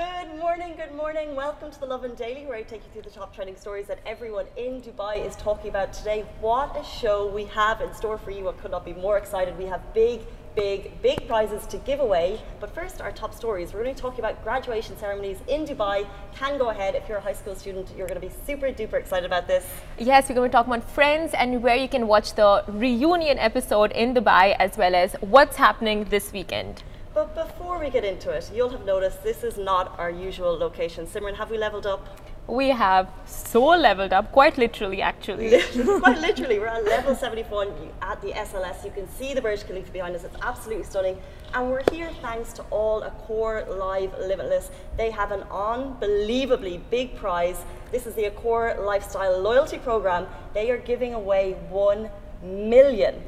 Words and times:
Good 0.00 0.38
morning, 0.38 0.76
good 0.76 0.94
morning. 0.94 1.36
Welcome 1.36 1.70
to 1.70 1.78
the 1.78 1.84
Lovin 1.84 2.14
Daily, 2.14 2.46
where 2.46 2.56
I 2.56 2.62
take 2.62 2.80
you 2.86 2.90
through 2.90 3.02
the 3.02 3.10
top 3.10 3.34
trending 3.34 3.54
stories 3.54 3.86
that 3.88 3.98
everyone 4.06 4.46
in 4.56 4.80
Dubai 4.80 5.22
is 5.22 5.36
talking 5.36 5.68
about 5.68 5.92
today. 5.92 6.24
What 6.40 6.74
a 6.74 6.82
show 6.82 7.26
we 7.26 7.44
have 7.44 7.82
in 7.82 7.92
store 7.92 8.16
for 8.16 8.30
you. 8.30 8.48
I 8.48 8.52
could 8.52 8.70
not 8.70 8.82
be 8.82 8.94
more 8.94 9.18
excited. 9.18 9.58
We 9.58 9.66
have 9.66 9.82
big, 9.92 10.22
big, 10.56 11.02
big 11.02 11.28
prizes 11.28 11.66
to 11.66 11.76
give 11.76 12.00
away. 12.00 12.40
But 12.60 12.74
first, 12.74 13.02
our 13.02 13.12
top 13.12 13.34
stories. 13.34 13.74
We're 13.74 13.82
going 13.82 13.94
to 13.94 14.00
talk 14.00 14.18
about 14.18 14.42
graduation 14.42 14.96
ceremonies 14.96 15.36
in 15.48 15.66
Dubai. 15.66 16.06
Can 16.34 16.56
go 16.56 16.70
ahead. 16.70 16.94
If 16.94 17.06
you're 17.06 17.18
a 17.18 17.26
high 17.28 17.34
school 17.34 17.54
student, 17.54 17.92
you're 17.94 18.08
going 18.08 18.18
to 18.22 18.26
be 18.26 18.34
super 18.46 18.68
duper 18.68 18.94
excited 18.94 19.26
about 19.26 19.46
this. 19.46 19.66
Yes, 19.98 20.30
we're 20.30 20.34
going 20.34 20.50
to 20.50 20.56
talk 20.56 20.66
about 20.66 20.88
friends 20.88 21.34
and 21.34 21.62
where 21.62 21.76
you 21.76 21.88
can 21.88 22.06
watch 22.06 22.32
the 22.36 22.64
reunion 22.68 23.38
episode 23.38 23.92
in 23.92 24.14
Dubai 24.14 24.56
as 24.58 24.78
well 24.78 24.94
as 24.94 25.14
what's 25.20 25.56
happening 25.56 26.04
this 26.04 26.32
weekend. 26.32 26.84
But 27.12 27.34
before 27.34 27.80
we 27.80 27.90
get 27.90 28.04
into 28.04 28.30
it, 28.30 28.50
you'll 28.54 28.68
have 28.70 28.84
noticed 28.84 29.24
this 29.24 29.42
is 29.42 29.58
not 29.58 29.98
our 29.98 30.10
usual 30.10 30.56
location. 30.56 31.06
Simran, 31.06 31.36
have 31.36 31.50
we 31.50 31.58
leveled 31.58 31.84
up? 31.84 32.06
We 32.46 32.68
have 32.68 33.08
so 33.26 33.64
leveled 33.64 34.12
up, 34.12 34.30
quite 34.32 34.58
literally, 34.58 35.02
actually. 35.02 35.50
Quite 36.00 36.18
literally, 36.18 36.58
we're 36.58 36.66
at 36.66 36.84
level 36.84 37.14
71 37.14 37.68
at 38.02 38.20
the 38.22 38.32
SLS. 38.32 38.84
You 38.84 38.90
can 38.90 39.08
see 39.08 39.34
the 39.34 39.42
Burj 39.42 39.64
Khalifa 39.66 39.92
behind 39.92 40.16
us. 40.16 40.24
It's 40.24 40.36
absolutely 40.42 40.84
stunning. 40.84 41.18
And 41.54 41.70
we're 41.70 41.84
here 41.92 42.10
thanks 42.22 42.52
to 42.54 42.62
all 42.70 43.02
Accor 43.02 43.68
Live 43.78 44.12
Limitless. 44.18 44.70
They 44.96 45.10
have 45.10 45.30
an 45.30 45.44
unbelievably 45.50 46.82
big 46.90 47.14
prize. 47.14 47.62
This 47.92 48.06
is 48.06 48.14
the 48.14 48.30
Accor 48.30 48.84
Lifestyle 48.84 49.40
Loyalty 49.40 49.78
Program. 49.78 50.26
They 50.52 50.70
are 50.70 50.78
giving 50.78 51.14
away 51.14 51.52
1 51.68 52.10
million. 52.42 53.22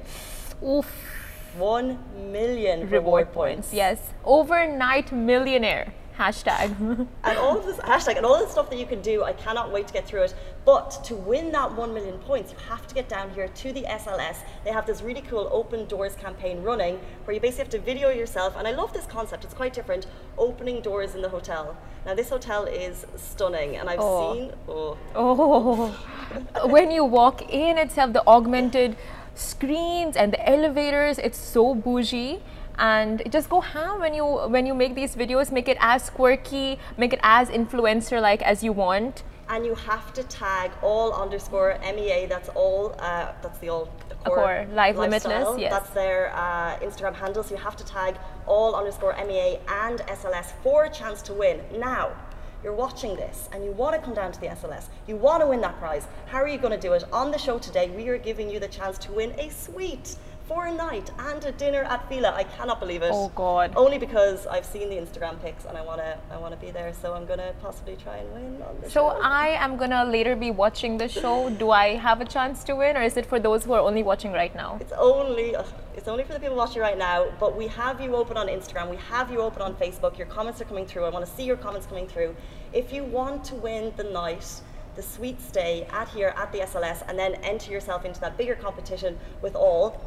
Oof. 0.65 1.12
1 1.57 1.99
million 2.33 2.89
Reward 2.89 3.33
points, 3.33 3.73
yes. 3.73 3.99
Overnight 4.25 5.13
millionaire. 5.13 5.93
Hashtag. 6.19 6.79
and 7.25 7.39
all 7.39 7.57
of 7.59 7.65
this 7.65 7.79
hashtag 7.79 8.17
and 8.19 8.27
all 8.27 8.39
this 8.39 8.51
stuff 8.53 8.69
that 8.69 8.79
you 8.79 8.85
can 8.85 9.01
do, 9.01 9.25
I 9.25 9.33
cannot 9.33 9.73
wait 9.73 9.87
to 9.89 9.95
get 9.95 10.07
through 10.07 10.23
it. 10.25 10.35
But 10.67 10.91
to 11.05 11.15
win 11.15 11.51
that 11.53 11.75
one 11.75 11.95
million 11.95 12.19
points, 12.19 12.53
you 12.53 12.59
have 12.69 12.87
to 12.87 12.95
get 12.95 13.09
down 13.09 13.31
here 13.31 13.49
to 13.49 13.73
the 13.73 13.83
SLS. 13.85 14.37
They 14.63 14.73
have 14.73 14.87
this 14.87 15.01
really 15.01 15.23
cool 15.23 15.49
open 15.51 15.87
doors 15.87 16.15
campaign 16.15 16.63
running 16.63 17.01
where 17.25 17.35
you 17.35 17.41
basically 17.41 17.65
have 17.65 17.71
to 17.71 17.79
video 17.81 18.11
yourself. 18.11 18.55
And 18.59 18.69
I 18.69 18.73
love 18.73 18.93
this 18.93 19.07
concept, 19.07 19.45
it's 19.45 19.55
quite 19.55 19.73
different. 19.73 20.07
Opening 20.37 20.83
doors 20.83 21.15
in 21.15 21.23
the 21.23 21.31
hotel. 21.31 21.77
Now, 22.05 22.15
this 22.15 22.29
hotel 22.29 22.65
is 22.67 23.07
stunning, 23.17 23.77
and 23.77 23.89
I've 23.89 23.99
Oh. 24.01 24.35
seen. 24.35 24.53
Oh, 24.69 24.97
Oh, 25.15 26.67
when 26.67 26.91
you 26.91 27.05
walk 27.05 27.43
in 27.51 27.79
itself, 27.79 28.13
the 28.13 28.23
augmented 28.27 28.97
screens 29.35 30.17
and 30.17 30.33
the 30.33 30.49
elevators, 30.49 31.19
it's 31.19 31.39
so 31.39 31.75
bougie. 31.75 32.41
And 32.79 33.23
just 33.31 33.51
go 33.51 33.61
ham 33.61 34.01
when 34.01 34.15
you 34.15 34.25
when 34.25 34.65
you 34.67 34.75
make 34.75 34.95
these 34.95 35.15
videos. 35.15 35.53
Make 35.53 35.69
it 35.69 35.77
as 35.81 36.09
quirky, 36.11 36.79
make 36.97 37.13
it 37.13 37.21
as 37.23 37.49
influencer 37.51 38.21
like 38.21 38.43
as 38.43 38.65
you 38.65 38.73
want. 38.73 39.23
and 39.49 39.67
you 39.67 39.75
have 39.75 40.13
to 40.15 40.23
tag 40.25 40.71
all 40.83 41.13
underscore 41.13 41.79
MEA. 41.95 42.27
That's 42.27 42.49
all. 42.51 42.95
Uh, 42.99 43.33
that's 43.43 43.59
the 43.59 43.69
all. 43.69 43.89
core 44.25 44.67
Live 44.73 44.97
lifestyle. 44.97 45.33
Limitless, 45.33 45.61
yes. 45.61 45.71
That's 45.73 45.91
their 45.91 46.33
uh, 46.35 46.79
Instagram 46.79 47.15
handle. 47.15 47.43
So 47.43 47.55
you 47.55 47.61
have 47.61 47.77
to 47.77 47.85
tag 47.85 48.17
all 48.47 48.75
underscore 48.75 49.15
MEA 49.27 49.59
and 49.69 49.99
SLS 50.19 50.53
for 50.63 50.85
a 50.85 50.91
chance 50.91 51.23
to 51.23 51.33
win. 51.35 51.61
Now. 51.79 52.13
You're 52.63 52.75
watching 52.75 53.17
this 53.17 53.49
and 53.53 53.65
you 53.65 53.73
want 53.73 53.97
to 53.97 54.01
come 54.01 54.15
down 54.15 54.31
to 54.31 54.41
the 54.41 54.47
SLS. 54.47 54.85
You 55.09 55.17
want 55.17 55.43
to 55.43 55.49
win 55.49 55.61
that 55.63 55.79
prize. 55.79 56.07
How 56.27 56.39
are 56.39 56.47
you 56.47 56.59
going 56.59 56.73
to 56.73 56.81
do 56.81 56.93
it? 56.93 57.03
On 57.13 57.33
the 57.33 57.39
show 57.39 57.59
today, 57.59 57.91
we 57.91 58.09
are 58.09 58.19
giving 58.19 58.49
you 58.49 58.61
the 58.61 58.69
chance 58.69 58.99
to 58.99 59.13
win 59.13 59.33
a 59.39 59.49
suite 59.51 60.17
for 60.53 60.67
a 60.67 60.73
night 60.73 61.11
and 61.19 61.43
a 61.45 61.53
dinner 61.53 61.83
at 61.85 62.07
Villa. 62.09 62.33
I 62.35 62.45
cannot 62.45 62.79
believe 62.79 63.03
it. 63.03 63.11
Oh, 63.13 63.31
God. 63.35 63.73
Only 63.75 63.99
because 63.99 64.47
I've 64.47 64.67
seen 64.67 64.91
the 64.91 64.97
Instagram 64.97 65.41
pics 65.43 65.65
and 65.65 65.79
I 65.79 65.83
want 65.83 66.01
to 66.01 66.19
I 66.31 66.37
want 66.37 66.53
to 66.53 66.61
be 66.67 66.71
there. 66.71 66.93
So 67.01 67.15
I'm 67.15 67.27
going 67.27 67.39
to 67.39 67.55
possibly 67.63 67.97
try 67.97 68.17
and 68.19 68.29
win 68.35 68.63
on 68.63 68.75
So 68.83 68.91
show. 68.91 69.21
I 69.23 69.49
am 69.65 69.77
gonna 69.77 70.05
later 70.05 70.35
be 70.37 70.51
watching 70.51 70.99
the 70.99 71.09
show. 71.09 71.49
Do 71.63 71.71
I 71.71 71.97
have 71.97 72.21
a 72.21 72.25
chance 72.37 72.65
to 72.65 72.73
win, 72.77 72.97
or 72.97 73.03
is 73.03 73.17
it 73.17 73.27
for 73.33 73.39
those 73.41 73.65
who 73.65 73.73
are 73.73 73.81
only 73.81 74.03
watching 74.03 74.33
right 74.33 74.55
now? 74.55 74.79
It's 74.81 74.93
only 74.93 75.57
ugh, 75.57 75.73
it's 75.97 76.09
only 76.09 76.25
for 76.25 76.35
the 76.35 76.41
people 76.41 76.57
watching 76.57 76.83
right 76.83 76.99
now, 76.99 77.19
but 77.41 77.57
we 77.57 77.67
have 77.69 78.01
you 78.01 78.15
open 78.23 78.37
on 78.37 78.47
Instagram, 78.49 78.91
we 78.91 79.01
have 79.15 79.31
you 79.33 79.41
open 79.41 79.63
on 79.63 79.75
Facebook. 79.75 80.19
Your 80.19 80.27
comments 80.27 80.61
are 80.61 80.69
coming 80.73 80.87
through. 80.87 81.05
I 81.05 81.11
want 81.17 81.25
to 81.27 81.33
see 81.37 81.45
your 81.45 81.57
comments 81.57 81.87
coming 81.87 82.07
through. 82.07 82.35
If 82.73 82.93
you 82.93 83.05
want 83.05 83.45
to 83.51 83.55
win 83.55 83.93
the 83.97 84.05
night, 84.05 84.47
the 84.97 85.03
sweet 85.03 85.41
stay 85.41 85.87
at 85.91 86.09
here 86.09 86.35
at 86.37 86.53
the 86.53 86.59
SLS, 86.59 87.03
and 87.09 87.19
then 87.19 87.35
enter 87.37 87.71
yourself 87.71 88.05
into 88.05 88.21
that 88.21 88.37
bigger 88.37 88.55
competition 88.55 89.19
with 89.41 89.55
all, 89.55 90.01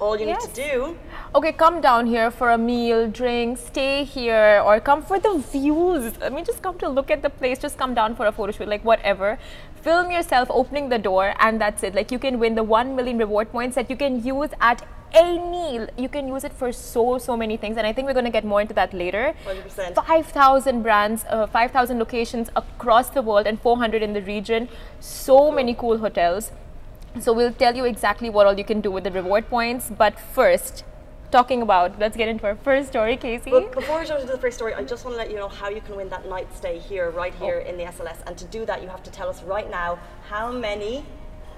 all 0.00 0.18
you 0.18 0.26
Yes. 0.26 0.46
need 0.46 0.54
to 0.54 0.70
do 0.72 0.96
Okay, 1.34 1.52
come 1.52 1.82
down 1.82 2.06
here 2.06 2.30
for 2.30 2.50
a 2.52 2.56
meal, 2.58 3.06
drink, 3.06 3.58
stay 3.58 4.02
here, 4.02 4.62
or 4.64 4.80
come 4.80 5.02
for 5.02 5.18
the 5.18 5.36
views. 5.52 6.14
I 6.22 6.30
mean, 6.30 6.44
just 6.44 6.62
come 6.62 6.78
to 6.78 6.88
look 6.88 7.10
at 7.10 7.20
the 7.20 7.28
place, 7.28 7.58
just 7.58 7.76
come 7.76 7.92
down 7.92 8.14
for 8.16 8.24
a 8.26 8.32
photo 8.32 8.50
shoot, 8.50 8.66
like 8.66 8.82
whatever. 8.82 9.38
Film 9.82 10.10
yourself 10.10 10.48
opening 10.50 10.88
the 10.88 10.98
door, 10.98 11.34
and 11.38 11.60
that's 11.60 11.82
it. 11.82 11.94
Like, 11.94 12.10
you 12.10 12.18
can 12.18 12.38
win 12.38 12.54
the 12.54 12.62
1 12.62 12.96
million 12.96 13.18
reward 13.18 13.52
points 13.52 13.74
that 13.76 13.90
you 13.90 13.96
can 13.96 14.24
use 14.24 14.50
at 14.60 14.86
any, 15.12 15.86
you 15.98 16.08
can 16.08 16.28
use 16.28 16.44
it 16.44 16.52
for 16.52 16.72
so, 16.72 17.18
so 17.18 17.36
many 17.36 17.58
things. 17.58 17.76
And 17.76 17.86
I 17.86 17.92
think 17.92 18.06
we're 18.06 18.14
going 18.14 18.24
to 18.24 18.30
get 18.30 18.44
more 18.44 18.62
into 18.62 18.74
that 18.74 18.94
later. 18.94 19.34
100%. 19.46 19.94
5,000 20.06 20.82
brands, 20.82 21.26
uh, 21.28 21.46
5,000 21.46 21.98
locations 21.98 22.48
across 22.56 23.10
the 23.10 23.20
world, 23.20 23.46
and 23.46 23.60
400 23.60 24.02
in 24.02 24.14
the 24.14 24.22
region. 24.22 24.68
So 25.00 25.50
many 25.52 25.74
cool 25.74 25.98
hotels. 25.98 26.52
So 27.20 27.32
we'll 27.32 27.52
tell 27.52 27.74
you 27.74 27.84
exactly 27.84 28.30
what 28.30 28.46
all 28.46 28.56
you 28.56 28.64
can 28.64 28.80
do 28.80 28.90
with 28.90 29.04
the 29.04 29.10
reward 29.10 29.48
points. 29.48 29.90
But 29.90 30.18
first, 30.20 30.84
talking 31.30 31.62
about, 31.62 31.98
let's 31.98 32.16
get 32.16 32.28
into 32.28 32.44
our 32.46 32.54
first 32.56 32.88
story, 32.88 33.16
Casey. 33.16 33.50
But 33.50 33.72
before 33.74 34.00
we 34.00 34.06
jump 34.06 34.20
into 34.20 34.32
the 34.32 34.38
first 34.38 34.56
story, 34.56 34.74
I 34.74 34.84
just 34.84 35.04
want 35.04 35.14
to 35.14 35.18
let 35.18 35.30
you 35.30 35.36
know 35.36 35.48
how 35.48 35.68
you 35.68 35.80
can 35.80 35.96
win 35.96 36.08
that 36.10 36.28
night 36.28 36.54
stay 36.54 36.78
here, 36.78 37.10
right 37.10 37.34
oh. 37.40 37.44
here 37.44 37.62
Oh. 37.64 37.68
in 37.68 37.76
the 37.76 37.84
SLS. 37.84 38.18
And 38.26 38.36
to 38.38 38.44
do 38.46 38.64
that, 38.66 38.82
you 38.82 38.88
have 38.88 39.02
to 39.02 39.10
tell 39.10 39.28
us 39.28 39.42
right 39.42 39.70
now 39.70 39.98
how 40.28 40.52
many 40.52 41.04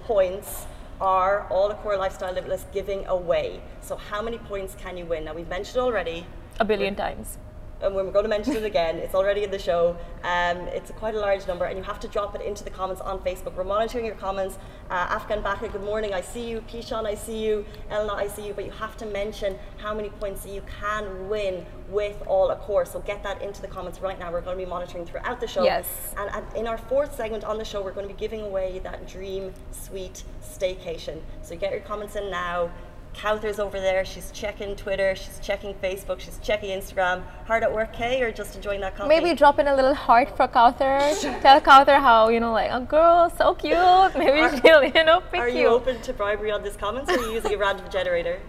points 0.04 0.66
are 1.00 1.46
All 1.50 1.70
Accor 1.70 1.98
Lifestyle 1.98 2.32
Limitless 2.32 2.66
giving 2.72 3.06
away. 3.06 3.60
So 3.80 3.96
how 3.96 4.22
many 4.22 4.38
points 4.38 4.74
can 4.74 4.96
you 4.96 5.04
win? 5.06 5.24
Now 5.24 5.34
we've 5.34 5.48
mentioned 5.48 5.78
already, 5.82 6.26
a 6.58 6.64
billion 6.64 6.94
times. 6.94 7.38
And 7.82 7.94
we're 7.94 8.10
going 8.10 8.24
to 8.24 8.28
mention 8.28 8.56
it 8.56 8.64
again. 8.64 8.96
It's 8.96 9.14
already 9.14 9.42
in 9.42 9.50
the 9.50 9.58
show. 9.58 9.96
Um, 10.22 10.58
it's 10.68 10.90
quite 10.90 11.14
a 11.14 11.18
large 11.18 11.46
number, 11.46 11.64
and 11.64 11.78
you 11.78 11.84
have 11.84 11.98
to 12.00 12.08
drop 12.08 12.34
it 12.34 12.42
into 12.42 12.62
the 12.62 12.68
comments 12.70 13.00
on 13.00 13.20
Facebook. 13.20 13.54
We're 13.54 13.64
monitoring 13.64 14.04
your 14.04 14.16
comments. 14.16 14.58
Uh, 14.90 15.06
Afghan 15.08 15.40
Baka, 15.40 15.68
good 15.68 15.82
morning. 15.82 16.12
I 16.12 16.20
see 16.20 16.46
you. 16.48 16.60
Kishan, 16.68 17.06
I 17.06 17.14
see 17.14 17.42
you. 17.42 17.64
Elna, 17.90 18.14
I 18.14 18.26
see 18.26 18.46
you. 18.46 18.52
But 18.52 18.66
you 18.66 18.70
have 18.72 18.98
to 18.98 19.06
mention 19.06 19.58
how 19.78 19.94
many 19.94 20.10
points 20.10 20.46
you 20.46 20.62
can 20.80 21.28
win 21.30 21.64
with 21.88 22.22
all 22.26 22.54
Accor. 22.54 22.86
So 22.86 23.00
get 23.00 23.22
that 23.22 23.40
into 23.40 23.62
the 23.62 23.68
comments 23.68 24.00
right 24.00 24.18
now. 24.18 24.30
We're 24.30 24.42
going 24.42 24.58
to 24.58 24.64
be 24.64 24.68
monitoring 24.68 25.06
throughout 25.06 25.40
the 25.40 25.46
show. 25.46 25.64
Yes. 25.64 26.14
And, 26.18 26.30
and 26.34 26.56
in 26.56 26.66
our 26.66 26.78
fourth 26.78 27.16
segment 27.16 27.44
on 27.44 27.56
the 27.56 27.64
show, 27.64 27.82
we're 27.82 27.92
going 27.92 28.06
to 28.06 28.12
be 28.12 28.20
giving 28.20 28.42
away 28.42 28.80
that 28.84 29.08
dream 29.08 29.54
suite 29.70 30.24
staycation. 30.42 31.20
So 31.42 31.56
get 31.56 31.72
your 31.72 31.80
comments 31.80 32.14
in 32.14 32.30
now. 32.30 32.70
Kauthar's 33.14 33.58
over 33.58 33.78
there. 33.80 34.04
She's 34.04 34.30
checking 34.30 34.76
Twitter. 34.76 35.14
She's 35.14 35.38
checking 35.40 35.74
Facebook. 35.74 36.20
She's 36.20 36.38
checking 36.42 36.70
Instagram. 36.78 37.22
Hard 37.46 37.62
at 37.62 37.72
work, 37.72 37.92
Kay, 37.92 38.22
or 38.22 38.32
just 38.32 38.56
enjoying 38.56 38.80
that 38.80 38.96
coffee? 38.96 39.08
Maybe 39.08 39.34
drop 39.34 39.58
in 39.58 39.68
a 39.68 39.74
little 39.74 39.94
heart 39.94 40.34
for 40.36 40.48
Kauthar. 40.48 40.98
Tell 41.42 41.60
Kauthar 41.60 42.00
how, 42.00 42.28
you 42.28 42.40
know, 42.40 42.52
like, 42.52 42.70
a 42.70 42.80
girl, 42.80 43.28
so 43.36 43.54
cute. 43.54 43.76
Maybe 44.16 44.40
Are- 44.40 44.60
she'll, 44.62 44.84
you 44.84 45.04
know, 45.04 45.20
pick 45.30 45.40
Are 45.40 45.48
you. 45.48 45.60
you 45.62 45.66
open 45.68 46.00
to 46.02 46.12
bribery 46.12 46.50
on 46.50 46.62
this 46.62 46.76
comments, 46.76 47.10
or 47.10 47.18
are 47.18 47.22
you 47.26 47.32
using 47.32 47.54
a 47.54 47.58
random 47.58 47.90
generator? 47.90 48.40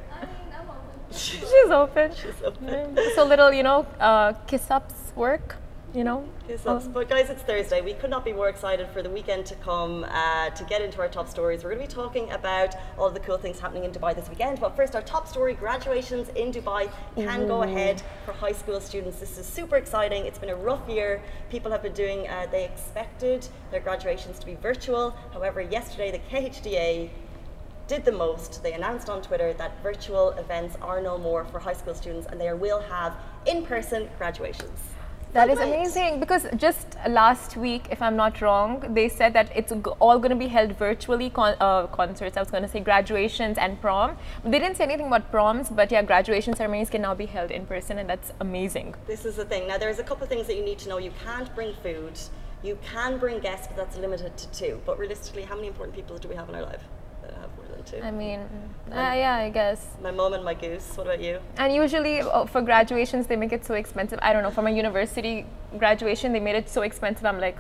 She's 1.12 1.44
open. 1.70 2.12
She's 2.16 2.42
open. 2.44 2.68
Mm, 2.68 3.16
So 3.16 3.26
little, 3.26 3.52
you 3.52 3.64
know, 3.64 3.86
uh, 4.00 4.34
kiss 4.48 4.72
ups 4.72 4.94
work, 5.16 5.58
you 5.94 6.04
know. 6.04 6.28
Kiss 6.48 6.66
ups. 6.66 6.88
But 6.88 7.10
guys, 7.10 7.30
it's 7.30 7.42
Thursday. 7.44 7.82
We 7.82 7.94
could 7.94 8.10
not 8.10 8.24
be 8.24 8.32
more 8.32 8.50
excited 8.50 8.88
for 8.90 9.02
the 9.02 9.10
weekend 9.10 9.46
to 9.48 9.56
come 9.56 10.06
uh, 10.10 10.50
to 10.52 10.64
get 10.66 10.82
into 10.82 11.00
our 11.00 11.08
top 11.08 11.28
stories. 11.28 11.64
We're 11.64 11.76
going 11.76 11.88
to 11.88 11.88
be 11.88 12.02
talking 12.02 12.32
about 12.32 12.76
all 12.98 13.10
the 13.10 13.20
cool 13.20 13.38
things 13.38 13.60
happening 13.60 13.84
in 13.84 13.92
Dubai 13.92 14.16
this 14.16 14.30
weekend. 14.30 14.60
But 14.60 14.76
first, 14.76 14.96
our 14.96 15.02
top 15.02 15.28
story: 15.28 15.54
graduations 15.54 16.30
in 16.30 16.52
Dubai 16.52 16.90
can 17.16 17.48
go 17.48 17.64
ahead 17.64 18.02
for 18.26 18.34
high 18.34 18.54
school 18.54 18.80
students. 18.80 19.20
This 19.20 19.38
is 19.38 19.46
super 19.46 19.76
exciting. 19.76 20.26
It's 20.26 20.40
been 20.40 20.50
a 20.50 20.56
rough 20.56 20.88
year. 20.88 21.22
People 21.50 21.72
have 21.72 21.84
been 21.84 21.94
doing. 21.94 22.28
Uh, 22.28 22.48
they 22.52 22.66
expected 22.66 23.48
their 23.72 23.82
graduations 23.82 24.40
to 24.40 24.46
be 24.46 24.56
virtual. 24.56 25.16
However, 25.34 25.62
yesterday 25.62 26.12
the 26.12 26.20
KHDA 26.20 27.10
did 27.88 28.06
the 28.06 28.12
most. 28.12 28.64
They 28.64 28.74
announced 28.74 29.10
on 29.10 29.22
Twitter 29.22 29.52
that 29.54 29.84
virtual 29.84 30.30
events 30.32 30.78
are 30.82 31.02
no 31.02 31.18
more 31.18 31.44
for 31.44 31.60
high 31.60 31.74
school 31.74 31.94
students 31.94 32.26
and 32.28 32.40
they 32.40 32.54
will 32.54 32.80
have 32.80 33.18
in 33.46 33.66
person 33.66 34.10
graduations. 34.18 34.80
That 35.34 35.50
is 35.50 35.60
amazing 35.60 36.20
because 36.20 36.46
just 36.58 36.98
last 37.08 37.56
week, 37.56 37.88
if 37.90 38.02
I'm 38.02 38.18
not 38.18 38.42
wrong, 38.42 38.84
they 38.94 39.08
said 39.08 39.32
that 39.34 39.50
it's 39.56 39.72
all 40.00 40.20
going 40.20 40.32
to 40.32 40.36
be 40.36 40.48
held 40.48 40.78
virtually 40.78 41.30
con- 41.30 41.56
uh, 41.62 41.88
concerts. 41.88 42.36
I 42.36 42.42
was 42.42 42.52
going 42.52 42.64
to 42.64 42.70
say 42.70 42.82
graduations 42.82 43.58
and 43.58 43.80
prom. 43.80 44.18
They 44.44 44.60
didn't 44.60 44.76
say 44.76 44.84
anything 44.84 45.08
about 45.08 45.32
proms, 45.32 45.70
but 45.70 45.90
yeah, 45.90 46.02
graduation 46.02 46.54
ceremonies 46.54 46.90
can 46.90 47.02
now 47.02 47.16
be 47.16 47.28
held 47.28 47.50
in 47.50 47.66
person, 47.66 47.98
and 48.00 48.10
that's 48.10 48.34
amazing. 48.42 48.94
This 49.08 49.24
is 49.24 49.38
the 49.38 49.46
thing. 49.46 49.68
Now, 49.68 49.78
there's 49.78 50.00
a 50.00 50.04
couple 50.04 50.24
of 50.24 50.30
things 50.30 50.48
that 50.48 50.58
you 50.58 50.66
need 50.66 50.80
to 50.80 50.90
know. 50.90 50.98
You 50.98 51.14
can't 51.24 51.54
bring 51.56 51.74
food. 51.76 52.20
You 52.62 52.78
can 52.84 53.18
bring 53.18 53.40
guests, 53.40 53.68
but 53.68 53.78
that's 53.78 53.98
limited 53.98 54.36
to 54.36 54.52
two. 54.52 54.82
But 54.86 55.00
realistically, 55.00 55.44
how 55.44 55.56
many 55.56 55.70
important 55.70 55.96
people 55.96 56.18
do 56.18 56.28
we 56.28 56.36
have 56.36 56.50
in 56.50 56.56
our 56.56 56.64
life 56.64 56.84
that 57.90 58.04
have 58.04 58.04
more 58.04 58.04
than 58.04 58.06
into? 58.06 58.06
I 58.06 58.12
mean, 58.12 58.40
uh, 58.92 59.14
yeah, 59.16 59.36
I 59.36 59.50
guess. 59.50 59.86
my 60.02 60.12
mom 60.12 60.34
and 60.34 60.44
my 60.44 60.54
goose. 60.54 60.96
What 60.96 61.08
about 61.08 61.22
you? 61.22 61.40
And 61.58 61.74
usually 61.74 62.22
uh, 62.22 62.46
for 62.46 62.62
graduations, 62.62 63.28
they 63.28 63.36
make 63.36 63.52
it 63.54 63.66
so 63.66 63.74
expensive. 63.74 64.20
I 64.22 64.34
don't 64.34 64.44
know. 64.44 64.52
For 64.52 64.62
my 64.62 64.70
university 64.70 65.46
graduation, 65.78 66.34
they 66.34 66.40
made 66.40 66.56
it 66.56 66.70
so 66.70 66.82
expensive. 66.82 67.26
I'm 67.26 67.40
like, 67.40 67.58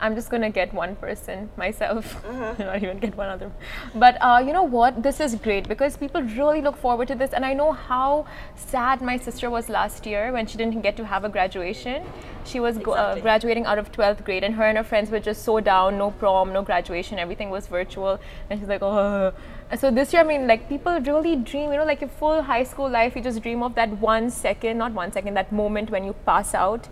I'm 0.00 0.14
just 0.14 0.30
gonna 0.30 0.50
get 0.50 0.72
one 0.72 0.94
person 0.96 1.50
myself, 1.56 2.24
not 2.58 2.82
even 2.82 2.98
get 2.98 3.16
one 3.16 3.28
other. 3.28 3.50
But 3.94 4.16
uh, 4.20 4.42
you 4.46 4.52
know 4.52 4.62
what? 4.62 5.02
This 5.02 5.18
is 5.20 5.34
great 5.34 5.68
because 5.68 5.96
people 5.96 6.22
really 6.22 6.62
look 6.62 6.76
forward 6.76 7.08
to 7.08 7.14
this, 7.14 7.32
and 7.32 7.44
I 7.44 7.52
know 7.54 7.72
how 7.72 8.26
sad 8.54 9.02
my 9.02 9.16
sister 9.18 9.50
was 9.50 9.68
last 9.68 10.06
year 10.06 10.32
when 10.32 10.46
she 10.46 10.56
didn't 10.56 10.80
get 10.82 10.96
to 10.98 11.04
have 11.06 11.24
a 11.24 11.28
graduation. 11.28 12.04
She 12.44 12.60
was 12.60 12.78
go- 12.78 12.92
uh, 12.92 13.18
graduating 13.20 13.66
out 13.66 13.78
of 13.78 13.90
12th 13.90 14.24
grade, 14.24 14.44
and 14.44 14.54
her 14.54 14.64
and 14.64 14.78
her 14.78 14.84
friends 14.84 15.10
were 15.10 15.20
just 15.20 15.42
so 15.44 15.58
down. 15.60 15.98
No 15.98 16.10
prom, 16.12 16.52
no 16.52 16.62
graduation, 16.62 17.18
everything 17.18 17.50
was 17.50 17.66
virtual, 17.66 18.20
and 18.48 18.60
she's 18.60 18.68
like, 18.68 18.82
oh. 18.82 19.32
So 19.76 19.90
this 19.90 20.12
year, 20.12 20.22
I 20.22 20.24
mean, 20.24 20.46
like 20.46 20.68
people 20.68 20.98
really 21.00 21.36
dream. 21.36 21.72
You 21.72 21.78
know, 21.78 21.84
like 21.84 22.00
your 22.00 22.08
full 22.08 22.40
high 22.42 22.62
school 22.62 22.88
life, 22.88 23.16
you 23.16 23.22
just 23.22 23.42
dream 23.42 23.62
of 23.62 23.74
that 23.74 23.90
one 23.98 24.30
second, 24.30 24.78
not 24.78 24.92
one 24.92 25.12
second, 25.12 25.34
that 25.34 25.52
moment 25.52 25.90
when 25.90 26.04
you 26.04 26.14
pass 26.24 26.54
out 26.54 26.88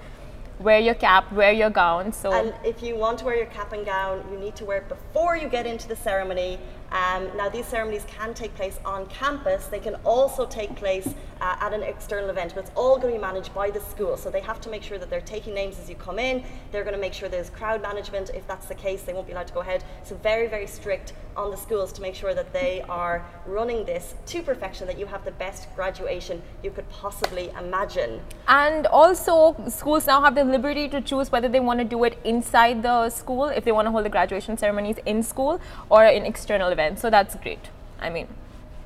wear 0.59 0.79
your 0.81 0.95
cap, 0.95 1.33
wear 1.33 1.53
your 1.53 1.71
gown. 1.71 2.13
So 2.13 2.33
And 2.33 2.55
if 2.65 2.83
you 2.83 2.97
want 2.97 3.19
to 3.21 3.25
wear 3.25 3.37
your 3.37 3.47
cap 3.47 3.73
and 3.73 3.85
gown, 3.85 4.25
you 4.31 4.39
need 4.39 4.57
to 4.57 4.65
wear 4.65 4.79
it 4.79 4.89
before 4.89 5.37
you 5.37 5.49
get 5.49 5.67
into 5.67 5.89
the 5.89 5.97
ceremony. 5.97 6.59
Um, 6.97 7.29
now, 7.37 7.51
these 7.51 7.67
ceremonies 7.67 8.07
can 8.09 8.33
take 8.33 8.55
place 8.55 8.79
on 8.85 9.07
campus. 9.07 9.67
They 9.67 9.81
can 9.81 9.97
also 9.97 10.47
take 10.47 10.75
place 10.77 11.09
uh, 11.43 11.57
at 11.61 11.75
an 11.75 11.83
external 11.83 12.31
event, 12.31 12.55
but 12.55 12.65
it's 12.65 12.73
all 12.75 12.97
going 12.97 13.13
to 13.13 13.19
be 13.19 13.23
managed 13.23 13.53
by 13.55 13.71
the 13.71 13.81
school. 13.81 14.17
So 14.17 14.31
they 14.31 14.41
have 14.41 14.61
to 14.63 14.71
make 14.71 14.83
sure 14.83 14.97
that 14.97 15.11
they're 15.11 15.21
taking 15.37 15.53
names 15.53 15.79
as 15.79 15.91
you 15.91 15.97
come 15.97 16.19
in. 16.19 16.43
They're 16.73 16.85
going 16.85 16.95
to 16.95 17.01
make 17.01 17.13
sure 17.13 17.29
there's 17.29 17.51
crowd 17.51 17.83
management. 17.83 18.31
If 18.31 18.47
that's 18.47 18.67
the 18.67 18.75
case, 18.75 19.03
they 19.03 19.13
won't 19.13 19.27
be 19.27 19.35
allowed 19.35 19.49
to 19.49 19.53
go 19.53 19.61
ahead. 19.61 19.85
So 20.05 20.15
very, 20.17 20.47
very 20.47 20.67
strict 20.67 21.13
on 21.37 21.51
the 21.51 21.57
schools 21.57 21.93
to 21.93 22.01
make 22.01 22.15
sure 22.15 22.33
that 22.35 22.51
they 22.55 22.83
are 22.89 23.17
running 23.47 23.85
this 23.85 24.15
to 24.27 24.43
perfection, 24.43 24.87
that 24.87 24.99
you 24.99 25.05
have 25.05 25.23
the 25.25 25.33
best 25.33 25.63
graduation 25.77 26.43
you 26.63 26.71
could 26.71 26.89
possibly 26.89 27.51
imagine. 27.59 28.21
and 28.49 28.87
also 28.87 29.55
schools 29.69 30.07
now 30.07 30.19
have 30.27 30.35
the 30.35 30.45
liberty 30.45 30.89
to 30.95 31.01
choose 31.11 31.31
whether 31.35 31.49
they 31.55 31.61
want 31.69 31.79
to 31.79 31.85
do 31.85 31.99
it 32.05 32.15
inside 32.25 32.83
the 32.83 33.11
school 33.11 33.47
if 33.59 33.65
they 33.65 33.73
want 33.73 33.87
to 33.87 33.91
hold 33.91 34.05
the 34.05 34.15
graduation 34.19 34.57
ceremonies 34.57 34.99
in 35.05 35.23
school 35.23 35.61
or 35.91 36.01
in 36.07 36.25
external 36.25 36.71
events. 36.71 36.86
So 36.95 37.11
that's 37.11 37.35
great. 37.37 37.71
I 37.99 38.11
mean, 38.11 38.29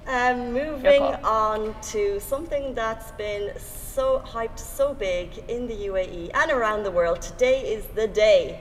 Um, 0.07 0.53
moving 0.53 1.03
on 1.25 1.75
to 1.93 2.19
something 2.21 2.75
that's 2.75 3.11
been 3.13 3.53
so 3.59 4.23
hyped, 4.27 4.59
so 4.59 4.95
big 4.95 5.29
in 5.47 5.69
the 5.69 5.75
UAE 5.91 6.31
and 6.35 6.51
around 6.51 6.83
the 6.85 6.91
world. 6.91 7.21
Today 7.21 7.61
is 7.75 7.85
the 7.95 8.09
day. 8.09 8.61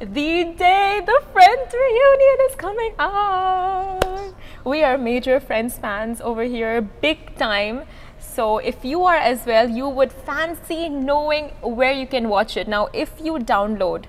the 0.00 0.44
day 0.58 1.00
the 1.06 1.20
Friends 1.32 1.72
reunion 1.72 2.38
is 2.50 2.54
coming 2.56 2.94
out. 2.98 4.34
We 4.64 4.82
are 4.82 4.98
major 4.98 5.38
Friends 5.40 5.78
fans 5.78 6.20
over 6.20 6.42
here, 6.42 6.80
big 6.82 7.36
time. 7.36 7.82
So 8.18 8.58
if 8.58 8.84
you 8.84 9.04
are 9.04 9.16
as 9.16 9.46
well, 9.46 9.68
you 9.70 9.88
would 9.88 10.12
fancy 10.12 10.88
knowing 10.88 11.50
where 11.62 11.92
you 11.92 12.06
can 12.06 12.28
watch 12.28 12.56
it. 12.56 12.66
Now, 12.66 12.88
if 12.92 13.10
you 13.22 13.34
download 13.34 14.06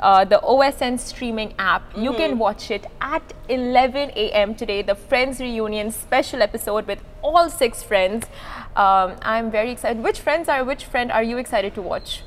uh, 0.00 0.24
the 0.24 0.40
OSN 0.42 0.98
streaming 0.98 1.54
app, 1.58 1.82
you 1.96 2.12
can 2.14 2.38
watch 2.38 2.70
it 2.70 2.86
at 3.00 3.22
11 3.48 4.10
a.m. 4.16 4.54
today, 4.54 4.82
the 4.82 4.94
Friends 4.94 5.40
reunion 5.40 5.90
special 5.90 6.42
episode 6.42 6.86
with 6.86 7.02
all 7.22 7.50
six 7.50 7.82
friends. 7.82 8.26
Um, 8.76 9.16
I'm 9.22 9.50
very 9.50 9.70
excited. 9.70 10.02
Which 10.02 10.20
friends 10.20 10.48
are 10.48 10.64
which 10.64 10.84
friend 10.86 11.12
are 11.12 11.22
you 11.22 11.36
excited 11.38 11.74
to 11.74 11.82
watch? 11.82 12.22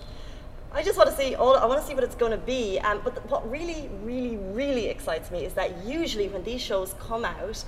I 0.71 0.81
just 0.81 0.97
want 0.97 1.09
to 1.09 1.15
see 1.15 1.35
all. 1.35 1.55
I 1.55 1.65
want 1.65 1.81
to 1.81 1.87
see 1.87 1.93
what 1.93 2.03
it's 2.03 2.15
going 2.15 2.31
to 2.31 2.37
be. 2.37 2.79
Um, 2.79 3.01
but 3.03 3.15
th- 3.15 3.27
what 3.27 3.49
really, 3.49 3.89
really, 4.03 4.37
really 4.37 4.87
excites 4.87 5.31
me 5.31 5.45
is 5.45 5.53
that 5.53 5.85
usually 5.85 6.27
when 6.29 6.43
these 6.43 6.61
shows 6.61 6.95
come 6.99 7.25
out 7.25 7.63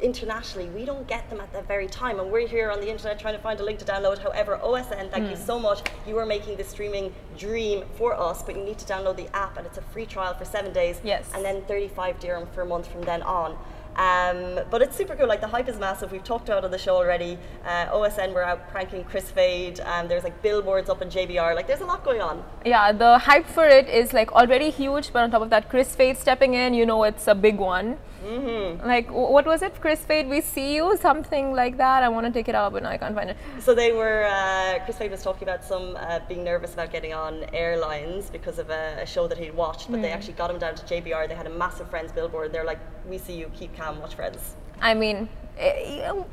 internationally, 0.00 0.68
we 0.70 0.84
don't 0.84 1.06
get 1.06 1.28
them 1.30 1.40
at 1.40 1.52
that 1.52 1.66
very 1.66 1.86
time, 1.86 2.20
and 2.20 2.30
we're 2.30 2.46
here 2.46 2.70
on 2.70 2.80
the 2.80 2.90
internet 2.90 3.18
trying 3.18 3.34
to 3.34 3.40
find 3.40 3.58
a 3.60 3.64
link 3.64 3.78
to 3.80 3.84
download. 3.84 4.18
However, 4.18 4.58
OSN, 4.62 5.10
thank 5.10 5.30
you 5.30 5.36
so 5.36 5.58
much. 5.58 5.80
You 6.06 6.18
are 6.18 6.26
making 6.26 6.56
the 6.56 6.64
streaming 6.64 7.12
dream 7.36 7.84
for 7.94 8.14
us, 8.14 8.42
but 8.42 8.56
you 8.56 8.64
need 8.64 8.78
to 8.78 8.86
download 8.86 9.16
the 9.16 9.34
app, 9.34 9.56
and 9.56 9.66
it's 9.66 9.78
a 9.78 9.82
free 9.82 10.06
trial 10.06 10.34
for 10.34 10.44
seven 10.44 10.72
days. 10.72 11.00
Yes. 11.02 11.30
And 11.34 11.44
then 11.44 11.62
35 11.62 12.18
dirham 12.20 12.46
for 12.54 12.62
a 12.62 12.66
month 12.66 12.86
from 12.86 13.02
then 13.02 13.22
on. 13.22 13.56
Um, 13.96 14.60
but 14.70 14.82
it's 14.82 14.94
super 14.94 15.16
cool. 15.16 15.26
Like 15.26 15.40
the 15.40 15.46
hype 15.46 15.68
is 15.68 15.78
massive. 15.78 16.12
We've 16.12 16.22
talked 16.22 16.48
about 16.48 16.58
it 16.58 16.64
on 16.66 16.70
the 16.70 16.78
show 16.78 16.96
already. 16.96 17.38
Uh, 17.64 17.86
OSN 17.86 18.34
were 18.34 18.42
out 18.42 18.68
pranking 18.68 19.04
Kris 19.04 19.30
Fade. 19.30 19.80
Um, 19.80 20.06
there's 20.06 20.22
like 20.22 20.42
billboards 20.42 20.90
up 20.90 21.00
in 21.00 21.08
JBR. 21.08 21.54
Like 21.54 21.66
there's 21.66 21.80
a 21.80 21.86
lot 21.86 22.04
going 22.04 22.20
on. 22.20 22.44
Yeah, 22.64 22.92
the 22.92 23.18
hype 23.18 23.46
for 23.46 23.66
it 23.66 23.88
is 23.88 24.12
like 24.12 24.32
already 24.32 24.70
huge, 24.70 25.12
but 25.12 25.22
on 25.22 25.30
top 25.30 25.42
of 25.42 25.50
that, 25.50 25.70
Kris 25.70 25.96
Fade 25.96 26.18
stepping 26.18 26.52
in, 26.52 26.74
you 26.74 26.84
know, 26.84 27.04
it's 27.04 27.26
a 27.26 27.34
big 27.34 27.56
one. 27.56 27.98
Mm-hmm. 28.26 28.86
Like, 28.86 29.10
what 29.10 29.46
was 29.46 29.62
it? 29.62 29.80
Kris 29.80 30.00
Fade, 30.00 30.28
we 30.28 30.40
see 30.40 30.74
you, 30.74 30.96
something 30.96 31.52
like 31.52 31.76
that. 31.76 32.02
I 32.02 32.08
want 32.08 32.26
to 32.26 32.32
take 32.32 32.48
it 32.48 32.54
out, 32.54 32.72
but 32.72 32.82
no, 32.82 32.88
I 32.88 32.98
can't 32.98 33.14
find 33.14 33.30
it. 33.30 33.36
So 33.60 33.74
they 33.74 33.92
were. 33.92 34.24
Uh, 34.24 34.84
Kris 34.84 34.98
Fade 34.98 35.10
was 35.10 35.22
talking 35.22 35.46
about 35.48 35.64
some 35.64 35.96
uh, 35.96 36.20
being 36.28 36.42
nervous 36.42 36.74
about 36.74 36.90
getting 36.90 37.14
on 37.14 37.44
airlines 37.52 38.30
because 38.30 38.58
of 38.58 38.70
a, 38.70 38.98
a 39.02 39.06
show 39.06 39.28
that 39.28 39.38
he'd 39.38 39.54
watched, 39.54 39.90
but 39.90 40.02
they 40.02 40.10
actually 40.10 40.34
got 40.34 40.50
him 40.50 40.58
down 40.58 40.74
to 40.74 40.84
JBR. 40.84 41.28
They 41.28 41.34
had 41.34 41.46
a 41.46 41.56
massive 41.64 41.88
Friends 41.88 42.10
billboard. 42.12 42.52
They're 42.52 42.64
like, 42.64 42.80
"We 43.08 43.18
see 43.18 43.34
you. 43.34 43.50
Keep 43.54 43.76
calm. 43.76 44.00
Watch 44.00 44.14
Friends." 44.16 44.54
I 44.80 44.94
mean, 44.94 45.28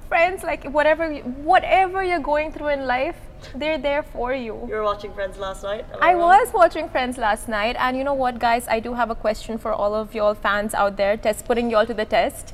friends, 0.07 0.43
like 0.43 0.63
whatever, 0.65 1.11
you, 1.11 1.23
whatever 1.23 2.03
you're 2.03 2.19
going 2.19 2.51
through 2.51 2.69
in 2.69 2.85
life, 2.85 3.15
they're 3.55 3.77
there 3.77 4.03
for 4.03 4.33
you. 4.33 4.53
You 4.67 4.75
were 4.75 4.83
watching 4.83 5.13
Friends 5.13 5.37
last 5.37 5.63
night. 5.63 5.85
am 5.93 6.01
I 6.01 6.15
was 6.15 6.51
watching 6.53 6.89
Friends 6.89 7.17
last 7.17 7.47
night, 7.47 7.75
and 7.77 7.97
you 7.97 8.03
know 8.03 8.13
what, 8.13 8.39
guys? 8.39 8.67
I 8.67 8.79
do 8.79 8.93
have 8.93 9.09
a 9.09 9.15
question 9.15 9.57
for 9.57 9.73
all 9.73 9.93
of 9.93 10.15
y'all 10.15 10.33
fans 10.33 10.73
out 10.73 10.97
there, 10.97 11.17
test 11.17 11.45
putting 11.45 11.69
y'all 11.69 11.85
to 11.85 11.93
the 11.93 12.05
test. 12.05 12.53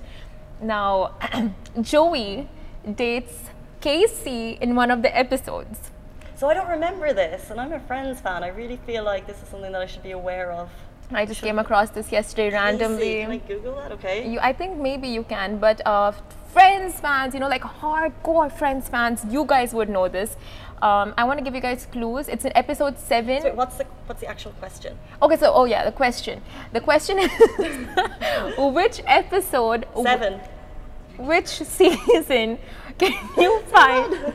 Now, 0.62 1.16
Joey 1.81 2.50
dates 2.95 3.50
Casey 3.81 4.57
in 4.62 4.75
one 4.75 4.92
of 4.92 5.01
the 5.01 5.16
episodes. 5.16 5.92
So 6.36 6.48
I 6.48 6.54
don't 6.54 6.69
remember 6.69 7.13
this, 7.13 7.50
and 7.50 7.60
I'm 7.60 7.74
a 7.74 7.80
Friends 7.81 8.21
fan. 8.21 8.44
I 8.44 8.48
really 8.48 8.77
feel 8.86 9.04
like 9.04 9.27
this 9.27 9.42
is 9.42 9.50
something 9.50 9.71
that 9.71 9.81
I 9.81 9.86
should 9.86 10.04
be 10.04 10.12
aware 10.12 10.51
of. 10.51 10.69
I 11.12 11.25
just 11.25 11.42
came 11.42 11.57
across 11.57 11.89
this 11.89 12.12
yesterday 12.12 12.51
randomly. 12.51 13.00
Casey, 13.00 13.21
Can 13.21 13.31
I 13.31 13.38
Google 13.39 13.75
that? 13.75 13.92
Okay. 13.94 14.30
You, 14.30 14.39
I 14.39 14.54
think 14.54 14.77
maybe 14.77 15.07
you 15.07 15.24
can, 15.24 15.57
but 15.57 15.81
uh, 15.86 16.12
Friends 16.54 17.00
fans, 17.00 17.34
you 17.34 17.40
know, 17.40 17.48
like 17.48 17.62
hardcore 17.62 18.51
Friends 18.51 18.88
fans, 18.90 19.24
you 19.30 19.46
guys 19.46 19.74
would 19.74 19.90
know 19.90 20.07
this. 20.07 20.36
Um, 20.81 21.13
I 21.18 21.25
want 21.25 21.38
to 21.40 21.44
give 21.44 21.54
you 21.54 21.62
guys 21.62 21.86
clues. 21.92 22.28
It's 22.30 22.46
in 22.46 22.51
episode 22.56 22.98
seven. 22.98 23.44
What's 23.56 23.78
the 23.78 23.84
what's 24.07 24.22
the 24.22 24.28
actual 24.28 24.51
question? 24.54 24.98
Okay, 25.22 25.36
so 25.36 25.51
oh 25.54 25.66
yeah, 25.66 25.84
the 25.86 25.92
question. 25.92 26.42
The 26.72 26.80
question 26.81 27.19
is, 27.19 27.30
which 28.57 29.01
episode, 29.06 29.86
Seven. 30.01 30.40
which 31.18 31.48
season 31.48 32.57
can 32.98 33.13
you 33.38 33.60
find? 33.68 34.34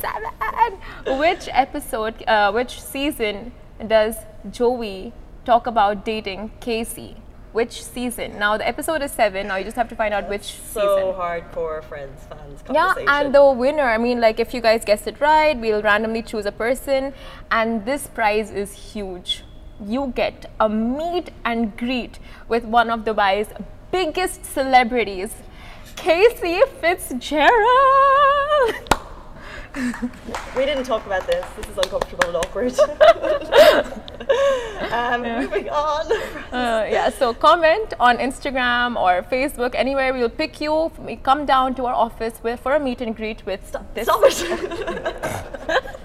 Seven. 0.00 1.18
Which 1.18 1.48
episode, 1.52 2.22
uh, 2.26 2.50
which 2.52 2.80
season 2.82 3.52
does 3.86 4.16
Joey 4.50 5.12
talk 5.44 5.66
about 5.68 6.04
dating 6.04 6.50
Casey? 6.60 7.16
Which 7.52 7.82
season? 7.82 8.38
Now 8.38 8.56
the 8.56 8.66
episode 8.66 9.02
is 9.02 9.10
seven. 9.10 9.48
Now 9.48 9.56
you 9.56 9.64
just 9.64 9.76
have 9.76 9.88
to 9.88 9.96
find 9.96 10.14
out 10.14 10.28
which 10.28 10.52
So 10.72 10.80
season. 10.80 11.14
hardcore 11.20 11.82
Friends 11.82 12.20
fans 12.28 12.62
Yeah, 12.72 12.94
and 13.08 13.34
the 13.34 13.44
winner, 13.50 13.82
I 13.82 13.98
mean, 13.98 14.20
like 14.20 14.38
if 14.38 14.54
you 14.54 14.60
guys 14.60 14.84
guessed 14.84 15.06
it 15.08 15.20
right, 15.20 15.58
we'll 15.58 15.82
randomly 15.82 16.22
choose 16.22 16.46
a 16.46 16.52
person, 16.52 17.12
and 17.50 17.84
this 17.84 18.06
prize 18.06 18.50
is 18.52 18.72
huge. 18.92 19.42
You 19.84 20.12
get 20.14 20.46
a 20.60 20.68
meet 20.68 21.30
and 21.44 21.76
greet 21.76 22.18
with 22.48 22.64
one 22.64 22.88
of 22.90 23.00
Dubai's 23.00 23.48
biggest 23.90 24.44
celebrities, 24.44 25.34
Casey 25.96 26.60
Fitzgerald. 26.80 28.74
We 30.56 30.64
didn't 30.66 30.84
talk 30.84 31.06
about 31.06 31.26
this. 31.26 31.44
This 31.56 31.66
is 31.68 31.78
uncomfortable 31.78 32.26
and 32.26 32.36
awkward. 32.36 32.78
um, 34.92 35.22
Moving 35.22 35.70
on. 35.70 36.06
Uh, 36.50 36.84
yeah, 36.90 37.08
so 37.10 37.32
comment 37.32 37.94
on 38.00 38.18
Instagram 38.18 39.00
or 39.00 39.22
Facebook, 39.22 39.72
anywhere 39.76 40.12
we'll 40.12 40.28
pick 40.28 40.60
you. 40.60 40.90
We 40.98 41.14
come 41.14 41.46
down 41.46 41.76
to 41.76 41.86
our 41.86 41.94
office 41.94 42.42
with, 42.42 42.58
for 42.58 42.74
a 42.74 42.80
meet 42.80 43.00
and 43.00 43.14
greet 43.14 43.46
with 43.46 43.70
this. 43.94 44.08
Stop 44.08 44.24
it. 44.24 45.96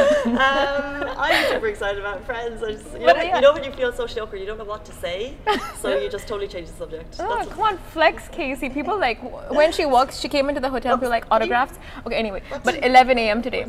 um, 0.26 1.14
I'm 1.18 1.52
super 1.52 1.66
excited 1.68 1.98
about 2.00 2.24
Friends. 2.24 2.62
I 2.62 2.72
just, 2.72 2.92
you, 2.92 3.06
know, 3.06 3.14
you- 3.22 3.40
know 3.40 3.52
when 3.52 3.64
you 3.64 3.72
feel 3.72 3.92
socially 3.92 4.20
awkward, 4.20 4.40
you 4.40 4.46
don't 4.46 4.58
know 4.58 4.64
what 4.64 4.84
to 4.86 4.92
say, 4.92 5.34
so 5.80 5.96
you 5.96 6.08
just 6.08 6.26
totally 6.28 6.48
change 6.48 6.68
the 6.68 6.74
subject. 6.76 7.16
Oh, 7.18 7.28
That's- 7.28 7.48
come 7.48 7.60
on, 7.62 7.78
flex, 7.92 8.28
Casey. 8.28 8.68
People 8.70 8.98
like 8.98 9.22
w- 9.22 9.54
when 9.54 9.72
she 9.72 9.84
walks, 9.86 10.18
she 10.18 10.28
came 10.28 10.48
into 10.48 10.60
the 10.60 10.68
hotel 10.70 10.98
for 10.98 11.08
like 11.08 11.24
autographs. 11.30 11.78
Okay, 12.06 12.16
anyway, 12.16 12.42
but 12.64 12.82
11 12.84 13.18
a.m. 13.18 13.42
today. 13.42 13.66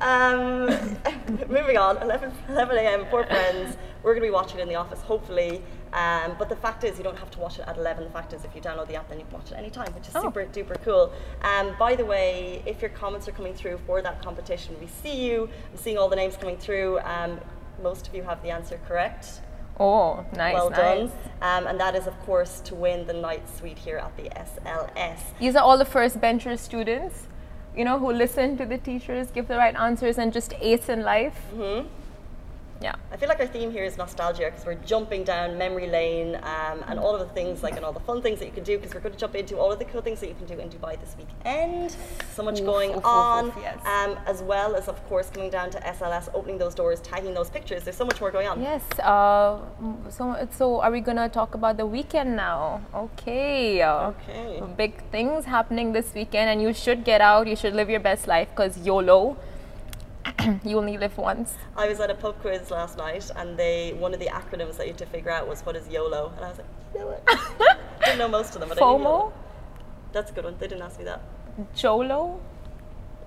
Um, 0.00 0.66
moving 1.48 1.76
on, 1.78 1.96
11, 2.02 2.32
11 2.48 2.76
a.m. 2.76 3.06
for 3.10 3.24
Friends. 3.24 3.76
We're 4.02 4.12
going 4.12 4.22
to 4.22 4.26
be 4.28 4.30
watching 4.32 4.58
it 4.58 4.62
in 4.62 4.68
the 4.68 4.74
office, 4.74 5.00
hopefully. 5.00 5.62
Um, 5.94 6.34
but 6.38 6.48
the 6.48 6.56
fact 6.56 6.82
is, 6.82 6.98
you 6.98 7.04
don't 7.04 7.18
have 7.18 7.30
to 7.30 7.38
watch 7.38 7.58
it 7.58 7.64
at 7.68 7.76
11. 7.78 8.04
The 8.04 8.10
fact 8.10 8.32
is, 8.32 8.44
if 8.44 8.54
you 8.54 8.60
download 8.60 8.88
the 8.88 8.96
app, 8.96 9.08
then 9.08 9.18
you 9.20 9.24
can 9.26 9.34
watch 9.38 9.52
it 9.52 9.54
anytime, 9.54 9.92
which 9.94 10.08
is 10.08 10.16
Oh. 10.16 10.22
super 10.22 10.44
duper 10.44 10.76
cool. 10.84 11.12
Um, 11.42 11.74
by 11.78 11.94
the 11.94 12.04
way, 12.04 12.62
if 12.66 12.82
your 12.82 12.90
comments 12.90 13.28
are 13.28 13.32
coming 13.32 13.54
through 13.54 13.78
for 13.86 14.02
that 14.02 14.20
competition, 14.20 14.76
we 14.80 14.88
see 14.88 15.24
you. 15.24 15.48
I'm 15.70 15.78
seeing 15.78 15.96
all 15.96 16.08
the 16.08 16.16
names 16.16 16.36
coming 16.36 16.56
through. 16.56 16.98
Um, 17.00 17.40
most 17.82 18.08
of 18.08 18.14
you 18.14 18.22
have 18.24 18.42
the 18.42 18.50
answer 18.50 18.78
correct. 18.88 19.40
Oh, 19.78 20.24
nice. 20.36 20.54
well 20.54 20.70
nice. 20.70 20.78
done. 20.78 21.12
Um, 21.42 21.66
and 21.68 21.80
that 21.80 21.94
is, 21.96 22.06
of 22.06 22.18
course, 22.26 22.60
to 22.60 22.74
win 22.74 23.06
the 23.06 23.12
night 23.12 23.48
suite 23.56 23.78
here 23.78 23.98
at 23.98 24.16
the 24.16 24.30
SLS. 24.30 25.18
These 25.40 25.56
are 25.56 25.62
all 25.62 25.78
the 25.78 25.84
first 25.84 26.20
bencher 26.20 26.56
students, 26.56 27.26
you 27.76 27.84
know, 27.84 27.98
who 27.98 28.12
listen 28.12 28.56
to 28.58 28.66
the 28.66 28.78
teachers, 28.78 29.30
give 29.32 29.48
the 29.48 29.56
right 29.56 29.74
answers, 29.74 30.18
and 30.18 30.32
just 30.32 30.54
ace 30.60 30.88
in 30.88 31.02
life. 31.02 31.40
Mm-hmm. 31.52 31.88
Yeah. 32.80 32.94
I 33.12 33.16
feel 33.16 33.28
like 33.28 33.40
our 33.40 33.46
theme 33.46 33.70
here 33.70 33.84
is 33.84 33.96
nostalgia 33.96 34.50
because 34.50 34.66
we're 34.66 34.74
jumping 34.74 35.24
down 35.24 35.56
memory 35.56 35.88
lane 35.88 36.36
um, 36.36 36.84
and 36.88 36.98
all 36.98 37.14
of 37.14 37.20
the 37.26 37.32
things 37.34 37.62
like 37.62 37.76
and 37.76 37.84
all 37.84 37.92
the 37.92 38.00
fun 38.00 38.20
things 38.20 38.38
that 38.40 38.46
you 38.46 38.52
can 38.52 38.64
do 38.64 38.76
because 38.76 38.94
we're 38.94 39.00
going 39.00 39.14
to 39.14 39.18
jump 39.18 39.34
into 39.34 39.56
all 39.56 39.72
of 39.72 39.78
the 39.78 39.84
cool 39.86 40.02
things 40.02 40.20
that 40.20 40.28
you 40.28 40.34
can 40.34 40.46
do 40.46 40.58
in 40.58 40.68
Dubai 40.68 40.98
this 41.00 41.16
weekend. 41.16 41.96
So 42.34 42.42
much 42.42 42.60
Oof, 42.60 42.66
going 42.66 42.90
oof, 42.90 43.04
on, 43.04 43.46
oof, 43.46 43.54
yes. 43.60 43.78
um, 43.86 44.18
as 44.26 44.42
well 44.42 44.74
as 44.74 44.88
of 44.88 45.02
course 45.08 45.30
coming 45.30 45.50
down 45.50 45.70
to 45.70 45.78
SLS, 45.80 46.28
opening 46.34 46.58
those 46.58 46.74
doors, 46.74 47.00
tagging 47.00 47.34
those 47.34 47.50
pictures. 47.50 47.84
There's 47.84 47.96
so 47.96 48.04
much 48.04 48.20
more 48.20 48.30
going 48.30 48.48
on. 48.48 48.60
Yes. 48.60 48.82
Uh, 48.98 49.60
so, 50.10 50.48
so 50.50 50.80
are 50.80 50.90
we 50.90 51.00
gonna 51.00 51.28
talk 51.28 51.54
about 51.54 51.76
the 51.76 51.86
weekend 51.86 52.36
now? 52.36 52.80
Okay. 52.94 53.84
Okay. 53.84 54.62
Big 54.76 55.02
things 55.10 55.44
happening 55.44 55.92
this 55.92 56.12
weekend, 56.14 56.50
and 56.50 56.60
you 56.60 56.72
should 56.72 57.04
get 57.04 57.20
out. 57.20 57.46
You 57.46 57.56
should 57.56 57.74
live 57.74 57.88
your 57.88 58.00
best 58.00 58.26
life, 58.26 58.48
cause 58.54 58.78
YOLO. 58.78 59.36
you 60.64 60.78
only 60.78 60.96
live 60.98 61.16
once. 61.18 61.54
I 61.76 61.88
was 61.88 62.00
at 62.00 62.10
a 62.10 62.14
pub 62.14 62.40
quiz 62.40 62.70
last 62.70 62.96
night, 62.98 63.30
and 63.36 63.58
they 63.58 63.92
one 63.94 64.14
of 64.14 64.20
the 64.20 64.26
acronyms 64.26 64.76
that 64.76 64.86
you 64.86 64.92
had 64.92 64.98
to 64.98 65.06
figure 65.06 65.30
out 65.30 65.48
was 65.48 65.62
what 65.62 65.76
is 65.76 65.88
YOLO, 65.88 66.32
and 66.36 66.44
I 66.44 66.48
was 66.48 66.58
like, 66.58 66.66
you 66.94 67.00
know 67.00 67.06
what? 67.06 67.78
didn't 68.04 68.18
know 68.18 68.28
most 68.28 68.54
of 68.54 68.60
them, 68.60 68.68
but 68.68 68.80
I 68.80 68.80
knew 68.80 69.04
FOMO. 69.04 69.32
That's 70.12 70.30
a 70.30 70.34
good 70.34 70.44
one. 70.44 70.56
They 70.58 70.68
didn't 70.68 70.82
ask 70.82 70.98
me 70.98 71.04
that. 71.04 71.22
JOLO, 71.74 72.40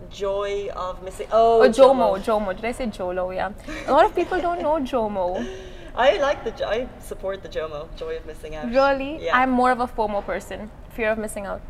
Joy 0.09 0.69
of 0.75 1.03
missing. 1.03 1.27
Oh, 1.31 1.61
oh 1.61 1.65
or 1.65 1.69
JOMO. 1.69 2.23
JOMO. 2.23 2.55
Did 2.55 2.65
I 2.65 2.71
say 2.71 2.85
JOLO? 2.87 3.31
Yeah. 3.31 3.51
A 3.87 3.91
lot 3.91 4.05
of 4.05 4.15
people 4.15 4.39
don't 4.39 4.61
know 4.61 4.75
JOMO. 4.75 5.45
I 5.95 6.17
like 6.17 6.43
the. 6.43 6.67
I 6.67 6.87
support 6.99 7.41
the 7.41 7.49
JOMO, 7.49 7.95
joy 7.97 8.17
of 8.17 8.25
missing 8.25 8.55
out. 8.55 8.67
Really? 8.67 9.25
Yeah. 9.25 9.35
I'm 9.35 9.49
more 9.49 9.71
of 9.71 9.79
a 9.79 9.87
FOMO 9.87 10.23
person. 10.23 10.69
Fear 10.91 11.09
of 11.09 11.17
missing 11.17 11.45
out. 11.45 11.61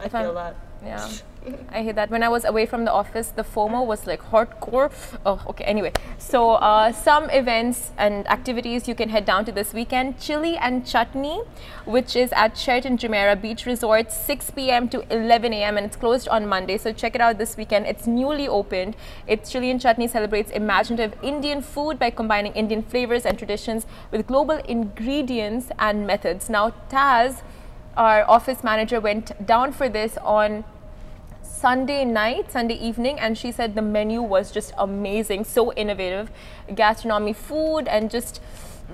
I 0.00 0.06
if 0.06 0.14
I'm- 0.14 0.24
feel 0.24 0.34
that. 0.34 0.56
Yeah. 0.84 1.08
I 1.70 1.82
hate 1.82 1.96
that. 1.96 2.10
When 2.10 2.22
I 2.22 2.28
was 2.28 2.44
away 2.44 2.66
from 2.66 2.84
the 2.84 2.92
office, 2.92 3.28
the 3.28 3.42
FOMO 3.42 3.84
was 3.84 4.06
like 4.06 4.22
hardcore. 4.22 4.90
Oh, 5.26 5.42
okay. 5.48 5.64
Anyway, 5.64 5.92
so 6.18 6.52
uh, 6.52 6.92
some 6.92 7.28
events 7.30 7.92
and 7.98 8.26
activities 8.28 8.88
you 8.88 8.94
can 8.94 9.08
head 9.08 9.24
down 9.24 9.44
to 9.46 9.52
this 9.52 9.74
weekend. 9.74 10.18
Chili 10.18 10.56
and 10.56 10.86
Chutney, 10.86 11.42
which 11.84 12.16
is 12.16 12.32
at 12.32 12.56
Sheraton 12.56 12.96
Jumeirah 12.96 13.40
Beach 13.40 13.66
Resort, 13.66 14.10
6 14.12 14.50
p.m. 14.52 14.88
to 14.88 15.04
11 15.14 15.52
a.m. 15.52 15.76
and 15.76 15.86
it's 15.86 15.96
closed 15.96 16.28
on 16.28 16.46
Monday. 16.46 16.78
So 16.78 16.92
check 16.92 17.14
it 17.14 17.20
out 17.20 17.38
this 17.38 17.56
weekend. 17.56 17.86
It's 17.86 18.06
newly 18.06 18.48
opened. 18.48 18.96
It's 19.26 19.50
Chili 19.50 19.70
and 19.70 19.80
Chutney 19.80 20.08
celebrates 20.08 20.50
imaginative 20.50 21.14
Indian 21.22 21.60
food 21.60 21.98
by 21.98 22.10
combining 22.10 22.52
Indian 22.52 22.82
flavors 22.82 23.26
and 23.26 23.36
traditions 23.38 23.86
with 24.10 24.26
global 24.26 24.56
ingredients 24.66 25.68
and 25.78 26.06
methods. 26.06 26.48
Now, 26.48 26.72
Taz, 26.88 27.42
our 27.96 28.28
office 28.28 28.64
manager, 28.64 29.00
went 29.00 29.46
down 29.46 29.72
for 29.72 29.88
this 29.88 30.16
on 30.18 30.64
Sunday 31.64 32.04
night, 32.04 32.52
Sunday 32.52 32.74
evening, 32.74 33.18
and 33.18 33.38
she 33.38 33.50
said 33.50 33.74
the 33.74 33.80
menu 33.80 34.20
was 34.20 34.50
just 34.50 34.74
amazing, 34.76 35.44
so 35.44 35.72
innovative. 35.72 36.30
Gastronomy, 36.74 37.32
food, 37.32 37.88
and 37.88 38.10
just 38.10 38.42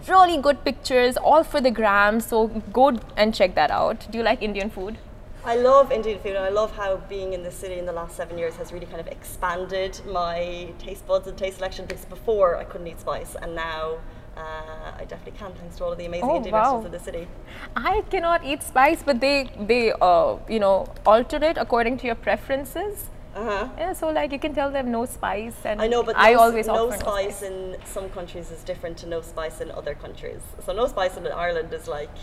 really 0.06 0.40
good 0.40 0.64
pictures, 0.64 1.16
all 1.16 1.42
for 1.42 1.60
the 1.60 1.72
gram. 1.72 2.20
So 2.20 2.46
go 2.72 2.96
and 3.16 3.34
check 3.34 3.56
that 3.56 3.72
out. 3.72 4.06
Do 4.12 4.18
you 4.18 4.22
like 4.22 4.40
Indian 4.40 4.70
food? 4.70 4.98
I 5.44 5.56
love 5.56 5.90
Indian 5.90 6.20
food, 6.20 6.36
and 6.36 6.44
I 6.44 6.50
love 6.50 6.70
how 6.76 6.98
being 7.08 7.32
in 7.32 7.42
the 7.42 7.50
city 7.50 7.76
in 7.76 7.86
the 7.86 7.92
last 7.92 8.16
seven 8.16 8.38
years 8.38 8.54
has 8.54 8.72
really 8.72 8.86
kind 8.86 9.00
of 9.00 9.08
expanded 9.08 10.00
my 10.06 10.68
taste 10.78 11.04
buds 11.08 11.26
and 11.26 11.36
taste 11.36 11.56
selection. 11.56 11.86
Because 11.86 12.04
before 12.04 12.56
I 12.56 12.62
couldn't 12.62 12.86
eat 12.86 13.00
spice, 13.00 13.34
and 13.42 13.56
now 13.56 13.98
uh, 14.40 14.92
I 15.00 15.04
definitely 15.04 15.38
can, 15.38 15.52
thanks 15.54 15.76
to 15.76 15.84
all 15.84 15.92
of 15.92 15.98
the 15.98 16.06
amazing 16.06 16.30
Oh, 16.30 16.36
Indian 16.36 16.54
wow. 16.54 16.60
restaurants 16.60 16.86
in 16.86 16.92
the 16.92 17.00
city. 17.00 17.28
I 17.76 18.02
cannot 18.10 18.44
eat 18.44 18.62
spice, 18.62 19.02
but 19.02 19.20
they 19.20 19.50
they 19.70 19.92
uh, 20.00 20.36
you 20.48 20.60
know 20.64 20.76
alter 21.14 21.40
it 21.50 21.56
according 21.64 21.98
to 21.98 22.06
your 22.06 22.18
preferences. 22.28 23.10
Uh 23.34 23.44
huh. 23.44 23.68
Yeah, 23.78 23.92
so 23.92 24.10
like 24.10 24.32
you 24.32 24.38
can 24.38 24.54
tell 24.54 24.70
them 24.70 24.90
no 24.90 25.06
spice, 25.06 25.54
and 25.64 25.80
I 25.80 25.86
know, 25.86 26.02
but 26.02 26.16
I 26.18 26.32
no, 26.32 26.40
always 26.40 26.66
no 26.66 26.88
offer 26.88 26.98
spice 26.98 27.42
in 27.42 27.76
some 27.84 28.08
countries 28.10 28.50
is 28.50 28.62
different 28.64 28.96
to 28.98 29.06
no 29.06 29.20
spice 29.20 29.60
in 29.60 29.70
other 29.70 29.94
countries. 29.94 30.40
So 30.66 30.72
no 30.72 30.86
spice 30.86 31.16
in 31.16 31.26
Ireland 31.26 31.72
is 31.72 31.88
like 31.88 32.14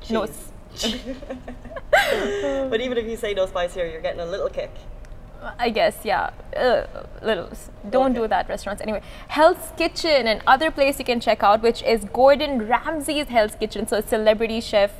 cheese. 0.00 0.10
No 0.10 0.26
but 2.70 2.80
even 2.80 2.98
if 2.98 3.06
you 3.06 3.16
say 3.16 3.34
no 3.34 3.46
spice 3.46 3.74
here, 3.74 3.86
you're 3.86 4.02
getting 4.02 4.20
a 4.20 4.26
little 4.26 4.50
kick. 4.50 4.70
I 5.58 5.70
guess, 5.70 5.98
yeah. 6.04 6.30
Uh, 6.56 6.84
littles. 7.22 7.70
Don't 7.88 8.10
Okay. 8.10 8.20
do 8.20 8.28
that, 8.28 8.48
restaurants. 8.48 8.82
Anyway, 8.82 9.02
Hell's 9.28 9.72
Kitchen, 9.76 10.26
and 10.26 10.42
other 10.46 10.70
place 10.70 10.98
you 10.98 11.04
can 11.04 11.20
check 11.20 11.42
out, 11.42 11.62
which 11.62 11.82
is 11.82 12.04
Gordon 12.12 12.66
Ramsay's 12.68 13.28
Hell's 13.28 13.54
Kitchen. 13.54 13.86
So, 13.86 13.98
a 13.98 14.02
celebrity 14.02 14.60
chef 14.60 14.90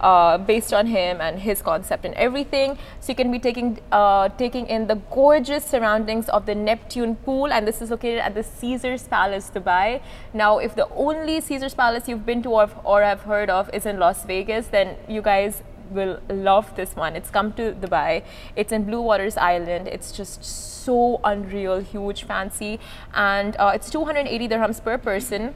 uh, 0.00 0.38
based 0.38 0.72
on 0.72 0.86
him 0.86 1.20
and 1.20 1.40
his 1.40 1.60
concept 1.62 2.04
and 2.04 2.14
everything. 2.14 2.76
So, 3.00 3.12
you 3.12 3.16
can 3.16 3.32
be 3.32 3.38
taking 3.38 3.80
uh, 3.90 4.28
taking 4.42 4.66
in 4.66 4.86
the 4.88 4.96
gorgeous 5.10 5.64
surroundings 5.64 6.28
of 6.28 6.44
the 6.44 6.54
Neptune 6.54 7.16
pool, 7.16 7.50
and 7.50 7.66
this 7.66 7.80
is 7.80 7.90
located 7.90 8.18
at 8.18 8.34
the 8.34 8.42
Caesar's 8.42 9.04
Palace, 9.08 9.50
Dubai. 9.54 10.00
Now, 10.34 10.58
if 10.58 10.74
the 10.74 10.86
only 10.94 11.40
Caesar's 11.40 11.74
Palace 11.74 12.08
you've 12.08 12.26
been 12.26 12.42
to 12.42 12.50
or, 12.50 12.70
or 12.84 13.02
have 13.02 13.22
heard 13.22 13.48
of 13.48 13.70
is 13.72 13.86
in 13.86 13.98
Las 13.98 14.24
Vegas, 14.24 14.68
then 14.68 14.96
you 15.08 15.22
guys 15.22 15.62
will 15.90 16.20
love 16.28 16.74
this 16.76 16.94
one. 16.96 17.16
It's 17.16 17.30
come 17.30 17.52
to 17.54 17.72
Dubai. 17.72 18.22
It's 18.56 18.72
in 18.72 18.84
Blue 18.84 19.00
Waters 19.00 19.36
Island. 19.36 19.88
It's 19.88 20.12
just 20.12 20.44
so 20.44 21.20
unreal, 21.24 21.80
huge, 21.80 22.24
fancy, 22.24 22.80
and 23.14 23.56
uh, 23.58 23.72
it's 23.74 23.90
280 23.90 24.48
dirhams 24.48 24.82
per 24.82 24.98
person. 24.98 25.54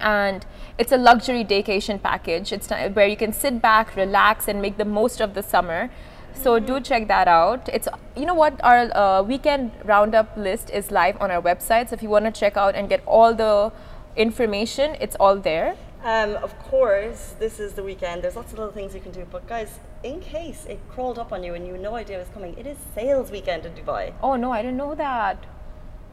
And 0.00 0.44
it's 0.76 0.92
a 0.92 0.98
luxury 0.98 1.44
vacation 1.44 1.98
package. 1.98 2.52
It's 2.52 2.68
where 2.68 3.06
you 3.06 3.16
can 3.16 3.32
sit 3.32 3.62
back, 3.62 3.96
relax, 3.96 4.46
and 4.46 4.60
make 4.60 4.76
the 4.76 4.84
most 4.84 5.20
of 5.20 5.34
the 5.34 5.42
summer. 5.42 5.90
So 6.34 6.58
do 6.60 6.78
check 6.80 7.08
that 7.08 7.26
out. 7.26 7.68
It's 7.72 7.88
you 8.16 8.26
know 8.26 8.34
what 8.34 8.62
our 8.62 8.94
uh, 8.96 9.22
weekend 9.22 9.72
roundup 9.84 10.36
list 10.36 10.70
is 10.70 10.90
live 10.90 11.16
on 11.20 11.30
our 11.30 11.42
website. 11.42 11.88
So 11.88 11.94
if 11.94 12.02
you 12.02 12.08
want 12.08 12.26
to 12.26 12.30
check 12.30 12.56
out 12.56 12.74
and 12.74 12.88
get 12.88 13.02
all 13.06 13.34
the 13.34 13.72
information, 14.14 14.96
it's 15.00 15.16
all 15.16 15.36
there. 15.36 15.76
Um, 16.04 16.36
of 16.36 16.56
course, 16.60 17.34
this 17.40 17.58
is 17.58 17.72
the 17.72 17.82
weekend. 17.82 18.22
There's 18.22 18.36
lots 18.36 18.52
of 18.52 18.58
little 18.58 18.72
things 18.72 18.94
you 18.94 19.00
can 19.00 19.10
do, 19.10 19.26
but 19.30 19.48
guys, 19.48 19.80
in 20.04 20.20
case 20.20 20.64
it 20.66 20.78
crawled 20.88 21.18
up 21.18 21.32
on 21.32 21.42
you 21.42 21.54
and 21.54 21.66
you 21.66 21.72
had 21.72 21.82
no 21.82 21.96
idea 21.96 22.16
it 22.16 22.20
was 22.20 22.28
coming, 22.28 22.56
it 22.56 22.66
is 22.66 22.78
sales 22.94 23.30
weekend 23.32 23.66
in 23.66 23.72
Dubai. 23.72 24.12
Oh 24.22 24.36
no, 24.36 24.52
I 24.52 24.62
didn't 24.62 24.76
know 24.76 24.94
that. 24.94 25.44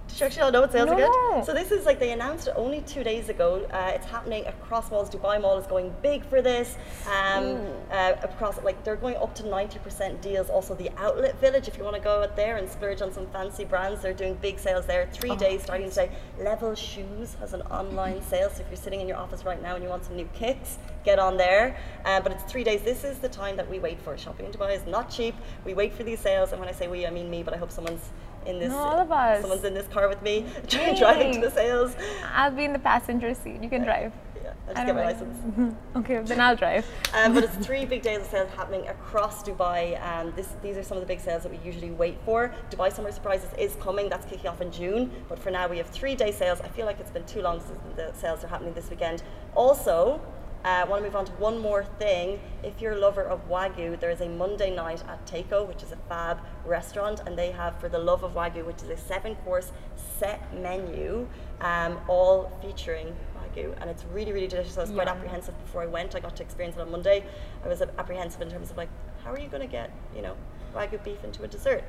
Did 0.07 0.19
you 0.19 0.25
actually 0.27 0.41
not 0.43 0.53
know 0.53 0.61
what 0.61 0.71
sales 0.71 0.87
No. 0.89 0.95
weekend? 0.95 1.45
So 1.45 1.53
this 1.53 1.71
is 1.71 1.85
like 1.85 1.99
they 1.99 2.11
announced 2.11 2.47
it 2.47 2.53
only 2.55 2.81
two 2.81 3.03
days 3.03 3.27
ago. 3.29 3.67
Uh, 3.71 3.91
it's 3.95 4.05
happening 4.05 4.45
across 4.45 4.89
malls. 4.91 5.09
Dubai 5.09 5.41
Mall 5.41 5.57
is 5.57 5.67
going 5.67 5.93
big 6.01 6.23
for 6.25 6.41
this. 6.41 6.77
Um, 7.05 7.59
uh, 7.91 8.13
across 8.23 8.61
like 8.63 8.81
they're 8.83 8.95
going 8.95 9.17
up 9.17 9.35
to 9.35 9.43
90% 9.43 10.21
deals. 10.21 10.49
Also 10.49 10.73
the 10.75 10.89
Outlet 10.97 11.39
Village, 11.41 11.67
if 11.67 11.77
you 11.77 11.83
want 11.83 11.95
to 11.95 12.01
go 12.01 12.23
out 12.23 12.35
there 12.35 12.57
and 12.57 12.69
splurge 12.69 13.01
on 13.01 13.11
some 13.11 13.27
fancy 13.27 13.65
brands, 13.65 14.01
they're 14.01 14.13
doing 14.13 14.35
big 14.35 14.57
sales 14.59 14.85
there. 14.85 15.09
Three 15.11 15.35
days 15.35 15.63
starting 15.63 15.89
today. 15.89 16.11
Level 16.39 16.75
Shoes 16.75 17.35
has 17.41 17.53
an 17.53 17.63
online 17.63 18.21
sale. 18.21 18.49
So 18.49 18.61
if 18.61 18.67
you're 18.69 18.77
sitting 18.77 19.01
in 19.01 19.07
your 19.07 19.17
office 19.17 19.43
right 19.43 19.61
now 19.61 19.75
and 19.75 19.83
you 19.83 19.89
want 19.89 20.05
some 20.05 20.15
new 20.15 20.29
kicks, 20.33 20.77
get 21.03 21.19
on 21.19 21.35
there. 21.35 21.77
Um, 22.05 22.23
but 22.23 22.31
it's 22.31 22.43
three 22.43 22.63
days. 22.63 22.81
This 22.83 23.03
is 23.03 23.19
the 23.19 23.29
time 23.29 23.57
that 23.57 23.69
we 23.69 23.79
wait 23.79 23.99
for. 24.01 24.17
Shopping 24.17 24.45
in 24.45 24.51
Dubai 24.53 24.75
is 24.75 24.85
not 24.85 25.09
cheap. 25.09 25.35
We 25.65 25.73
wait 25.73 25.93
for 25.93 26.03
these 26.03 26.19
sales, 26.19 26.51
and 26.51 26.59
when 26.59 26.69
I 26.69 26.71
say 26.73 26.87
we, 26.87 27.05
I 27.05 27.09
mean 27.09 27.29
me. 27.29 27.43
But 27.43 27.53
I 27.53 27.57
hope 27.57 27.71
someone's 27.71 28.11
in 28.45 28.59
this. 28.59 28.69
No, 28.69 28.77
all 28.77 28.99
of 28.99 29.11
us. 29.11 29.41
Someone's 29.41 29.63
in 29.63 29.73
this 29.73 29.87
car 29.87 30.07
with 30.07 30.21
me, 30.21 30.45
driving 30.67 31.33
to 31.33 31.41
the 31.41 31.51
sales. 31.51 31.95
I'll 32.33 32.51
be 32.51 32.65
in 32.65 32.73
the 32.73 32.79
passenger 32.79 33.33
seat. 33.33 33.61
You 33.61 33.69
can 33.69 33.83
drive. 33.83 34.13
Yeah, 34.43 34.53
I 34.67 34.71
I 34.71 34.73
just 34.73 34.85
get 34.85 34.95
my 34.95 35.03
mind. 35.03 35.19
license. 35.19 35.75
Okay, 35.95 36.17
then 36.19 36.39
I'll 36.41 36.55
drive. 36.55 36.85
Um, 37.13 37.33
but 37.33 37.43
it's 37.43 37.55
three 37.67 37.85
big 37.85 38.01
days 38.03 38.19
of 38.19 38.25
sales 38.27 38.49
happening 38.55 38.87
across 38.87 39.41
Dubai. 39.43 39.81
Um, 40.09 40.33
this, 40.35 40.49
these 40.61 40.77
are 40.77 40.83
some 40.83 40.97
of 40.97 41.01
the 41.01 41.07
big 41.07 41.19
sales 41.19 41.43
that 41.43 41.51
we 41.51 41.59
usually 41.65 41.91
wait 41.91 42.17
for. 42.25 42.53
Dubai 42.69 42.91
Summer 42.93 43.11
Surprises 43.11 43.49
is 43.57 43.75
coming. 43.81 44.09
That's 44.09 44.25
kicking 44.25 44.47
off 44.47 44.61
in 44.61 44.71
June. 44.71 45.11
But 45.29 45.39
for 45.39 45.49
now, 45.51 45.67
we 45.67 45.77
have 45.77 45.87
three 45.87 46.15
day 46.15 46.31
sales. 46.31 46.61
I 46.61 46.67
feel 46.67 46.85
like 46.85 46.99
it's 46.99 47.11
been 47.11 47.25
too 47.25 47.41
long 47.41 47.59
since 47.59 47.79
the 47.95 48.11
sales 48.13 48.43
are 48.43 48.47
happening 48.47 48.73
this 48.73 48.89
weekend. 48.89 49.23
Also, 49.55 50.21
I 50.65 50.81
uh, 50.81 50.87
want 50.87 51.03
to 51.03 51.07
move 51.07 51.15
on 51.15 51.25
to 51.25 51.31
one 51.33 51.59
more 51.59 51.85
thing. 51.99 52.39
If 52.63 52.81
you're 52.81 52.93
a 52.93 52.97
lover 52.97 53.21
of 53.21 53.47
Wagyu, 53.47 53.99
there 53.99 54.09
is 54.09 54.19
a 54.21 54.27
Monday 54.27 54.75
night 54.75 55.03
at 55.07 55.23
Teiko, 55.27 55.67
which 55.67 55.83
is 55.83 55.91
a 55.91 55.95
fab 56.09 56.39
restaurant, 56.65 57.21
and 57.27 57.37
they 57.37 57.51
have 57.51 57.79
For 57.79 57.87
the 57.87 57.99
Love 57.99 58.23
of 58.23 58.33
Wagyu, 58.33 58.65
which 58.65 58.81
is 58.81 58.89
a 58.89 58.97
seven 58.97 59.35
course 59.35 59.71
set 60.17 60.41
menu, 60.55 61.27
um, 61.61 61.99
all 62.07 62.51
featuring 62.63 63.15
Wagyu. 63.37 63.79
And 63.79 63.91
it's 63.91 64.05
really, 64.05 64.31
really 64.31 64.47
delicious. 64.47 64.75
I 64.75 64.81
was 64.81 64.89
quite 64.89 65.07
apprehensive 65.07 65.55
before 65.59 65.83
I 65.83 65.85
went. 65.85 66.15
I 66.15 66.19
got 66.19 66.35
to 66.37 66.41
experience 66.41 66.75
it 66.77 66.81
on 66.81 66.89
Monday. 66.89 67.23
I 67.63 67.67
was 67.67 67.83
apprehensive 67.83 68.41
in 68.41 68.49
terms 68.49 68.71
of 68.71 68.77
like, 68.77 68.89
how 69.23 69.31
are 69.31 69.39
you 69.39 69.49
going 69.49 69.61
to 69.61 69.71
get, 69.71 69.91
you 70.15 70.23
know, 70.23 70.35
Wagyu 70.73 71.03
beef 71.03 71.23
into 71.23 71.43
a 71.43 71.47
dessert? 71.47 71.83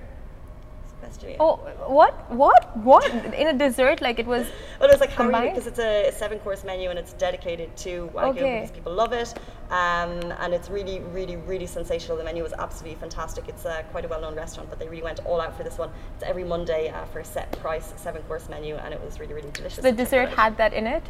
It's 1.03 1.17
a 1.17 1.21
question. 1.21 1.31
yeah. 1.31 1.37
Oh, 1.41 1.57
what? 1.87 2.31
What? 2.31 2.77
What? 2.79 3.05
In 3.35 3.49
a 3.49 3.53
dessert? 3.53 4.01
Like 4.01 4.19
it 4.19 4.27
was. 4.27 4.47
Well, 4.81 4.91
it 4.91 4.93
was 4.93 5.01
like 5.01 5.11
how 5.11 5.23
are 5.25 5.27
you 5.27 5.33
Combined? 5.33 5.55
because 5.55 5.67
it's 5.67 5.79
a, 5.79 6.09
a 6.09 6.13
seven 6.13 6.39
course 6.41 6.63
menu 6.65 6.91
and 6.91 6.99
it's 6.99 7.15
dedicated 7.15 7.75
to 7.79 8.11
Wagyu 8.15 8.29
Okay. 8.29 8.61
because 8.61 8.71
people 8.71 8.93
love 8.93 9.13
it. 9.15 9.33
Um, 9.71 10.33
and 10.43 10.53
it's 10.53 10.69
really, 10.69 11.01
really, 11.01 11.37
really 11.37 11.67
sensational. 11.67 12.17
The 12.19 12.25
menu 12.25 12.43
was 12.43 12.53
absolutely 12.53 13.01
fantastic. 13.01 13.49
It's 13.49 13.65
uh, 13.65 13.83
quite 13.91 14.05
a 14.05 14.09
well 14.09 14.21
known 14.21 14.35
restaurant, 14.37 14.69
but 14.69 14.79
they 14.79 14.89
really 14.89 15.03
went 15.03 15.21
all 15.25 15.41
out 15.41 15.57
for 15.57 15.65
this 15.65 15.79
one. 15.79 15.91
It's 16.15 16.25
every 16.25 16.45
Monday 16.45 16.89
uh, 16.91 17.05
for 17.07 17.21
a 17.21 17.25
set 17.25 17.51
price, 17.53 17.93
seven 17.97 18.23
course 18.25 18.49
menu, 18.51 18.75
and 18.77 18.93
it 18.93 19.01
was 19.03 19.19
really, 19.19 19.33
really 19.35 19.51
delicious. 19.51 19.79
The 19.83 19.91
So 19.91 19.97
dessert 19.97 20.29
had 20.31 20.57
that 20.59 20.73
in 20.75 20.87
it. 20.87 21.03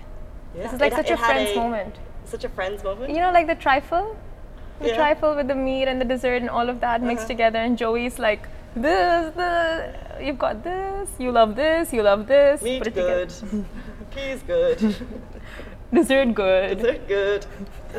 Yeah. 0.55 0.63
This 0.63 0.73
is 0.75 0.81
like 0.81 0.93
It- 0.93 0.97
such 0.97 1.11
it 1.11 1.15
a 1.15 1.17
friends 1.19 1.57
moment. 1.57 1.97
Such 2.25 2.45
a 2.45 2.49
friends 2.49 2.83
moment. 2.85 3.13
You 3.13 3.21
know, 3.21 3.33
like 3.33 3.47
the 3.49 3.55
trifle? 3.57 4.17
The 4.81 4.89
Yeah. 4.89 4.97
trifle 4.97 5.35
with 5.35 5.49
the 5.49 5.55
meat 5.55 5.87
and 5.89 6.01
the 6.01 6.05
dessert 6.05 6.41
and 6.43 6.51
all 6.51 6.69
of 6.69 6.81
that 6.81 7.03
mixed 7.03 7.25
Uh-huh. 7.25 7.29
together. 7.35 7.59
And 7.59 7.77
Joey's 7.79 8.19
like, 8.19 8.49
this, 8.83 9.35
the 9.35 9.95
you've 10.21 10.39
got 10.39 10.63
this, 10.63 11.09
you 11.19 11.33
love 11.33 11.57
this, 11.57 11.93
you 11.93 12.03
love 12.03 12.27
this. 12.27 12.63
Meat 12.63 12.79
put 12.79 12.89
it 12.89 12.95
together. 12.95 13.27
good. 13.27 13.65
Peas 14.11 14.43
good. 14.47 14.97
Dessert 15.93 16.35
good. 16.35 16.79
Dessert 16.79 17.09
good. 17.09 17.47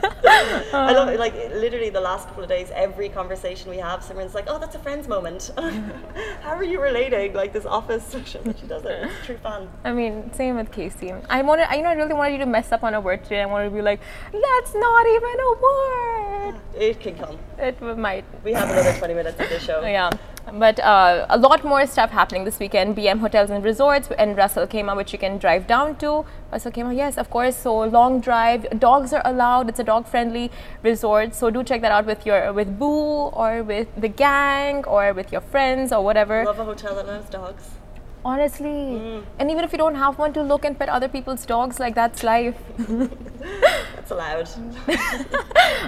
I 0.04 0.94
love 0.94 1.10
it. 1.10 1.20
Like 1.20 1.34
literally, 1.54 1.90
the 1.90 2.02
last 2.02 2.28
couple 2.28 2.44
of 2.44 2.50
days, 2.50 2.72
every 2.74 3.10
conversation 3.10 3.70
we 3.70 3.78
have, 3.78 4.04
someone's 4.04 4.34
like, 4.34 4.46
"Oh, 4.48 4.60
that's 4.60 4.76
a 4.76 4.80
friend's 4.80 5.08
moment." 5.08 5.52
How 6.42 6.56
are 6.56 6.64
you 6.64 6.82
relating? 6.82 7.34
Like 7.34 7.54
this 7.54 7.66
office 7.66 8.04
section 8.04 8.44
that 8.46 8.60
she 8.60 8.68
does 8.68 8.86
it. 8.86 9.04
It's 9.04 9.26
true 9.26 9.38
fan. 9.38 9.70
I 9.84 9.92
mean, 9.92 10.32
same 10.34 10.56
with 10.56 10.72
Casey. 10.72 11.14
I 11.30 11.42
wanted, 11.42 11.72
I, 11.72 11.76
you 11.76 11.84
know, 11.84 11.90
I 11.90 11.94
really 11.94 12.14
wanted 12.14 12.34
you 12.34 12.40
to 12.40 12.46
mess 12.46 12.72
up 12.72 12.84
on 12.84 12.94
a 12.94 13.02
word 13.02 13.24
today. 13.24 13.42
I 13.42 13.46
wanted 13.46 13.70
to 13.70 13.76
be 13.76 13.82
like, 13.82 14.00
that's 14.32 14.74
not 14.76 15.06
even 15.08 15.36
a 15.40 15.52
word. 15.62 16.56
It 16.76 17.00
can 17.00 17.16
come. 17.18 17.38
It 17.58 17.82
might. 17.82 18.26
We 18.44 18.54
have 18.54 18.70
another 18.70 18.94
20 18.98 19.14
minutes 19.14 19.40
of 19.40 19.50
the 19.50 19.60
show. 19.60 19.82
Yeah. 19.98 20.12
But 20.54 20.80
uh, 20.80 21.26
a 21.30 21.38
lot 21.38 21.66
more 21.66 21.86
stuff 21.86 22.12
happening 22.12 22.46
this 22.46 22.58
weekend. 22.58 22.96
BM 22.96 23.20
Hotels 23.20 23.50
and 23.50 23.62
Resorts 23.64 24.10
and 24.18 24.38
Ras 24.38 24.56
Al 24.56 24.66
Khaimah, 24.66 24.96
which 24.96 25.12
you 25.12 25.20
can 25.20 25.38
drive 25.38 25.68
down 25.68 25.98
to. 25.98 26.26
Ras 26.52 26.66
Al 26.66 26.72
Khaimah, 26.72 26.96
yes, 26.96 27.18
of 27.18 27.30
course. 27.30 27.58
So 27.58 27.80
long 27.84 28.22
drive. 28.22 28.80
Dogs 28.80 29.12
are 29.12 29.22
allowed. 29.26 29.68
It's 29.68 29.80
a 29.80 29.84
dog-friendly 29.90 30.52
resort. 30.84 31.36
So 31.42 31.50
do 31.50 31.64
check 31.64 31.82
that 31.88 31.92
out 31.98 32.06
with 32.14 32.26
your 32.26 32.54
with 32.60 32.78
Boo 32.84 33.32
or 33.44 33.64
with 33.74 33.88
the 34.06 34.14
gang 34.26 34.86
or 34.86 35.14
with 35.14 35.32
your 35.32 35.42
friends 35.56 35.92
or 35.98 36.04
whatever. 36.12 36.46
Love 36.46 36.64
a 36.68 36.72
hotel 36.72 36.96
that 37.02 37.08
loves 37.16 37.30
dogs. 37.40 37.76
Honestly, 38.26 39.24
and 39.40 39.50
even 39.52 39.64
if 39.64 39.72
you 39.72 39.78
don't 39.78 39.96
have 39.96 40.18
one 40.20 40.34
to 40.34 40.42
look 40.44 40.66
and 40.66 40.78
pet 40.78 40.90
other 40.90 41.08
people's 41.08 41.46
dogs, 41.46 41.80
like 41.80 41.96
that's 41.96 42.24
life. 42.24 42.58
That's 43.96 44.12
allowed. 44.12 44.50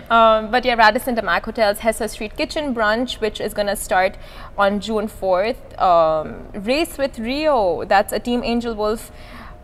Um, 0.09 0.49
but 0.49 0.65
yeah, 0.65 0.75
Radisson 0.75 1.15
Damac 1.15 1.43
Hotels 1.43 1.79
Hessa 1.79 2.07
Street 2.07 2.35
Kitchen 2.35 2.73
Brunch, 2.73 3.19
which 3.21 3.39
is 3.39 3.53
going 3.53 3.67
to 3.67 3.75
start 3.75 4.17
on 4.57 4.79
June 4.79 5.07
4th. 5.07 5.79
Um, 5.79 6.47
Race 6.53 6.97
with 6.97 7.19
Rio, 7.19 7.85
that's 7.85 8.11
a 8.11 8.19
Team 8.19 8.41
Angel 8.43 8.73
Wolf 8.73 9.11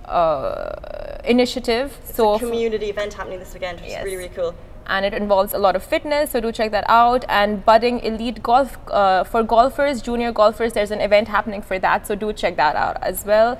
uh, 0.10 1.18
initiative. 1.24 1.98
so 2.04 2.36
f- 2.36 2.40
Community 2.42 2.90
event 2.90 3.14
happening 3.14 3.40
this 3.40 3.54
weekend, 3.54 3.80
which 3.82 3.90
Yes. 3.90 4.00
is 4.00 4.06
really, 4.06 4.18
really 4.18 4.30
cool. 4.36 4.54
and 4.88 5.04
it 5.04 5.14
involves 5.16 5.52
a 5.54 5.58
lot 5.58 5.76
of 5.76 5.82
fitness, 5.84 6.32
so 6.32 6.40
do 6.40 6.52
check 6.52 6.70
that 6.72 6.86
out. 6.88 7.26
And 7.28 7.66
budding 7.66 8.00
elite 8.02 8.44
golf 8.44 8.78
uh, 8.92 9.24
for 9.24 9.42
golfers, 9.44 10.02
junior 10.02 10.32
golfers, 10.32 10.74
there's 10.74 10.92
an 10.92 11.02
event 11.02 11.28
happening 11.28 11.64
for 11.64 11.80
that, 11.80 12.06
so 12.06 12.14
do 12.14 12.32
check 12.34 12.56
that 12.58 12.76
out 12.76 12.98
as 13.02 13.26
well. 13.26 13.60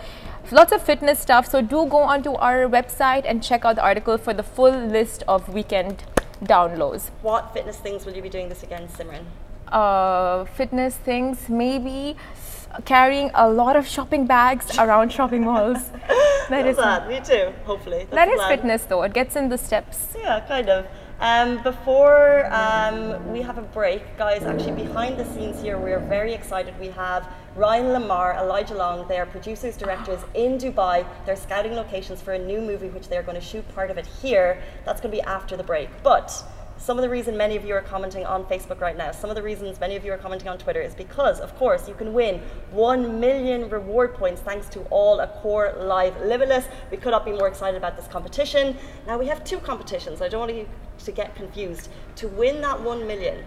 Lots 0.52 0.72
of 0.72 0.84
fitness 0.84 1.18
stuff, 1.20 1.48
so 1.50 1.62
do 1.62 1.88
go 1.88 1.98
onto 1.98 2.34
our 2.36 2.68
website 2.70 3.24
and 3.26 3.42
check 3.44 3.66
out 3.66 3.76
the 3.78 3.82
article 3.84 4.20
for 4.20 4.34
the 4.36 4.44
full 4.44 4.70
list 4.98 5.24
of 5.28 5.50
weekend 5.50 6.04
downloads. 6.44 7.10
What 7.24 7.52
fitness 7.56 7.78
things 7.78 8.06
will 8.06 8.14
you 8.14 8.22
be 8.22 8.30
doing 8.30 8.50
this 8.50 8.62
weekend, 8.62 8.90
Simran? 8.90 9.24
uh, 9.72 10.46
fitness 10.46 10.96
things, 10.96 11.50
maybe 11.50 12.16
carrying 12.84 13.32
a 13.34 13.50
lot 13.50 13.76
of 13.76 13.88
shopping 13.88 14.26
bags 14.26 14.78
around 14.78 15.12
shopping 15.12 15.44
malls. 15.44 15.78
That 16.50 16.68
is 16.68 16.78
that. 16.78 17.08
Me 17.08 17.20
too. 17.22 17.52
Hopefully. 17.66 18.06
That's 18.12 18.12
that 18.12 18.30
is 18.30 18.40
fitness 18.44 18.84
though. 18.86 19.02
It 19.02 19.14
gets 19.14 19.36
in 19.36 19.50
the 19.50 19.58
steps. 19.58 20.14
Yeah, 20.16 20.42
kind 20.42 20.70
of. 20.70 20.86
Um, 21.20 21.64
before 21.64 22.46
um, 22.54 23.32
we 23.32 23.42
have 23.42 23.58
a 23.58 23.62
break, 23.62 24.18
guys, 24.18 24.44
actually 24.44 24.84
behind 24.84 25.18
the 25.18 25.24
scenes 25.26 25.62
here, 25.62 25.78
we're 25.78 26.00
very 26.00 26.34
excited. 26.34 26.78
We 26.78 26.90
have 26.90 27.28
Rhyan 27.56 27.96
LaMarr, 27.96 28.38
Elijah 28.38 28.76
Long, 28.76 29.08
they 29.08 29.18
are 29.18 29.26
producers, 29.26 29.78
directors 29.78 30.20
in 30.34 30.58
Dubai. 30.58 31.06
They're 31.26 31.38
scouting 31.38 31.74
locations 31.74 32.22
for 32.22 32.34
a 32.34 32.40
new 32.40 32.60
movie, 32.60 32.90
which 32.90 33.08
they're 33.08 33.24
going 33.24 33.40
to 33.40 33.46
shoot 33.46 33.66
part 33.74 33.90
of 33.90 33.98
it 33.98 34.06
here. 34.06 34.62
That's 34.84 35.00
going 35.00 35.12
to 35.12 35.18
be 35.18 35.22
after 35.24 35.56
the 35.56 35.64
break. 35.64 35.90
But 36.04 36.44
some 36.78 36.98
of 36.98 37.02
the 37.02 37.10
reason 37.10 37.38
many 37.38 37.56
of 37.56 37.66
you 37.66 37.74
are 37.74 37.82
commenting 37.82 38.26
on 38.26 38.44
Facebook 38.46 38.82
right 38.82 38.98
now, 38.98 39.12
some 39.12 39.30
of 39.30 39.36
the 39.36 39.42
reasons 39.42 39.80
many 39.80 39.96
of 39.96 40.04
you 40.04 40.12
are 40.12 40.18
commenting 40.18 40.48
on 40.48 40.58
Twitter 40.58 40.82
is 40.82 40.94
because, 40.94 41.40
of 41.40 41.56
course, 41.56 41.88
you 41.88 41.94
can 41.96 42.14
win 42.14 42.42
1 42.72 43.20
million 43.20 43.70
reward 43.70 44.14
points 44.14 44.42
thanks 44.42 44.68
to 44.70 44.82
all 44.90 45.20
Accor 45.20 45.78
Live 45.86 46.20
Limitless. 46.22 46.66
We 46.92 46.98
could 46.98 47.12
not 47.12 47.26
be 47.26 47.32
more 47.32 47.48
excited 47.48 47.78
about 47.78 47.96
this 47.96 48.08
competition. 48.08 48.78
Now, 49.08 49.18
we 49.18 49.28
have 49.28 49.44
two 49.44 49.60
competitions. 49.60 50.22
I 50.22 50.28
don't 50.28 50.42
want 50.42 50.54
you 50.54 50.68
to 51.00 51.12
get 51.12 51.36
confused. 51.36 51.90
To 52.18 52.28
win 52.28 52.62
that 52.62 52.82
1 52.82 53.08
million, 53.08 53.44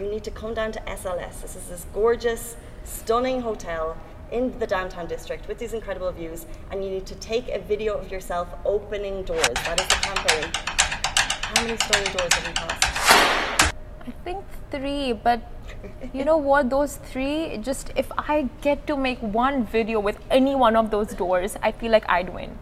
you 0.00 0.10
need 0.10 0.24
to 0.24 0.30
come 0.30 0.54
down 0.54 0.72
to 0.72 0.80
SLS. 0.80 1.42
This 1.42 1.56
is 1.56 1.68
this 1.68 1.86
gorgeous, 1.92 2.56
stunning 2.84 3.42
hotel 3.42 3.96
in 4.32 4.58
the 4.58 4.66
downtown 4.66 5.06
district 5.06 5.46
with 5.48 5.58
these 5.58 5.74
incredible 5.74 6.10
views, 6.10 6.46
and 6.70 6.82
you 6.82 6.90
need 6.90 7.06
to 7.06 7.14
take 7.16 7.48
a 7.48 7.60
video 7.60 7.94
of 7.96 8.10
yourself 8.10 8.48
opening 8.64 9.22
doors. 9.22 9.46
That 9.64 9.80
is 9.80 9.86
the 9.86 9.94
campaign. 9.94 10.83
How 11.54 11.62
many 11.62 11.76
stunning 11.78 12.12
doors 12.12 12.34
have 12.34 12.46
you 12.48 12.54
passed? 12.54 13.74
I 14.06 14.10
think 14.24 14.44
three, 14.72 15.12
but 15.12 15.40
you 16.12 16.24
know 16.24 16.36
what? 16.36 16.68
Those 16.68 16.96
three, 16.96 17.58
just 17.58 17.92
if 17.94 18.10
I 18.18 18.48
get 18.60 18.88
to 18.88 18.96
make 18.96 19.20
one 19.20 19.64
video 19.64 20.00
with 20.00 20.18
any 20.30 20.56
one 20.56 20.74
of 20.74 20.90
those 20.90 21.14
doors, 21.14 21.56
I 21.62 21.70
feel 21.70 21.92
like 21.92 22.04
I'd 22.08 22.34
win. 22.34 22.58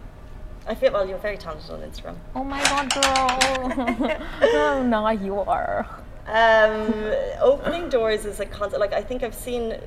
I 0.67 0.75
feel 0.75 0.93
well. 0.93 1.09
You're 1.09 1.19
very 1.19 1.39
talented 1.39 1.71
on 1.71 1.81
Instagram. 1.81 2.17
Oh 2.35 2.45
my 2.45 2.63
god, 2.65 2.93
girl! 2.93 4.19
oh, 4.43 4.83
now 4.87 5.09
you 5.09 5.41
are. 5.41 5.87
Um, 6.27 6.93
opening 7.41 7.89
doors 7.89 8.27
is 8.27 8.41
a 8.41 8.47
concept. 8.47 8.79
Like 8.79 8.93
I 8.93 9.03
think 9.03 9.23
I've 9.23 9.35
seen 9.35 9.81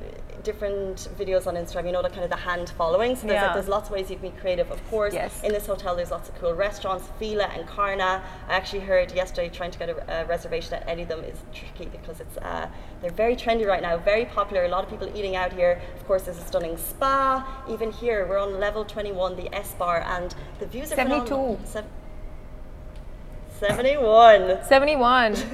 different 0.46 1.10
videos 1.20 1.46
on 1.48 1.56
Instagram. 1.56 1.86
You 1.88 1.92
know, 1.92 2.02
the 2.02 2.10
kind 2.10 2.24
of 2.24 2.30
the 2.30 2.38
hand 2.50 2.70
following. 2.78 3.16
So 3.18 3.28
there's, 3.28 3.34
Yeah. 3.34 3.46
like, 3.48 3.54
there's 3.56 3.68
lots 3.68 3.90
of 3.90 3.94
ways 3.96 4.10
you 4.10 4.16
can 4.18 4.30
be 4.32 4.38
creative. 4.38 4.72
Of 4.72 4.82
course, 4.90 5.14
Yes. 5.14 5.44
in 5.44 5.52
this 5.52 5.66
hotel, 5.68 5.96
there's 5.98 6.12
lots 6.12 6.30
of 6.30 6.36
cool 6.40 6.54
restaurants. 6.54 7.10
Fi'lia 7.20 7.50
and 7.56 7.68
Carna. 7.68 8.22
I 8.48 8.54
actually 8.54 8.82
heard 8.92 9.12
yesterday 9.12 9.50
trying 9.50 9.72
to 9.72 9.80
get 9.80 9.90
a, 9.90 10.22
a 10.22 10.26
reservation 10.26 10.76
at 10.76 10.88
any 10.88 11.02
of 11.02 11.10
them 11.10 11.24
is 11.26 11.40
tricky 11.54 11.88
because 11.98 12.22
it's 12.22 12.38
uh, 12.38 12.68
they're 13.02 13.12
very 13.12 13.36
trendy 13.36 13.66
right 13.68 13.82
now, 13.82 13.98
very 13.98 14.26
popular. 14.26 14.64
A 14.64 14.70
lot 14.70 14.84
of 14.86 14.90
people 14.90 15.10
eating 15.18 15.36
out 15.36 15.52
here. 15.52 15.82
Of 15.98 16.08
course, 16.08 16.24
there's 16.24 16.38
a 16.38 16.46
stunning 16.52 16.78
spa. 16.78 17.64
Even 17.70 17.92
here, 17.92 18.26
we're 18.30 18.38
on 18.38 18.60
level 18.60 18.86
21, 18.86 19.36
the 19.36 19.54
S 19.54 19.74
bar, 19.74 20.02
and 20.16 20.34
the 20.60 20.68
views 20.68 20.92
are 20.94 20.96
72. 20.96 21.26
phenomenal. 21.26 21.60
Sev- 21.66 21.86
71. 23.60 24.64
71. 24.64 25.36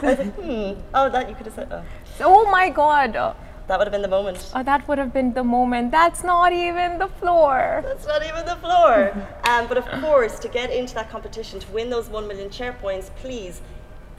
Hmm. 0.00 0.80
Oh, 0.94 1.08
that 1.10 1.28
you 1.28 1.34
could 1.34 1.46
have 1.46 1.54
said. 1.54 1.68
Oh. 1.70 1.82
oh 2.20 2.50
my 2.50 2.68
god. 2.70 3.14
Oh, 3.16 3.34
That 3.70 3.78
would 3.78 3.86
have 3.86 3.92
been 3.92 4.02
the 4.02 4.08
moment. 4.08 4.50
Oh, 4.52 4.64
that 4.64 4.88
would 4.88 4.98
have 4.98 5.12
been 5.12 5.32
the 5.32 5.44
moment. 5.44 5.92
That's 5.92 6.24
not 6.24 6.52
even 6.52 6.98
the 6.98 7.06
floor. 7.06 7.82
That's 7.84 8.04
not 8.04 8.26
even 8.26 8.44
the 8.44 8.56
floor. 8.56 9.12
Um, 9.44 9.68
but 9.68 9.78
of 9.78 9.86
course, 10.02 10.40
to 10.40 10.48
get 10.48 10.72
into 10.72 10.92
that 10.94 11.08
competition, 11.08 11.60
to 11.60 11.70
win 11.70 11.88
those 11.88 12.08
1 12.08 12.26
million 12.26 12.50
share 12.50 12.72
points, 12.72 13.12
please 13.14 13.60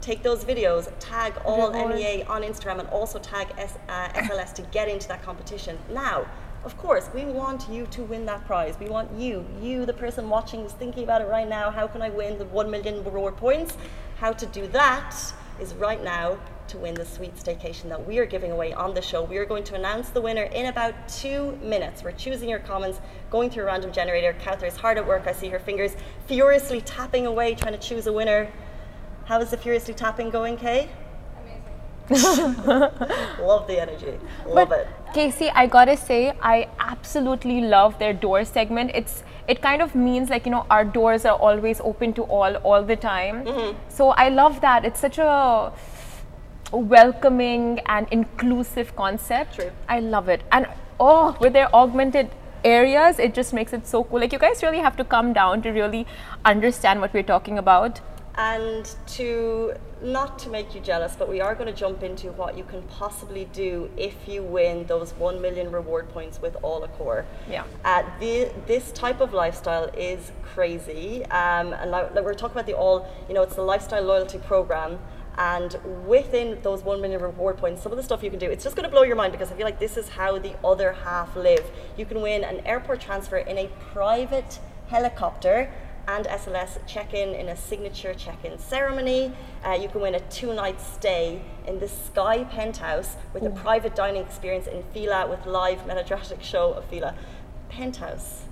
take 0.00 0.22
those 0.22 0.42
videos, 0.42 0.90
tag 1.00 1.34
all 1.44 1.70
Reward. 1.70 1.96
MEA 1.96 2.22
on 2.22 2.40
Instagram, 2.40 2.78
and 2.78 2.88
also 2.88 3.18
tag 3.18 3.48
S, 3.58 3.76
uh, 3.90 4.08
SLS 4.14 4.54
to 4.54 4.62
get 4.72 4.88
into 4.88 5.06
that 5.08 5.22
competition. 5.22 5.76
Now, 5.92 6.26
of 6.64 6.78
course, 6.78 7.10
we 7.14 7.26
want 7.26 7.68
you 7.68 7.84
to 7.88 8.04
win 8.04 8.24
that 8.24 8.46
prize. 8.46 8.78
We 8.80 8.88
want 8.88 9.10
you, 9.18 9.44
you, 9.60 9.84
the 9.84 9.92
person 9.92 10.30
watching, 10.30 10.62
who's 10.62 10.72
thinking 10.72 11.04
about 11.04 11.20
it 11.20 11.28
right 11.28 11.46
now. 11.46 11.70
How 11.70 11.86
can 11.86 12.00
I 12.00 12.08
win 12.08 12.38
the 12.38 12.46
1 12.46 12.70
million 12.70 13.04
reward 13.04 13.36
points? 13.36 13.76
How 14.16 14.32
to 14.32 14.46
do 14.46 14.66
that 14.68 15.14
is 15.60 15.74
right 15.74 16.02
now 16.02 16.38
to 16.68 16.78
win 16.78 16.94
the 16.94 17.04
sweet 17.04 17.34
staycation 17.36 17.88
that 17.88 18.06
we 18.06 18.18
are 18.18 18.26
giving 18.26 18.50
away 18.50 18.72
on 18.72 18.94
the 18.94 19.02
show. 19.02 19.22
We 19.22 19.36
are 19.38 19.44
going 19.44 19.64
to 19.64 19.74
announce 19.74 20.10
the 20.10 20.20
winner 20.20 20.44
in 20.44 20.66
about 20.66 20.94
two 21.08 21.58
minutes. 21.62 22.02
We're 22.02 22.12
choosing 22.12 22.48
your 22.48 22.60
comments, 22.60 23.00
going 23.30 23.50
through 23.50 23.64
a 23.64 23.66
random 23.66 23.92
generator. 23.92 24.34
Kauthar 24.40 24.68
is 24.68 24.76
hard 24.76 24.96
at 24.96 25.06
work. 25.06 25.26
I 25.26 25.32
see 25.32 25.48
her 25.48 25.58
fingers 25.58 25.96
furiously 26.26 26.80
tapping 26.80 27.26
away, 27.26 27.54
trying 27.54 27.74
to 27.74 27.78
choose 27.78 28.06
a 28.06 28.12
winner. 28.12 28.50
How 29.26 29.40
is 29.40 29.50
the 29.50 29.56
furiously 29.56 29.94
tapping 29.94 30.30
going, 30.30 30.56
Kay? 30.56 30.88
Love 32.10 33.66
the 33.66 33.80
energy. 33.80 34.18
Love 34.46 34.68
but 34.68 34.80
it. 34.80 34.88
Casey, 35.14 35.50
I 35.50 35.66
gotta 35.66 35.96
say, 35.96 36.32
I 36.42 36.68
absolutely 36.78 37.60
love 37.60 37.98
their 37.98 38.12
door 38.12 38.44
segment. 38.44 38.90
It's 38.94 39.22
it 39.48 39.62
kind 39.62 39.82
of 39.82 39.94
means 39.94 40.30
like 40.30 40.46
you 40.46 40.52
know 40.52 40.66
our 40.70 40.84
doors 40.84 41.24
are 41.24 41.36
always 41.36 41.80
open 41.80 42.12
to 42.14 42.22
all 42.24 42.56
all 42.56 42.82
the 42.82 42.96
time. 42.96 43.44
Mm-hmm. 43.44 43.78
So 43.88 44.10
I 44.10 44.28
love 44.28 44.60
that. 44.60 44.84
It's 44.84 45.00
such 45.00 45.18
a 45.18 45.72
welcoming 46.72 47.80
and 47.86 48.06
inclusive 48.10 48.94
concept. 48.96 49.56
True. 49.56 49.70
I 49.88 50.00
love 50.00 50.28
it. 50.28 50.42
And 50.52 50.66
oh, 50.98 51.36
with 51.40 51.52
their 51.52 51.74
augmented 51.74 52.30
areas, 52.64 53.18
it 53.18 53.34
just 53.34 53.52
makes 53.52 53.72
it 53.72 53.86
so 53.86 54.04
cool. 54.04 54.20
Like 54.20 54.32
you 54.32 54.38
guys 54.38 54.62
really 54.62 54.78
have 54.78 54.96
to 54.96 55.04
come 55.04 55.32
down 55.32 55.62
to 55.62 55.70
really 55.70 56.06
understand 56.44 57.00
what 57.00 57.12
we're 57.12 57.22
talking 57.22 57.58
about. 57.58 58.00
And 58.36 58.90
to 59.08 59.74
not 60.02 60.38
to 60.40 60.50
make 60.50 60.74
you 60.74 60.80
jealous, 60.80 61.14
but 61.16 61.28
we 61.28 61.40
are 61.40 61.54
going 61.54 61.72
to 61.72 61.78
jump 61.78 62.02
into 62.02 62.32
what 62.32 62.56
you 62.56 62.64
can 62.64 62.82
possibly 62.82 63.44
do 63.52 63.90
if 63.96 64.26
you 64.26 64.42
win 64.42 64.84
those 64.86 65.12
1 65.14 65.40
million 65.40 65.70
reward 65.70 66.08
points 66.10 66.40
with 66.40 66.56
All 66.62 66.86
Accor. 66.86 67.24
Yeah. 67.48 67.64
Uh, 67.84 68.02
the, 68.20 68.52
this 68.66 68.92
type 68.92 69.20
of 69.20 69.32
lifestyle 69.32 69.84
is 69.96 70.32
crazy. 70.42 71.24
Um, 71.26 71.72
and 71.72 71.90
like, 71.90 72.14
like 72.14 72.24
we're 72.24 72.34
talking 72.34 72.56
about 72.56 72.66
the 72.66 72.74
All, 72.74 73.08
you 73.28 73.34
know, 73.34 73.42
it's 73.42 73.54
the 73.54 73.62
lifestyle 73.62 74.02
loyalty 74.02 74.38
program. 74.38 74.98
And 75.38 75.76
within 76.06 76.58
those 76.62 76.82
1 76.82 77.00
million 77.00 77.20
reward 77.20 77.56
points, 77.56 77.82
some 77.82 77.92
of 77.92 77.96
the 77.96 78.04
stuff 78.04 78.22
you 78.22 78.30
can 78.30 78.38
do, 78.38 78.50
it's 78.50 78.64
just 78.64 78.76
going 78.76 78.84
to 78.84 78.90
blow 78.90 79.02
your 79.02 79.16
mind 79.16 79.32
because 79.32 79.50
I 79.50 79.54
feel 79.54 79.64
like 79.64 79.78
this 79.78 79.96
is 79.96 80.10
how 80.10 80.38
the 80.38 80.54
other 80.62 80.92
half 80.92 81.34
live. 81.36 81.64
You 81.96 82.04
can 82.04 82.20
win 82.20 82.44
an 82.44 82.60
airport 82.66 83.00
transfer 83.00 83.38
in 83.38 83.56
a 83.56 83.68
private 83.92 84.58
helicopter 84.88 85.72
and 86.08 86.26
SLS 86.26 86.78
check 86.86 87.14
in 87.14 87.30
in 87.34 87.48
a 87.48 87.56
signature 87.56 88.14
check 88.14 88.44
in 88.44 88.58
ceremony. 88.58 89.32
Uh, 89.64 89.72
you 89.72 89.88
can 89.88 90.00
win 90.00 90.14
a 90.14 90.20
two 90.20 90.52
night 90.54 90.80
stay 90.80 91.42
in 91.66 91.78
the 91.78 91.88
Sky 91.88 92.44
Penthouse 92.44 93.16
with 93.32 93.44
a 93.44 93.50
private 93.50 93.94
dining 93.94 94.22
experience 94.22 94.66
in 94.66 94.82
Fi'lia 94.94 95.28
with 95.28 95.46
live 95.46 95.86
melodramatic 95.86 96.42
show 96.42 96.72
of 96.72 96.84
Fi'lia. 96.90 97.14
Penthouse, 97.68 98.42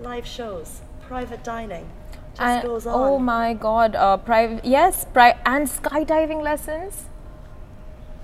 live 0.00 0.26
shows, 0.26 0.80
private 1.06 1.42
dining. 1.44 1.88
Just 2.34 2.40
And- 2.40 2.62
goes 2.62 2.86
on. 2.86 2.94
oh 2.94 3.18
my 3.18 3.52
god, 3.52 3.94
uh, 3.94 4.16
private 4.16 4.64
yes, 4.64 5.04
pri- 5.12 5.36
and 5.44 5.66
skydiving 5.68 6.40
lessons. 6.42 7.04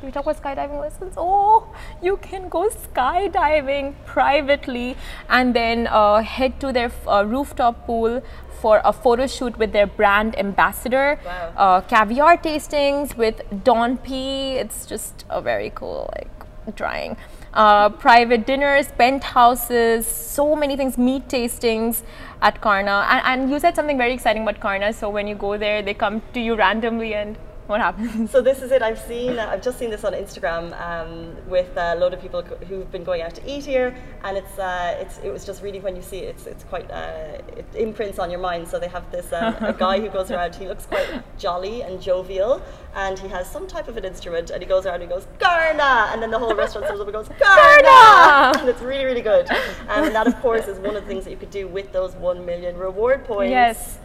Do 0.00 0.06
we 0.06 0.12
talk 0.12 0.22
about 0.24 0.40
skydiving 0.40 0.80
lessons? 0.80 1.14
Oh, 1.16 1.66
you 2.00 2.16
can 2.18 2.48
go 2.48 2.68
skydiving 2.70 3.94
privately 4.06 4.96
and 5.28 5.54
then 5.54 5.88
uh, 5.88 6.22
head 6.22 6.60
to 6.60 6.72
their 6.72 6.92
uh, 7.06 7.24
rooftop 7.26 7.84
pool 7.84 8.22
for 8.60 8.80
a 8.84 8.92
photo 8.92 9.26
shoot 9.26 9.58
with 9.58 9.72
their 9.72 9.86
brand 9.86 10.38
ambassador. 10.38 11.18
Wow. 11.24 11.52
Uh, 11.56 11.80
caviar 11.82 12.36
tastings 12.36 13.16
with 13.16 13.42
Dom 13.64 13.98
P. 13.98 14.52
It's 14.56 14.86
just 14.86 15.24
a 15.30 15.40
very 15.40 15.70
cool 15.70 16.10
like 16.16 16.30
drawing. 16.76 17.16
Uh, 17.54 17.88
private 17.88 18.46
dinners, 18.46 18.88
penthouses, 18.98 20.06
so 20.06 20.54
many 20.54 20.76
things, 20.76 20.98
meat 20.98 21.26
tastings 21.28 22.02
at 22.42 22.60
Carna. 22.60 23.06
And, 23.08 23.42
and 23.42 23.50
you 23.50 23.58
said 23.58 23.74
something 23.74 23.96
very 23.96 24.12
exciting 24.12 24.42
about 24.42 24.60
Carna. 24.60 24.92
So 24.92 25.08
when 25.08 25.26
you 25.26 25.34
go 25.34 25.56
there, 25.56 25.80
they 25.82 25.94
come 25.94 26.20
to 26.34 26.40
you 26.40 26.56
randomly, 26.56 27.14
and 27.14 27.38
what 27.68 27.80
happens? 27.80 28.30
So 28.38 28.40
this 28.42 28.62
is 28.62 28.72
it. 28.72 28.82
I've 28.82 28.98
seen. 28.98 29.38
I've 29.38 29.62
just 29.62 29.78
seen 29.78 29.90
this 29.90 30.04
on 30.04 30.12
Instagram 30.12 30.64
um, 30.80 31.36
with 31.48 31.70
a 31.76 31.94
load 31.96 32.14
of 32.14 32.20
people 32.20 32.42
who've 32.42 32.90
been 32.90 33.04
going 33.04 33.22
out 33.22 33.34
to 33.36 33.42
eat 33.50 33.64
here, 33.64 33.94
and 34.24 34.36
it's 34.36 34.58
uh, 34.58 34.96
it's 35.00 35.18
it 35.18 35.30
was 35.30 35.44
just 35.44 35.62
really 35.62 35.80
when 35.80 35.94
you 35.94 36.02
see 36.02 36.18
it, 36.18 36.28
it's 36.34 36.46
it's 36.46 36.64
quite 36.64 36.90
uh, 36.90 37.38
it 37.56 37.66
imprints 37.74 38.18
on 38.18 38.30
your 38.30 38.40
mind. 38.40 38.66
So 38.68 38.78
they 38.78 38.88
have 38.88 39.10
this 39.12 39.32
um, 39.32 39.54
a 39.60 39.72
guy 39.72 40.00
who 40.00 40.08
goes 40.08 40.30
around. 40.30 40.54
He 40.54 40.66
looks 40.66 40.86
quite 40.86 41.08
jolly 41.38 41.82
and 41.82 42.00
jovial, 42.00 42.62
and 42.94 43.18
he 43.18 43.28
has 43.28 43.48
some 43.50 43.66
type 43.66 43.88
of 43.88 43.96
an 43.96 44.04
instrument, 44.04 44.50
and 44.50 44.62
he 44.62 44.68
goes 44.68 44.86
around 44.86 45.02
and 45.02 45.04
he 45.04 45.08
goes 45.08 45.26
Garna, 45.38 46.12
and 46.12 46.22
then 46.22 46.30
the 46.30 46.38
whole 46.38 46.54
restaurant 46.54 46.86
stands 46.86 47.00
up 47.00 47.06
and 47.06 47.14
goes 47.14 47.28
Garna, 47.28 47.82
Garna! 47.82 48.60
and 48.60 48.68
it's 48.68 48.82
really 48.82 49.04
really 49.04 49.22
good. 49.22 49.50
Um, 49.50 50.04
and 50.04 50.14
that 50.14 50.26
of 50.26 50.40
course 50.40 50.68
is 50.68 50.78
one 50.78 50.96
of 50.96 51.02
the 51.02 51.08
things 51.08 51.24
that 51.24 51.30
you 51.30 51.36
could 51.36 51.50
do 51.50 51.68
with 51.68 51.92
those 51.92 52.14
one 52.16 52.44
million 52.46 52.76
reward 52.76 53.24
points. 53.24 53.50
Yes. 53.50 53.98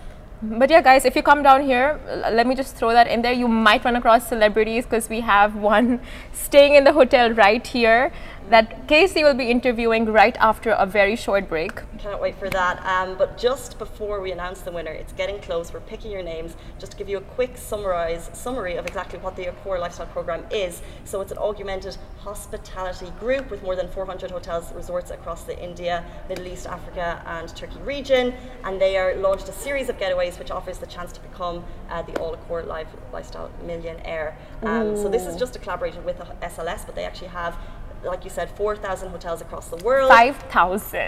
But 0.45 0.69
yeah, 0.69 0.81
guys, 0.81 1.05
if 1.05 1.15
you 1.15 1.23
come 1.23 1.41
down 1.41 1.61
here, 1.61 2.01
let 2.05 2.45
me 2.45 2.53
just 2.53 2.75
throw 2.75 2.91
that 2.91 3.07
in 3.07 3.21
there. 3.21 3.31
You 3.31 3.47
might 3.47 3.85
run 3.85 3.95
across 3.95 4.27
celebrities 4.27 4.83
because 4.83 5.07
we 5.07 5.21
have 5.21 5.55
one 5.55 6.01
staying 6.33 6.75
in 6.75 6.83
the 6.83 6.91
hotel 6.91 7.31
right 7.31 7.65
here 7.65 8.11
that 8.53 8.87
Casey 8.87 9.23
will 9.23 9.33
be 9.33 9.49
interviewing 9.49 10.05
right 10.05 10.37
after 10.39 10.69
a 10.73 10.85
very 10.85 11.15
short 11.15 11.49
break. 11.49 11.81
Can't 11.97 12.21
wait 12.21 12.35
for 12.35 12.51
that. 12.51 12.85
Um, 12.85 13.17
but 13.17 13.35
just 13.35 13.79
before 13.79 14.21
we 14.21 14.31
announce 14.31 14.61
the 14.61 14.71
winner, 14.71 14.91
it's 14.91 15.11
getting 15.13 15.39
close. 15.39 15.73
We're 15.73 15.79
picking 15.79 16.11
your 16.11 16.21
names. 16.21 16.55
Just 16.77 16.91
to 16.91 16.97
give 16.99 17.09
you 17.09 17.17
a 17.17 17.21
quick 17.37 17.57
summarize 17.57 18.29
summary 18.33 18.75
of 18.75 18.85
exactly 18.85 19.17
what 19.17 19.35
the 19.35 19.45
Accor 19.45 19.79
Lifestyle 19.79 20.05
Program 20.05 20.45
is. 20.51 20.83
So 21.03 21.19
it's 21.21 21.31
an 21.31 21.39
augmented 21.39 21.97
hospitality 22.19 23.11
group 23.19 23.49
with 23.49 23.63
more 23.63 23.75
than 23.75 23.87
400 23.87 24.29
hotels, 24.29 24.71
resorts 24.73 25.09
across 25.09 25.45
the 25.45 25.57
India, 25.59 26.05
Middle 26.29 26.45
East, 26.45 26.67
Africa, 26.67 27.23
and 27.25 27.49
Turkey 27.55 27.79
region. 27.79 28.35
And 28.65 28.79
they 28.79 28.97
are 28.97 29.15
launched 29.15 29.49
a 29.49 29.51
series 29.51 29.89
of 29.89 29.97
getaways 29.97 30.37
which 30.37 30.51
offers 30.51 30.77
the 30.77 30.85
chance 30.85 31.11
to 31.13 31.21
become 31.21 31.65
uh, 31.89 32.03
the 32.03 32.15
All 32.19 32.37
Accor 32.37 32.67
Life 32.67 32.89
Lifestyle 33.11 33.49
Millionaire. 33.65 34.37
Um, 34.61 34.95
so 34.95 35.09
this 35.09 35.25
is 35.25 35.37
just 35.37 35.55
a 35.55 35.59
collaboration 35.59 36.05
with 36.05 36.19
the 36.19 36.25
SLS, 36.45 36.85
but 36.85 36.93
they 36.93 37.05
actually 37.05 37.29
have. 37.29 37.57
Like 38.03 38.23
you 38.23 38.29
said, 38.29 38.49
4,000 38.51 39.09
hotels 39.09 39.41
across 39.41 39.69
the 39.69 39.77
world. 39.77 40.09
5,000. 40.09 40.99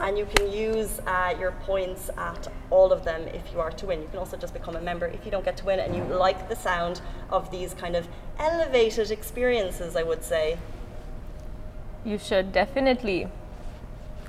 And 0.00 0.16
you 0.16 0.26
can 0.36 0.50
use 0.52 1.00
uh, 1.06 1.34
your 1.38 1.52
points 1.52 2.10
at 2.16 2.46
all 2.70 2.92
of 2.92 3.04
them 3.04 3.22
if 3.28 3.52
you 3.52 3.60
are 3.60 3.70
to 3.70 3.86
win. 3.86 4.02
You 4.02 4.08
can 4.08 4.18
also 4.18 4.36
just 4.36 4.54
become 4.54 4.76
a 4.76 4.80
member 4.80 5.06
if 5.06 5.24
you 5.24 5.30
don't 5.30 5.44
get 5.44 5.56
to 5.58 5.64
win 5.64 5.80
and 5.80 5.96
you 5.96 6.04
like 6.04 6.48
the 6.48 6.56
sound 6.56 7.00
of 7.30 7.50
these 7.50 7.74
kind 7.74 7.96
of 7.96 8.06
elevated 8.38 9.10
experiences, 9.10 9.96
I 9.96 10.04
would 10.04 10.22
say. 10.22 10.58
You 12.04 12.18
should 12.18 12.52
definitely 12.52 13.28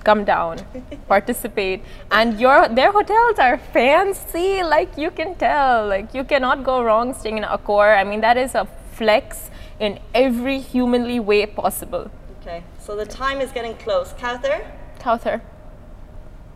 come 0.04 0.24
down, 0.24 0.60
participate. 1.08 1.84
And 2.10 2.40
your 2.40 2.68
their 2.68 2.92
hotels 2.92 3.38
are 3.38 3.58
fancy, 3.58 4.64
like 4.64 4.98
you 4.98 5.12
can 5.12 5.36
tell. 5.36 5.88
Like 5.88 6.14
you 6.14 6.24
cannot 6.24 6.64
go 6.64 6.82
wrong 6.82 7.14
staying 7.14 7.38
in 7.38 7.44
Accor. 7.44 7.98
I 7.98 8.04
mean, 8.04 8.22
that 8.22 8.38
is 8.38 8.56
a 8.56 8.66
flex 8.94 9.50
in 9.80 10.00
every 10.14 10.60
humanly 10.60 11.20
way 11.20 11.46
possible. 11.46 12.12
Okay, 12.42 12.64
so 12.80 12.96
the 12.96 13.06
time 13.06 13.42
is 13.42 13.52
getting 13.52 13.76
close. 13.76 14.14
Kauthar? 14.14 14.66
Kauthar. 15.00 15.42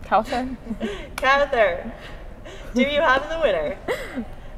Kauthar. 0.04 0.56
Kauthar, 1.16 1.92
do 2.74 2.82
you 2.82 3.02
have 3.02 3.30
the 3.30 3.40
winner? 3.40 3.78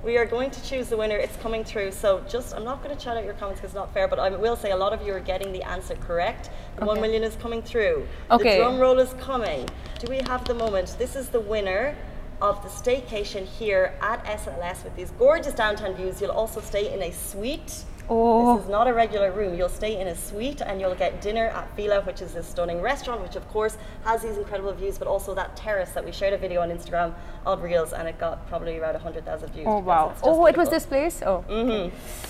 We 0.03 0.17
are 0.17 0.25
going 0.25 0.51
to 0.51 0.63
choose 0.63 0.89
the 0.89 0.97
winner. 0.97 1.17
It's 1.17 1.35
coming 1.37 1.63
through. 1.63 1.91
So 1.91 2.23
just, 2.29 2.53
I'm 2.55 2.63
not 2.63 2.83
going 2.83 2.95
to 2.95 3.03
chat 3.03 3.17
out 3.17 3.23
your 3.25 3.33
comments 3.33 3.59
because 3.59 3.71
it's 3.71 3.75
not 3.75 3.91
fair, 3.91 4.07
but 4.07 4.19
I 4.19 4.29
will 4.29 4.55
say 4.55 4.69
a 4.69 4.75
lot 4.75 4.93
of 4.93 5.05
you 5.05 5.11
are 5.13 5.19
getting 5.19 5.51
the 5.51 5.63
answer 5.63 5.95
correct. 5.95 6.51
The 6.77 6.85
Okay. 6.85 7.01
million 7.01 7.23
is 7.23 7.35
coming 7.37 7.63
through. 7.63 8.07
Okay. 8.29 8.57
The 8.57 8.63
drum 8.63 8.79
roll 8.79 8.99
is 8.99 9.13
coming. 9.19 9.67
Do 9.99 10.07
we 10.07 10.17
have 10.27 10.45
the 10.45 10.53
moment? 10.53 10.95
This 10.99 11.15
is 11.15 11.29
the 11.29 11.39
winner 11.39 11.95
of 12.39 12.61
the 12.61 12.69
staycation 12.69 13.45
here 13.45 13.95
at 14.01 14.23
SLS 14.25 14.83
with 14.83 14.95
these 14.95 15.09
gorgeous 15.17 15.53
downtown 15.55 15.95
views. 15.95 16.21
You'll 16.21 16.31
also 16.31 16.61
stay 16.61 16.93
in 16.93 17.01
a 17.01 17.11
suite. 17.11 17.83
Oh. 18.09 18.55
This 18.55 18.65
is 18.65 18.69
not 18.69 18.87
a 18.87 18.93
regular 18.93 19.31
room. 19.31 19.55
You'll 19.55 19.69
stay 19.69 19.99
in 19.99 20.07
a 20.07 20.15
suite 20.15 20.61
and 20.61 20.79
you'll 20.79 20.95
get 20.95 21.21
dinner 21.21 21.47
at 21.47 21.75
Fi'lia, 21.75 22.05
which 22.05 22.21
is 22.21 22.33
this 22.33 22.47
stunning 22.47 22.81
restaurant, 22.81 23.21
which 23.21 23.35
of 23.35 23.47
course 23.49 23.77
has 24.03 24.21
these 24.21 24.37
incredible 24.37 24.73
views, 24.73 24.97
but 24.97 25.07
also 25.07 25.33
that 25.35 25.55
terrace 25.55 25.91
that 25.91 26.05
we 26.05 26.11
shared 26.11 26.33
a 26.33 26.37
video 26.37 26.61
on 26.61 26.69
Instagram 26.69 27.13
of 27.45 27.63
Reels 27.63 27.93
and 27.93 28.07
it 28.07 28.17
got 28.19 28.47
probably 28.47 28.77
around 28.77 28.93
100,000 28.93 29.49
views. 29.53 29.65
Oh 29.67 29.79
wow. 29.79 30.13
Oh, 30.23 30.45
it 30.45 30.57
was 30.57 30.69
this 30.69 30.85
place. 30.85 31.21
Oh. 31.25 31.43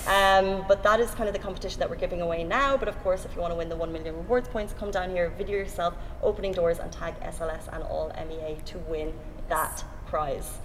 Um, 0.06 0.64
but 0.68 0.82
that 0.82 1.00
is 1.00 1.10
kind 1.12 1.28
of 1.28 1.34
the 1.34 1.40
competition 1.40 1.80
that 1.80 1.90
we're 1.90 1.96
giving 1.96 2.22
away 2.22 2.44
now. 2.44 2.76
But 2.76 2.88
of 2.88 2.98
course, 3.02 3.24
if 3.24 3.34
you 3.34 3.40
want 3.40 3.52
to 3.52 3.56
win 3.56 3.68
the 3.68 3.76
1 3.76 3.92
million 3.92 4.16
rewards 4.16 4.48
points, 4.48 4.72
come 4.72 4.90
down 4.90 5.10
here, 5.10 5.30
video 5.36 5.56
yourself, 5.56 5.94
opening 6.22 6.52
doors, 6.52 6.78
and 6.78 6.90
tag 6.92 7.14
SLS 7.20 7.72
and 7.72 7.82
all 7.84 8.12
MEA 8.28 8.56
to 8.66 8.78
win 8.78 9.12
that 9.48 9.84
prize. 10.06 10.58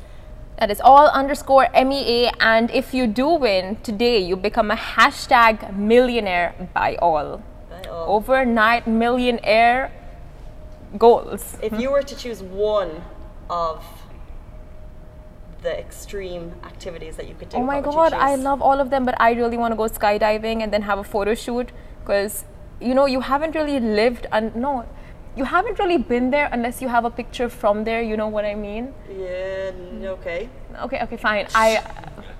That 0.62 0.70
is 0.70 0.80
all 0.80 1.08
underscore 1.08 1.68
MEA. 1.74 2.30
And 2.40 2.70
if 2.70 2.94
you 2.94 3.08
do 3.08 3.28
win 3.30 3.78
today, 3.78 4.20
you 4.20 4.36
become 4.36 4.70
a 4.70 4.76
hashtag 4.76 5.76
millionaire 5.76 6.54
by 6.72 6.98
all. 6.98 7.42
By 7.68 7.90
all. 7.90 8.18
Overnight 8.18 8.86
millionaire 8.86 9.92
goals. 11.00 11.58
If 11.64 11.74
you 11.80 11.90
were 11.90 12.04
to 12.04 12.16
choose 12.16 12.44
one 12.44 13.02
of 13.50 13.84
the 15.64 15.76
extreme 15.80 16.54
activities 16.64 17.16
that 17.16 17.28
you 17.28 17.34
could 17.34 17.50
do, 17.50 17.58
Oh 17.58 17.64
my 17.64 17.82
god, 17.82 18.14
I 18.14 18.36
love 18.36 18.62
all 18.62 18.80
of 18.80 18.92
them, 18.92 19.04
but 19.04 19.20
I 19.20 19.32
really 19.32 19.58
want 19.58 19.72
to 19.72 19.76
go 19.76 19.86
skydiving 19.86 20.62
and 20.62 20.72
then 20.72 20.84
have 20.84 21.00
a 21.00 21.04
photo 21.04 21.34
shoot 21.34 21.72
because 22.02 22.46
you 22.80 22.94
know 22.94 23.08
you 23.08 23.22
haven't 23.22 23.56
really 23.56 23.80
lived 23.80 24.28
and 24.32 24.56
no, 24.56 24.86
you 25.36 25.46
haven't 25.46 25.80
really 25.80 25.98
been 25.98 26.30
there 26.30 26.50
unless 26.52 26.82
you 26.82 26.88
have 26.90 27.06
a 27.06 27.10
picture 27.10 27.50
from 27.50 27.84
there. 27.84 28.02
You 28.02 28.18
know 28.18 28.28
what 28.28 28.46
I 28.46 28.56
mean? 28.56 28.94
Yeah, 29.10 29.72
okay. 30.18 30.50
Okay, 30.82 31.00
okay, 31.04 31.18
fine. 31.18 31.48
I 31.56 31.84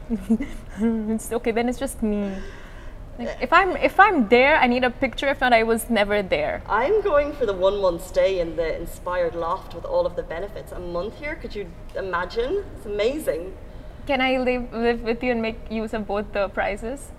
it's 0.80 1.32
okay. 1.32 1.52
Then 1.52 1.70
it's 1.70 1.80
just 1.80 2.04
me. 2.04 2.34
Like, 3.18 3.38
if 3.42 3.54
I'm 3.54 3.78
if 3.78 4.00
I'm 4.00 4.28
there, 4.28 4.58
I 4.58 4.68
need 4.68 4.84
a 4.84 4.90
picture. 4.90 5.28
If 5.28 5.42
not, 5.42 5.54
I 5.54 5.64
was 5.64 5.90
never 5.90 6.22
there. 6.22 6.64
I'm 6.68 7.02
going 7.02 7.34
for 7.34 7.46
the 7.46 7.54
one 7.54 7.82
month 7.82 8.06
stay 8.08 8.40
in 8.40 8.56
the 8.56 8.76
inspired 8.80 9.36
loft 9.36 9.74
with 9.74 9.86
all 9.86 10.06
of 10.06 10.16
the 10.16 10.24
benefits. 10.24 10.72
A 10.72 10.80
month 10.80 11.20
here, 11.20 11.36
could 11.36 11.56
you 11.56 11.72
imagine? 11.96 12.64
It's 12.78 12.86
amazing. 12.86 13.54
Can 14.08 14.20
I 14.20 14.38
live 14.38 14.74
live 14.74 15.02
with 15.02 15.24
you 15.24 15.32
and 15.32 15.42
make 15.42 15.60
use 15.70 15.94
of 15.94 16.08
both 16.08 16.32
the 16.34 16.50
prizes? 16.50 17.12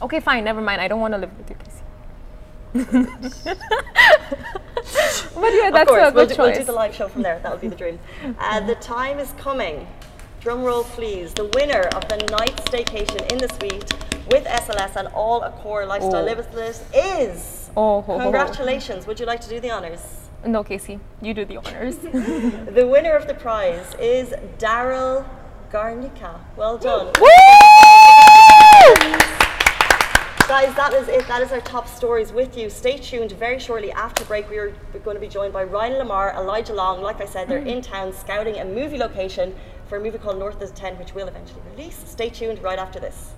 Okay, 0.00 0.18
fine. 0.18 0.42
Never 0.42 0.60
mind. 0.60 0.80
I 0.80 0.88
don't 0.88 0.98
want 0.98 1.14
to 1.14 1.18
live 1.18 1.30
with 1.38 1.48
you, 1.48 1.54
Casey. 1.54 1.81
but 2.74 2.84
yeah, 5.52 5.70
that's 5.70 5.82
of 5.82 5.88
course, 5.88 6.10
a 6.10 6.12
we'll 6.14 6.26
good 6.26 6.34
do, 6.34 6.42
we'll 6.42 6.48
choice. 6.50 6.58
do 6.58 6.64
the 6.64 6.72
live 6.72 6.94
show 6.94 7.08
from 7.08 7.22
there. 7.22 7.38
That 7.40 7.52
would 7.52 7.60
be 7.60 7.68
the 7.68 7.76
dream. 7.76 7.98
Uh, 8.38 8.60
the 8.60 8.74
time 8.76 9.18
is 9.18 9.32
coming. 9.38 9.86
Drum 10.40 10.62
roll, 10.64 10.84
please. 10.84 11.32
The 11.34 11.44
winner 11.54 11.82
of 11.94 12.08
the 12.08 12.16
night 12.30 12.56
staycation 12.66 13.30
in 13.30 13.38
the 13.38 13.48
suite 13.54 13.92
with 14.30 14.44
SLS 14.46 14.96
and 14.96 15.08
all 15.08 15.40
Accor 15.42 15.86
lifestyle 15.86 16.22
Oh. 16.22 16.24
limitless 16.24 16.82
is. 16.94 17.70
Oh, 17.76 18.00
ho, 18.00 18.02
ho, 18.02 18.18
ho. 18.18 18.22
Congratulations. 18.24 19.06
Would 19.06 19.20
you 19.20 19.26
like 19.26 19.40
to 19.42 19.48
do 19.48 19.60
the 19.60 19.70
honors? 19.70 20.00
No, 20.44 20.64
Casey, 20.64 20.98
you 21.20 21.34
do 21.34 21.44
the 21.44 21.58
honors. 21.58 21.96
The 22.02 22.86
winner 22.90 23.12
of 23.14 23.26
the 23.28 23.34
prize 23.34 23.94
is 24.00 24.34
Daryl 24.58 25.24
Garnica. 25.70 26.40
Well 26.56 26.78
done. 26.78 27.12
Guys, 30.48 30.74
that 30.74 30.92
is 30.92 31.08
it. 31.08 31.26
That 31.28 31.40
is 31.40 31.52
our 31.52 31.60
top 31.60 31.88
stories 31.88 32.32
with 32.32 32.58
you. 32.58 32.68
Stay 32.68 32.98
tuned. 32.98 33.32
Very 33.32 33.58
shortly 33.58 33.92
after 33.92 34.24
break, 34.24 34.50
we 34.50 34.58
are 34.58 34.74
going 35.04 35.14
to 35.14 35.20
be 35.20 35.28
joined 35.28 35.52
by 35.52 35.64
Rhyan 35.64 36.00
LaMarr, 36.02 36.34
Elijah 36.34 36.74
Long. 36.74 37.00
Like 37.00 37.20
I 37.20 37.26
said, 37.26 37.48
they're 37.48 37.60
hmm. 37.60 37.68
in 37.68 37.80
town 37.80 38.12
scouting 38.12 38.58
a 38.58 38.64
movie 38.64 38.98
location 38.98 39.54
for 39.88 39.98
a 39.98 40.00
movie 40.00 40.18
called 40.18 40.38
North 40.38 40.60
of 40.60 40.68
the 40.68 40.74
Ten, 40.74 40.98
which 40.98 41.14
we'll 41.14 41.28
eventually 41.28 41.62
release. 41.70 41.96
Stay 42.06 42.28
tuned 42.28 42.60
right 42.60 42.78
after 42.78 42.98
this. 42.98 43.34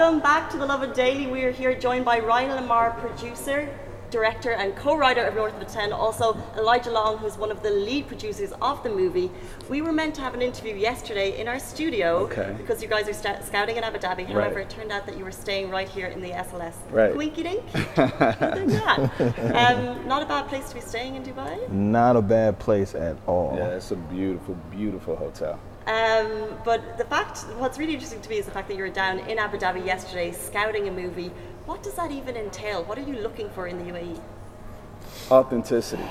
Welcome 0.00 0.20
back 0.20 0.48
to 0.52 0.56
the 0.56 0.64
Lovin 0.64 0.94
Daily. 0.94 1.26
We 1.26 1.44
are 1.44 1.50
here 1.52 1.74
joined 1.78 2.06
by 2.06 2.20
Rhyan 2.20 2.58
LaMarr, 2.58 2.98
producer, 3.00 3.68
director, 4.08 4.52
and 4.52 4.74
co-writer 4.74 5.22
of 5.26 5.34
North 5.34 5.52
of 5.52 5.60
the 5.60 5.66
Ten. 5.66 5.92
Also, 5.92 6.38
Elijah 6.56 6.90
Long, 6.90 7.18
who's 7.18 7.36
one 7.36 7.50
of 7.50 7.62
the 7.62 7.68
lead 7.68 8.08
producers 8.08 8.54
of 8.62 8.82
the 8.82 8.88
movie. 8.88 9.30
We 9.68 9.82
were 9.82 9.92
meant 9.92 10.14
to 10.14 10.22
have 10.22 10.32
an 10.32 10.40
interview 10.40 10.74
yesterday 10.74 11.38
in 11.38 11.46
our 11.48 11.58
studio 11.58 12.20
Okay. 12.20 12.54
because 12.56 12.80
you 12.82 12.88
guys 12.88 13.10
are 13.10 13.12
sta- 13.12 13.42
scouting 13.42 13.76
in 13.76 13.84
Abu 13.84 13.98
Dhabi. 13.98 14.24
However, 14.26 14.54
Right. 14.54 14.62
it 14.62 14.70
turned 14.70 14.90
out 14.90 15.04
that 15.04 15.18
you 15.18 15.24
were 15.26 15.30
staying 15.30 15.68
right 15.68 15.86
here 15.86 16.06
in 16.06 16.22
the 16.22 16.32
SLS. 16.32 16.76
Right. 16.90 17.14
Winky 17.14 17.42
dink. 17.42 17.62
Other 17.98 18.54
than 18.54 18.68
that, 18.68 18.98
um, 19.54 20.08
not 20.08 20.22
a 20.22 20.26
bad 20.26 20.48
place 20.48 20.70
to 20.70 20.76
be 20.76 20.80
staying 20.80 21.16
in 21.16 21.24
Dubai. 21.24 21.68
Not 21.68 22.16
a 22.16 22.22
bad 22.22 22.58
place 22.58 22.94
at 22.94 23.18
all. 23.26 23.52
Yeah, 23.54 23.76
it's 23.76 23.90
a 23.90 23.96
beautiful, 23.96 24.54
beautiful 24.70 25.14
hotel. 25.14 25.60
Um, 25.86 26.58
but 26.64 26.98
the 26.98 27.04
fact, 27.04 27.38
what's 27.58 27.78
really 27.78 27.94
interesting 27.94 28.20
to 28.20 28.30
me 28.30 28.38
is 28.38 28.44
the 28.44 28.52
fact 28.52 28.68
that 28.68 28.76
you 28.76 28.82
were 28.82 28.90
down 28.90 29.18
in 29.20 29.38
Abu 29.38 29.58
Dhabi 29.58 29.84
yesterday 29.84 30.30
scouting 30.30 30.88
a 30.88 30.90
movie. 30.90 31.32
What 31.66 31.82
does 31.82 31.94
that 31.94 32.10
even 32.10 32.36
entail? 32.36 32.84
What 32.84 32.98
are 32.98 33.02
you 33.02 33.14
looking 33.14 33.48
for 33.50 33.66
in 33.66 33.78
the? 33.78 33.90
UAE? 33.92 34.20
Authenticity, 35.30 36.04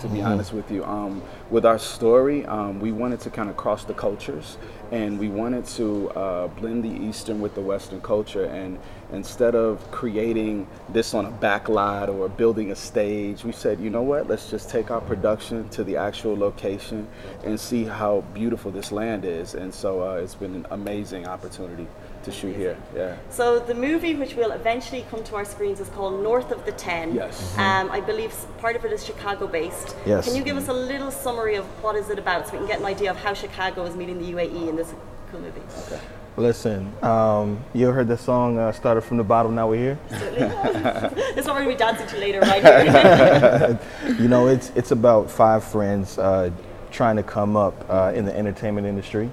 to 0.00 0.08
be 0.08 0.22
honest 0.22 0.52
with 0.52 0.70
you. 0.70 0.84
Um, 0.84 1.22
with 1.50 1.66
our 1.66 1.78
story, 1.78 2.46
um, 2.46 2.80
we 2.80 2.90
wanted 2.90 3.20
to 3.20 3.30
kind 3.30 3.50
of 3.50 3.56
cross 3.56 3.84
the 3.84 3.94
cultures 3.94 4.56
and 4.90 5.18
we 5.18 5.28
wanted 5.28 5.66
to 5.66 6.10
uh, 6.10 6.46
blend 6.48 6.82
the 6.82 6.88
Eastern 6.88 7.40
with 7.40 7.54
the 7.54 7.60
Western 7.60 8.00
culture. 8.00 8.44
And 8.44 8.78
instead 9.12 9.54
of 9.54 9.88
creating 9.90 10.66
this 10.88 11.14
on 11.14 11.26
a 11.26 11.30
back 11.30 11.68
lot 11.68 12.08
or 12.08 12.28
building 12.28 12.72
a 12.72 12.76
stage, 12.76 13.44
we 13.44 13.52
said, 13.52 13.78
you 13.78 13.90
know 13.90 14.02
what, 14.02 14.26
let's 14.26 14.50
just 14.50 14.70
take 14.70 14.90
our 14.90 15.00
production 15.00 15.68
to 15.70 15.84
the 15.84 15.96
actual 15.96 16.36
location 16.36 17.06
and 17.44 17.60
see 17.60 17.84
how 17.84 18.22
beautiful 18.34 18.70
this 18.70 18.90
land 18.90 19.24
is. 19.24 19.54
And 19.54 19.72
so 19.72 20.02
uh, 20.02 20.14
it's 20.14 20.34
been 20.34 20.54
an 20.54 20.66
amazing 20.70 21.26
opportunity 21.26 21.86
to 22.24 22.30
shoot 22.30 22.54
here. 22.56 22.76
Yeah. 22.94 23.16
So 23.30 23.58
the 23.58 23.74
movie, 23.74 24.14
which 24.14 24.34
will 24.34 24.52
eventually 24.52 25.04
come 25.10 25.22
to 25.24 25.36
our 25.36 25.44
screens, 25.44 25.80
is 25.80 25.88
called 25.88 26.22
North 26.22 26.50
of 26.50 26.64
the 26.64 26.72
Ten. 26.72 27.14
Yes. 27.14 27.56
Um, 27.56 27.90
I 27.90 28.00
believe 28.00 28.34
part 28.58 28.76
of 28.76 28.84
it 28.84 28.92
is 28.92 29.04
Chicago-based. 29.04 29.96
Yes. 30.06 30.26
Can 30.26 30.36
you 30.36 30.42
give 30.42 30.56
us 30.56 30.68
a 30.68 30.72
little 30.72 31.10
summary 31.10 31.56
of 31.56 31.64
what 31.82 31.96
is 31.96 32.10
it 32.10 32.18
about, 32.18 32.46
so 32.46 32.52
we 32.52 32.58
can 32.58 32.66
get 32.66 32.80
an 32.80 32.86
idea 32.86 33.10
of 33.10 33.16
how 33.16 33.34
Chicago 33.34 33.84
is 33.84 33.96
meeting 33.96 34.18
the 34.18 34.32
UAE 34.32 34.68
in 34.68 34.76
this 34.76 34.92
cool 35.30 35.40
movie? 35.40 35.62
Okay. 35.86 36.00
Listen, 36.36 36.92
um, 37.02 37.62
you 37.74 37.88
heard 37.88 38.08
the 38.08 38.16
song 38.16 38.56
uh, 38.56 38.72
"Started 38.72 39.02
from 39.02 39.16
the 39.16 39.24
Bottom"? 39.24 39.54
Now 39.54 39.68
we're 39.68 39.76
here. 39.76 39.98
this 40.08 41.38
is 41.38 41.46
what 41.46 41.56
we're 41.56 41.64
going 41.64 41.64
to 41.64 41.70
be 41.70 41.76
dancing 41.76 42.06
to 42.06 42.16
later, 42.18 42.40
right 42.40 43.78
you 44.20 44.28
know, 44.28 44.46
it's 44.46 44.70
it's 44.76 44.92
about 44.92 45.30
five 45.30 45.64
friends 45.64 46.18
uh, 46.18 46.50
trying 46.90 47.16
to 47.16 47.22
come 47.22 47.56
up 47.56 47.84
uh, 47.90 48.12
in 48.14 48.24
the 48.24 48.36
entertainment 48.36 48.86
industry, 48.86 49.28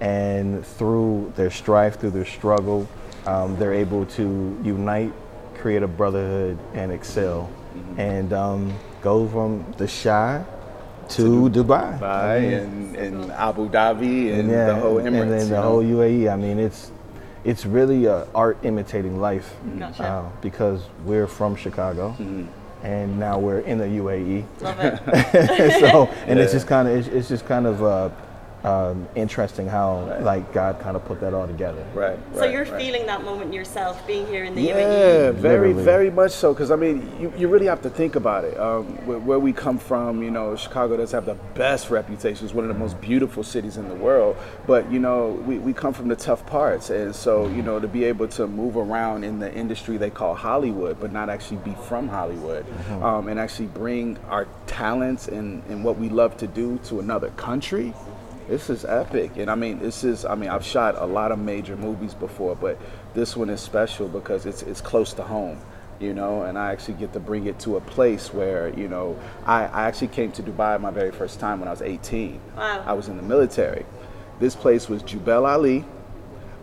and 0.00 0.64
through 0.64 1.32
their 1.36 1.50
strife, 1.50 1.98
through 1.98 2.10
their 2.10 2.24
struggle, 2.26 2.88
um, 3.26 3.56
they're 3.58 3.74
able 3.74 4.06
to 4.06 4.58
unite, 4.62 5.12
create 5.56 5.82
a 5.82 5.88
brotherhood, 5.88 6.58
and 6.74 6.92
excel, 6.92 7.50
and 7.96 8.32
um, 8.32 8.72
go 9.02 9.26
from 9.28 9.64
the 9.78 9.88
shy 9.88 10.44
to, 11.10 11.48
Dubai. 11.50 11.98
Dubai 11.98 12.62
and, 12.62 12.96
and 12.96 13.30
Abu 13.32 13.68
Dhabi 13.68 14.38
and 14.38 14.50
yeah, 14.50 14.66
the 14.66 14.74
whole 14.74 14.96
Emirates. 14.96 15.22
and 15.22 15.30
then 15.30 15.48
the 15.48 15.56
know? 15.56 15.62
whole 15.62 15.82
UAE. 15.82 16.32
I 16.32 16.36
mean, 16.36 16.58
it's 16.58 16.90
it's 17.44 17.64
really 17.64 18.08
uh, 18.08 18.24
art 18.34 18.58
imitating 18.64 19.20
life 19.20 19.54
Gotcha. 19.78 20.02
uh, 20.02 20.28
because 20.40 20.82
we're 21.04 21.28
from 21.28 21.54
Chicago, 21.54 22.10
Mm-hmm. 22.18 22.46
and 22.84 23.18
now 23.20 23.38
we're 23.38 23.60
in 23.60 23.78
the 23.78 23.84
UAE. 23.84 24.44
Love 24.62 24.80
it. 24.80 25.80
so, 25.80 26.06
and 26.26 26.38
it's 26.40 26.52
just 26.52 26.66
kind 26.66 26.88
of 26.88 26.96
it's, 26.96 27.08
it's 27.08 27.28
just 27.28 27.46
kind 27.46 27.66
of 27.66 27.82
uh, 27.84 28.08
um, 28.66 29.08
interesting 29.14 29.68
how 29.68 30.18
like 30.20 30.52
God 30.52 30.80
kind 30.80 30.96
of 30.96 31.04
put 31.04 31.20
that 31.20 31.32
all 31.32 31.46
together. 31.46 31.86
Right. 31.94 32.18
So 32.34 32.40
right, 32.40 32.50
you're 32.50 32.64
right. 32.64 32.82
feeling 32.82 33.06
that 33.06 33.24
moment 33.24 33.54
yourself, 33.54 34.04
being 34.06 34.26
here 34.26 34.44
in 34.44 34.56
the? 34.56 34.60
Yeah, 34.60 34.74
UAE. 34.74 35.34
very, 35.34 35.68
Literally. 35.68 35.84
very 35.84 36.10
much 36.10 36.32
so. 36.32 36.52
Because 36.52 36.72
I 36.72 36.76
mean, 36.76 37.08
you, 37.20 37.32
you 37.38 37.48
really 37.48 37.66
have 37.66 37.80
to 37.82 37.90
think 37.90 38.16
about 38.16 38.44
it. 38.44 38.58
Um, 38.58 38.84
where, 39.06 39.18
where 39.18 39.38
we 39.38 39.52
come 39.52 39.78
from, 39.78 40.20
you 40.20 40.32
know, 40.32 40.56
Chicago 40.56 40.96
does 40.96 41.12
have 41.12 41.26
the 41.26 41.34
best 41.54 41.90
reputation. 41.90 42.44
It's 42.44 42.54
one 42.54 42.64
of 42.64 42.68
the 42.68 42.78
most 42.78 43.00
beautiful 43.00 43.44
cities 43.44 43.76
in 43.76 43.88
the 43.88 43.94
world. 43.94 44.36
But 44.66 44.90
you 44.90 44.98
know, 44.98 45.28
we, 45.46 45.58
we 45.58 45.72
come 45.72 45.92
from 45.92 46.08
the 46.08 46.16
tough 46.16 46.44
parts, 46.44 46.90
and 46.90 47.14
so 47.14 47.46
you 47.48 47.62
know, 47.62 47.78
to 47.78 47.86
be 47.86 48.02
able 48.04 48.26
to 48.28 48.48
move 48.48 48.76
around 48.76 49.22
in 49.22 49.38
the 49.38 49.52
industry 49.54 49.96
they 49.96 50.10
call 50.10 50.34
Hollywood, 50.34 50.98
but 51.00 51.12
not 51.12 51.28
actually 51.28 51.58
be 51.58 51.74
from 51.86 52.08
Hollywood, 52.08 52.66
um, 52.90 53.28
and 53.28 53.38
actually 53.38 53.66
bring 53.66 54.18
our 54.28 54.48
talents 54.66 55.28
and, 55.28 55.62
and 55.68 55.84
what 55.84 55.98
we 55.98 56.08
love 56.08 56.36
to 56.38 56.48
do 56.48 56.78
to 56.78 56.98
another 56.98 57.30
country. 57.30 57.94
This 58.48 58.70
is 58.70 58.84
epic, 58.84 59.32
and 59.38 59.50
I 59.50 59.56
mean, 59.56 59.80
this 59.80 60.04
is. 60.04 60.24
I 60.24 60.36
mean, 60.36 60.50
I've 60.50 60.64
shot 60.64 60.94
a 60.96 61.04
lot 61.04 61.32
of 61.32 61.38
major 61.40 61.76
movies 61.76 62.14
before, 62.14 62.54
but 62.54 62.78
this 63.12 63.36
one 63.36 63.50
is 63.50 63.60
special 63.60 64.06
because 64.06 64.46
it's 64.46 64.62
it's 64.62 64.80
close 64.80 65.12
to 65.14 65.24
home, 65.24 65.58
you 65.98 66.14
know. 66.14 66.42
And 66.42 66.56
I 66.56 66.70
actually 66.70 66.94
get 66.94 67.12
to 67.14 67.20
bring 67.20 67.46
it 67.46 67.58
to 67.60 67.76
a 67.76 67.80
place 67.80 68.32
where, 68.32 68.68
you 68.78 68.86
know, 68.86 69.18
I, 69.46 69.64
I 69.64 69.82
actually 69.88 70.08
came 70.08 70.30
to 70.32 70.42
Dubai 70.44 70.80
my 70.80 70.92
very 70.92 71.10
first 71.10 71.40
time 71.40 71.58
when 71.58 71.66
I 71.66 71.72
was 71.72 71.82
18. 71.82 72.40
Wow. 72.56 72.84
I 72.86 72.92
was 72.92 73.08
in 73.08 73.16
the 73.16 73.22
military. 73.24 73.84
This 74.38 74.54
place 74.54 74.88
was 74.88 75.02
Jebel 75.02 75.44
Ali, 75.44 75.84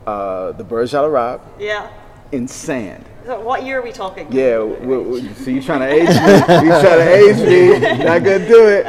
uh, 0.08 0.54
the 0.54 0.64
Burj 0.64 0.94
Al 0.94 1.06
Arab, 1.06 1.42
Yeah. 1.60 1.90
in 2.32 2.48
sand. 2.48 3.04
So 3.26 3.40
what 3.42 3.64
year 3.66 3.80
are 3.80 3.82
we 3.82 3.92
talking? 3.92 4.28
Yeah, 4.32 4.56
w- 4.58 5.04
w- 5.04 5.34
so 5.34 5.50
you're 5.50 5.64
trying 5.64 5.80
to 5.80 5.88
age 5.88 6.08
me? 6.10 6.34
You 6.68 6.72
trying 6.82 7.00
to 7.00 7.14
age 7.14 7.38
me? 7.40 8.04
Not 8.04 8.24
gonna 8.24 8.48
do 8.48 8.68
it. 8.68 8.86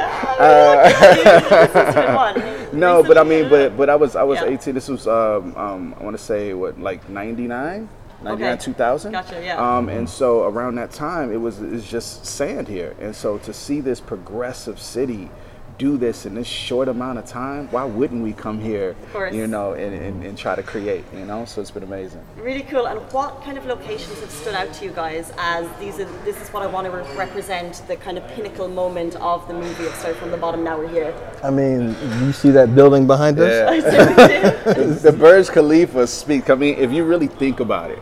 No, 2.75 3.03
but 3.03 3.17
I 3.17 3.23
mean, 3.23 3.49
but 3.49 3.75
but 3.77 3.89
I 3.89 3.95
was 3.95 4.15
I 4.15 4.23
was 4.23 4.39
Yeah. 4.41 4.47
18. 4.49 4.73
This 4.73 4.87
was 4.87 5.07
um, 5.07 5.55
um 5.55 5.95
I 5.99 6.03
want 6.03 6.17
to 6.17 6.23
say 6.23 6.53
what 6.53 6.79
like 6.79 7.07
99, 7.09 7.89
99 8.23 8.53
Okay. 8.53 8.61
2000. 8.63 9.11
Gotcha, 9.11 9.41
yeah. 9.43 9.77
Um, 9.77 9.89
and 9.89 10.09
so 10.09 10.43
around 10.43 10.75
that 10.75 10.91
time, 10.91 11.31
it 11.31 11.37
was 11.37 11.61
it's 11.61 11.87
just 11.89 12.25
sand 12.25 12.67
here, 12.67 12.95
and 12.99 13.15
so 13.15 13.37
to 13.39 13.53
see 13.53 13.81
this 13.81 13.99
progressive 13.99 14.79
city 14.79 15.29
do 15.77 15.97
this 15.97 16.25
in 16.25 16.35
this 16.35 16.47
short 16.47 16.87
amount 16.87 17.19
of 17.19 17.25
time, 17.25 17.67
why 17.71 17.83
wouldn't 17.83 18.23
we 18.23 18.33
come 18.33 18.59
here? 18.59 18.95
course. 19.11 19.33
You 19.33 19.47
know, 19.47 19.73
and, 19.73 19.93
and, 19.93 20.23
and 20.23 20.37
try 20.37 20.55
to 20.55 20.63
create. 20.63 21.03
You 21.13 21.25
know, 21.25 21.45
so 21.45 21.61
it's 21.61 21.71
been 21.71 21.83
amazing. 21.83 22.21
Really 22.37 22.63
cool. 22.63 22.85
And 22.87 22.99
what 23.11 23.41
kind 23.43 23.57
of 23.57 23.65
locations 23.65 24.19
have 24.21 24.31
stood 24.31 24.55
out 24.55 24.73
to 24.73 24.85
you 24.85 24.91
guys 24.91 25.33
as 25.37 25.67
these 25.79 25.99
are 25.99 26.05
this 26.23 26.41
is 26.41 26.49
what 26.49 26.63
I 26.63 26.67
want 26.67 26.85
to 26.85 26.91
re- 26.91 27.15
represent 27.17 27.81
the 27.87 27.95
kind 27.95 28.17
of 28.17 28.27
pinnacle 28.29 28.67
moment 28.67 29.15
of 29.17 29.47
the 29.47 29.53
movie 29.53 29.85
of 29.85 29.93
Start 29.95 30.15
from 30.15 30.31
the 30.31 30.37
Bottom. 30.37 30.63
Now 30.63 30.77
we're 30.77 30.87
here. 30.87 31.13
I 31.43 31.49
mean, 31.49 31.95
you 32.23 32.31
see 32.31 32.51
that 32.51 32.73
building 32.75 33.05
behind 33.07 33.39
us? 33.39 33.51
Yeah. 33.51 33.71
the 34.73 35.15
Burj 35.17 35.49
Khalifa 35.49 36.07
speaks. 36.07 36.49
I 36.49 36.55
mean, 36.55 36.77
if 36.77 36.91
you 36.91 37.03
really 37.03 37.27
think 37.27 37.59
about 37.59 37.91
it, 37.91 38.01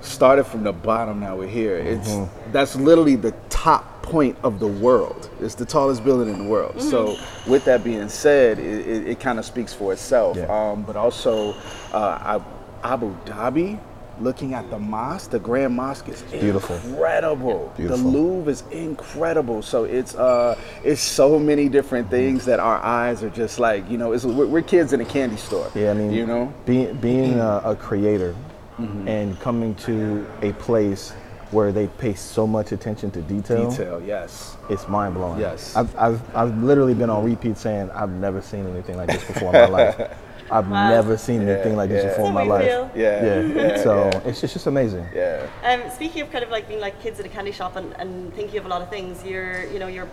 started 0.00 0.44
from 0.44 0.62
the 0.64 0.72
bottom. 0.72 1.20
Now 1.20 1.36
we're 1.36 1.48
here. 1.48 1.76
It's 1.76 2.08
Mm-hmm. 2.10 2.52
that's 2.52 2.74
literally 2.76 3.16
the 3.16 3.32
top 3.48 3.91
point 4.02 4.36
of 4.42 4.58
the 4.60 4.66
world. 4.66 5.30
It's 5.40 5.54
the 5.54 5.64
tallest 5.64 6.04
building 6.04 6.32
in 6.34 6.44
the 6.44 6.48
world. 6.50 6.80
So, 6.82 7.16
with 7.46 7.64
that 7.66 7.82
being 7.84 8.08
said, 8.08 8.58
it, 8.58 8.86
it, 8.86 9.08
it 9.08 9.20
kind 9.20 9.38
of 9.38 9.44
speaks 9.44 9.72
for 9.72 9.92
itself. 9.92 10.36
Yeah. 10.36 10.46
Um, 10.50 10.82
but 10.82 10.96
also, 10.96 11.54
uh, 11.92 12.40
Abu 12.84 13.14
Dhabi. 13.24 13.78
Looking 14.20 14.52
at 14.52 14.68
the 14.70 14.78
mosque, 14.78 15.30
the 15.30 15.38
Grand 15.40 15.74
Mosque 15.74 16.06
is 16.10 16.20
Beautiful. 16.22 16.76
incredible. 16.76 17.72
Beautiful. 17.76 17.96
The 17.96 18.08
Louvre 18.18 18.52
is 18.52 18.62
incredible. 18.70 19.62
So 19.62 19.84
it's 19.84 20.14
uh, 20.14 20.56
it's 20.84 21.00
so 21.00 21.38
many 21.38 21.68
different 21.70 22.10
things 22.10 22.44
that 22.44 22.60
our 22.60 22.76
eyes 22.76 23.24
are 23.24 23.30
just 23.30 23.58
like 23.58 23.88
you 23.90 23.96
know, 23.96 24.12
it's 24.12 24.24
we're, 24.24 24.46
we're 24.46 24.62
kids 24.62 24.92
in 24.92 25.00
a 25.00 25.04
candy 25.04 25.36
store. 25.36 25.68
Yeah, 25.74 25.92
I 25.92 25.94
mean, 25.94 26.12
you 26.12 26.26
know, 26.26 26.52
being 26.66 26.94
being 26.98 27.40
a, 27.40 27.62
a 27.64 27.74
creator 27.74 28.34
Mm-hmm. 28.78 29.06
and 29.06 29.38
coming 29.40 29.74
to 29.86 30.26
a 30.40 30.52
place 30.54 31.12
where 31.52 31.70
they 31.72 31.86
pay 31.86 32.14
so 32.14 32.46
much 32.46 32.72
attention 32.72 33.10
to 33.12 33.22
detail, 33.22 33.70
detail. 33.70 34.02
Yes. 34.04 34.56
it's 34.70 34.88
mind 34.88 35.14
blowing. 35.14 35.40
Yes. 35.40 35.76
I've, 35.76 35.94
I've 35.96 36.36
I've 36.36 36.62
literally 36.62 36.94
been 36.94 37.10
on 37.10 37.24
repeat 37.24 37.56
saying 37.58 37.90
I've 37.90 38.10
never 38.10 38.40
seen 38.42 38.66
anything 38.66 38.96
like 38.96 39.08
this 39.08 39.24
before 39.24 39.54
in 39.54 39.70
my 39.70 39.84
life. 39.84 40.00
I've 40.50 40.68
Wow. 40.68 40.90
never 40.90 41.16
seen 41.16 41.48
anything 41.48 41.76
like 41.76 41.88
this 41.88 42.04
yeah. 42.04 42.10
before 42.10 42.26
in 42.28 42.34
my 42.34 42.46
That's 42.46 42.50
how 42.50 42.80
we 42.80 42.82
life. 42.84 42.92
feel. 42.92 43.00
Yeah. 43.02 43.24
Yeah. 43.24 43.66
yeah, 43.68 43.82
so 43.82 43.94
yeah, 43.96 44.08
it's 44.08 44.24
just, 44.24 44.44
it's 44.44 44.52
just 44.54 44.66
amazing. 44.66 45.06
yeah. 45.14 45.46
Um, 45.64 45.82
speaking 45.90 46.20
of 46.22 46.30
kind 46.30 46.44
of 46.44 46.50
like 46.50 46.68
being 46.68 46.80
like 46.80 47.00
kids 47.02 47.18
at 47.20 47.26
a 47.26 47.28
candy 47.30 47.52
shop 47.52 47.76
and, 47.76 47.92
and 47.94 48.34
thinking 48.34 48.58
of 48.58 48.66
a 48.66 48.68
lot 48.68 48.82
of 48.82 48.90
things, 48.90 49.24
you're 49.24 49.64
you 49.72 49.78
know 49.78 49.86
you're 49.88 50.08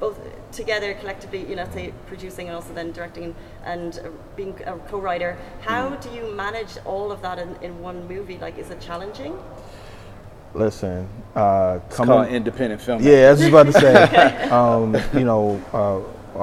both 0.00 0.18
together 0.52 0.92
collectively, 0.94 1.46
you 1.48 1.56
know, 1.56 1.66
say 1.72 1.92
producing 2.06 2.48
and 2.48 2.54
also 2.56 2.74
then 2.74 2.92
directing 2.92 3.24
and, 3.24 3.34
and 3.64 3.98
uh, 4.06 4.10
being 4.36 4.54
a 4.66 4.72
co-writer. 4.90 5.38
How 5.62 5.88
Mm. 5.90 6.02
do 6.02 6.10
you 6.10 6.34
manage 6.34 6.76
all 6.84 7.10
of 7.10 7.22
that 7.22 7.38
in, 7.38 7.56
in 7.62 7.80
one 7.80 8.06
movie? 8.06 8.36
Like, 8.38 8.58
is 8.58 8.68
it 8.70 8.78
challenging? 8.80 9.34
Listen, 10.60 11.06
uh, 11.34 11.80
It's 11.86 11.96
coming. 11.96 12.16
called 12.16 12.28
independent 12.28 12.80
film. 12.80 13.02
Yeah, 13.02 13.28
I 13.28 13.30
was 13.32 13.40
just 13.40 13.50
about 13.50 13.66
to 13.66 13.72
say. 13.72 14.48
um, 14.50 14.96
you 15.12 15.24
know, 15.24 15.60
uh, 15.72 15.98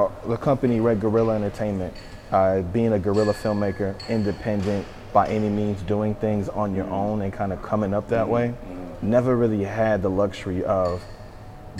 uh, 0.05 0.11
the 0.27 0.37
company 0.37 0.79
Red 0.79 0.99
Gorilla 1.01 1.35
Entertainment, 1.35 1.93
uh, 2.31 2.61
being 2.61 2.93
a 2.93 2.99
guerrilla 2.99 3.33
filmmaker, 3.33 3.95
independent 4.09 4.85
by 5.13 5.27
any 5.27 5.49
means, 5.49 5.81
doing 5.83 6.13
things 6.15 6.47
on 6.49 6.75
your 6.75 6.85
own 6.89 7.21
and 7.23 7.33
kind 7.33 7.51
of 7.53 7.61
coming 7.63 7.93
up 7.93 8.07
that 8.09 8.27
way, 8.27 8.53
never 9.01 9.35
really 9.35 9.63
had 9.63 10.01
the 10.01 10.09
luxury 10.09 10.63
of 10.63 11.03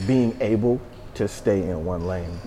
being 0.08 0.36
able 0.42 0.80
to 1.14 1.28
stay 1.28 1.62
in 1.62 1.86
one 1.86 2.06
lane. 2.08 2.40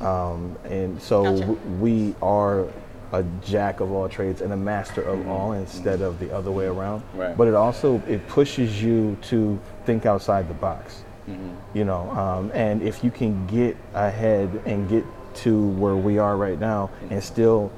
Um, 0.00 0.56
and 0.64 1.00
so 1.00 1.22
Gotcha. 1.22 1.40
w- 1.40 1.58
we 1.80 2.14
are 2.20 2.66
a 3.12 3.24
jack 3.42 3.80
of 3.80 3.90
all 3.90 4.08
trades 4.08 4.40
and 4.40 4.52
a 4.52 4.56
master 4.56 5.02
of 5.02 5.18
mm-hmm. 5.20 5.30
all 5.30 5.52
instead 5.52 6.02
of 6.02 6.18
the 6.18 6.34
other 6.34 6.50
way 6.50 6.66
around. 6.66 7.02
Right. 7.14 7.36
But 7.36 7.48
it 7.48 7.54
also 7.54 8.02
it 8.06 8.26
pushes 8.28 8.82
you 8.82 9.16
to 9.22 9.58
think 9.84 10.06
outside 10.06 10.48
the 10.48 10.54
box. 10.54 11.04
Mm-hmm. 11.28 11.76
You 11.76 11.84
know, 11.84 12.10
um, 12.12 12.50
and 12.54 12.82
if 12.82 13.04
you 13.04 13.10
can 13.10 13.46
get 13.46 13.76
ahead 13.94 14.62
and 14.64 14.88
get 14.88 15.04
to 15.36 15.68
where 15.70 15.96
we 15.96 16.18
are 16.18 16.36
right 16.36 16.58
now 16.58 16.90
mm-hmm. 17.02 17.14
and 17.14 17.24
still 17.24 17.70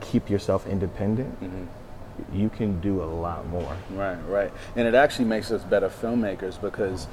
keep 0.00 0.30
yourself 0.30 0.66
independent, 0.66 1.36
you 2.32 2.48
can 2.48 2.80
do 2.80 3.02
a 3.02 3.04
lot 3.04 3.46
more. 3.48 3.76
Right, 3.90 4.18
right. 4.28 4.52
And 4.76 4.86
it 4.86 4.94
actually 4.94 5.26
makes 5.26 5.50
us 5.50 5.62
better 5.64 5.88
filmmakers 5.88 6.60
because 6.60 7.08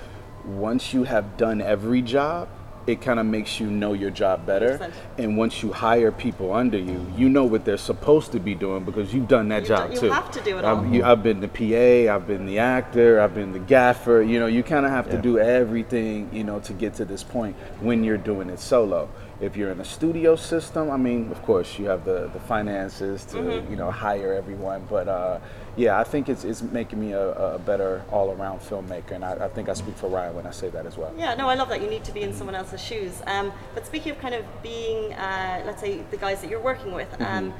once 0.45 0.93
you 0.93 1.03
have 1.03 1.37
done 1.37 1.61
every 1.61 2.01
job, 2.01 2.49
it 2.85 3.01
kind 3.01 3.19
of 3.19 3.25
makes 3.25 3.59
you 3.59 3.67
know 3.71 3.93
your 3.93 4.09
job 4.09 4.45
better. 4.45 4.77
100%. 4.77 4.91
And 5.17 5.37
once 5.37 5.63
you 5.63 5.71
hire 5.71 6.11
people 6.11 6.51
under 6.53 6.77
you, 6.77 7.05
you 7.15 7.29
know 7.29 7.45
what 7.45 7.63
they're 7.63 7.77
supposed 7.77 8.31
to 8.33 8.39
be 8.39 8.55
doing 8.55 8.83
because 8.83 9.13
you've 9.13 9.27
done 9.29 9.47
that 9.49 9.59
You've 9.59 9.67
job 9.69 9.79
done- 9.85 9.91
you 9.93 9.99
too. 10.01 10.09
have 10.11 10.31
to 10.31 10.41
do 10.41 10.57
it 10.57 10.65
I've, 10.65 10.77
all. 10.79 10.85
you- 10.87 11.03
I've 11.03 11.23
been 11.23 11.39
the 11.39 11.47
PA, 11.47 12.13
I've 12.13 12.27
been 12.27 12.45
the 12.45 12.59
actor, 12.59 13.21
I've 13.21 13.33
been 13.33 13.53
the 13.53 13.59
gaffer. 13.59 14.21
You 14.21 14.39
know, 14.39 14.47
you 14.47 14.63
kind 14.63 14.85
of 14.85 14.91
have 14.91 15.09
to 15.11 15.17
do 15.17 15.39
everything, 15.39 16.29
you 16.33 16.43
know, 16.43 16.59
to 16.61 16.73
get 16.73 16.93
to 16.95 17.05
this 17.05 17.23
point 17.23 17.55
when 17.79 18.03
you're 18.03 18.17
doing 18.17 18.49
it 18.49 18.59
solo. 18.59 19.09
If 19.41 19.57
you're 19.57 19.71
in 19.71 19.79
a 19.81 19.85
studio 19.85 20.35
system, 20.35 20.89
I 20.91 20.97
mean, 20.97 21.29
of 21.31 21.41
course, 21.41 21.77
you 21.79 21.85
have 21.85 22.05
the, 22.05 22.29
the 22.33 22.39
finances 22.39 23.25
to, 23.25 23.37
Mm-hmm. 23.37 23.71
you 23.71 23.77
know, 23.77 23.91
hire 23.91 24.33
everyone. 24.33 24.85
But 24.89 25.07
uh, 25.07 25.39
yeah, 25.75 25.99
I 25.99 26.03
think 26.03 26.29
it's, 26.29 26.43
it's 26.43 26.61
making 26.61 26.99
me 26.99 27.13
a, 27.13 27.55
a 27.55 27.59
better 27.59 28.03
all 28.11 28.31
around 28.31 28.59
filmmaker. 28.59 29.11
And 29.11 29.25
I, 29.25 29.45
I 29.45 29.47
think 29.49 29.69
I 29.69 29.73
speak 29.73 29.95
for 29.95 30.09
Rhyan 30.09 30.33
when 30.33 30.45
I 30.45 30.51
say 30.51 30.69
that 30.69 30.85
as 30.85 30.97
well. 30.97 31.13
Yeah, 31.17 31.33
no, 31.35 31.49
I 31.49 31.55
love 31.55 31.69
that. 31.69 31.81
You 31.81 31.89
need 31.89 32.03
to 32.05 32.11
be 32.11 32.21
in 32.21 32.33
someone 32.33 32.55
else's 32.55 32.81
shoes. 32.81 33.21
Um, 33.25 33.51
but 33.73 33.85
speaking 33.85 34.11
of 34.11 34.19
kind 34.19 34.35
of 34.35 34.45
being, 34.61 35.13
uh, 35.13 35.63
let's 35.65 35.81
say, 35.81 36.03
the 36.11 36.17
guys 36.17 36.41
that 36.41 36.49
you're 36.49 36.61
working 36.61 36.93
with, 36.93 37.19
um, 37.21 37.53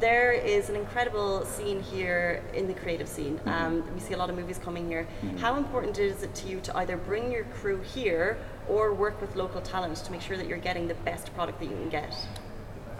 there 0.00 0.32
is 0.32 0.68
an 0.68 0.74
incredible 0.74 1.44
scene 1.44 1.80
here 1.80 2.42
in 2.54 2.66
the 2.66 2.74
creative 2.74 3.06
scene. 3.06 3.40
Um, 3.46 3.84
we 3.94 4.00
see 4.00 4.14
a 4.14 4.16
lot 4.16 4.30
of 4.30 4.36
movies 4.36 4.58
coming 4.58 4.88
here. 4.88 5.06
How 5.38 5.54
important 5.54 5.96
is 5.98 6.24
it 6.24 6.34
to 6.34 6.48
you 6.48 6.60
to 6.62 6.76
either 6.78 6.96
bring 6.96 7.30
your 7.30 7.44
crew 7.44 7.80
here 7.82 8.36
or 8.68 8.92
work 8.92 9.20
with 9.20 9.36
local 9.36 9.60
talent 9.60 9.96
to 9.98 10.10
make 10.10 10.20
sure 10.20 10.36
that 10.36 10.48
you're 10.48 10.58
getting 10.58 10.88
the 10.88 10.94
best 10.94 11.32
product 11.34 11.60
that 11.60 11.66
you 11.66 11.76
can 11.76 11.88
get? 11.88 12.12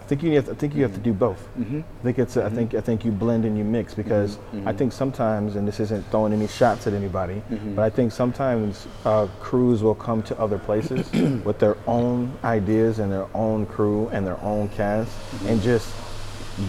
I 0.03 0.05
think 0.05 0.21
you 0.21 0.31
have. 0.33 0.45
To, 0.45 0.51
I 0.51 0.55
think 0.55 0.75
you 0.75 0.83
have 0.83 0.93
to 0.93 0.99
do 0.99 1.13
both. 1.13 1.39
Mm-hmm. 1.57 1.79
I 1.79 2.03
think 2.03 2.19
it's. 2.19 2.35
a- 2.35 2.43
I 2.45 2.49
think. 2.49 2.73
I 2.75 2.81
think 2.81 3.05
you 3.05 3.11
blend 3.11 3.45
and 3.45 3.57
you 3.57 3.63
mix 3.63 3.93
because 3.93 4.37
I 4.65 4.73
think 4.73 4.91
sometimes, 4.91 5.55
and 5.55 5.65
this 5.65 5.79
isn't 5.79 6.03
throwing 6.11 6.33
any 6.33 6.47
shots 6.47 6.85
at 6.87 6.93
anybody, 6.93 7.41
Mm-hmm. 7.49 7.75
but 7.75 7.83
I 7.83 7.89
think 7.89 8.11
sometimes 8.11 8.85
uh, 9.05 9.27
crews 9.39 9.81
will 9.81 9.95
come 9.95 10.21
to 10.23 10.37
other 10.37 10.59
places 10.59 11.09
with 11.45 11.57
their 11.59 11.77
own 11.87 12.31
ideas 12.43 12.99
and 12.99 13.09
their 13.11 13.27
own 13.33 13.65
crew 13.65 14.09
and 14.09 14.27
their 14.27 14.39
own 14.43 14.67
cast, 14.69 15.09
Mm-hmm. 15.09 15.47
and 15.47 15.61
just 15.61 15.87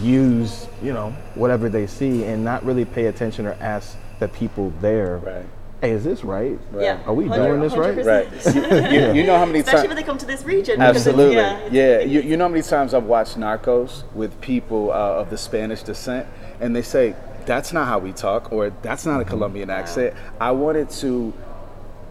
use 0.01 0.67
you 0.81 0.93
know 0.93 1.11
whatever 1.35 1.69
they 1.69 1.85
see 1.87 2.23
and 2.23 2.43
not 2.43 2.63
really 2.65 2.85
pay 2.85 3.05
attention 3.05 3.45
or 3.45 3.53
ask 3.59 3.97
the 4.19 4.27
people 4.29 4.71
there. 4.81 5.17
Right. 5.17 5.45
Hey, 5.85 5.91
is 5.91 6.03
this 6.03 6.23
right? 6.23 6.57
Yeah. 6.75 6.99
Are 7.05 7.13
we 7.13 7.29
doing 7.29 7.59
this 7.61 7.75
right? 7.77 8.03
Right. 8.03 8.27
you, 8.55 8.61
you- 8.89 9.13
you 9.21 9.23
know 9.27 9.37
how 9.37 9.45
many 9.45 9.59
Especially 9.59 9.81
times. 9.81 9.87
when 9.89 9.95
they 9.97 10.01
come 10.03 10.17
to 10.17 10.25
this 10.25 10.43
region. 10.43 10.79
because 10.79 11.05
it's- 11.05 11.07
Absolutely. 11.07 11.35
yeah, 11.35 11.57
it's- 11.59 11.71
Yeah. 11.71 11.99
You, 11.99 12.21
you 12.21 12.37
know 12.37 12.45
how 12.45 12.49
many 12.49 12.63
times 12.63 12.95
I've 12.95 13.03
watched 13.03 13.37
Narcos 13.37 14.01
with 14.15 14.41
people 14.41 14.89
uh, 14.91 14.95
of 14.95 15.29
the 15.29 15.37
Spanish 15.37 15.83
descent, 15.83 16.25
and 16.59 16.75
they 16.75 16.81
say, 16.81 17.15
that's 17.45 17.71
not 17.71 17.87
how 17.87 17.99
we 17.99 18.13
talk, 18.13 18.51
or 18.51 18.71
that's 18.81 19.05
not 19.05 19.21
a 19.21 19.25
Colombian 19.25 19.69
accent. 19.69 20.15
I 20.41 20.49
wanted 20.53 20.89
to 21.01 21.31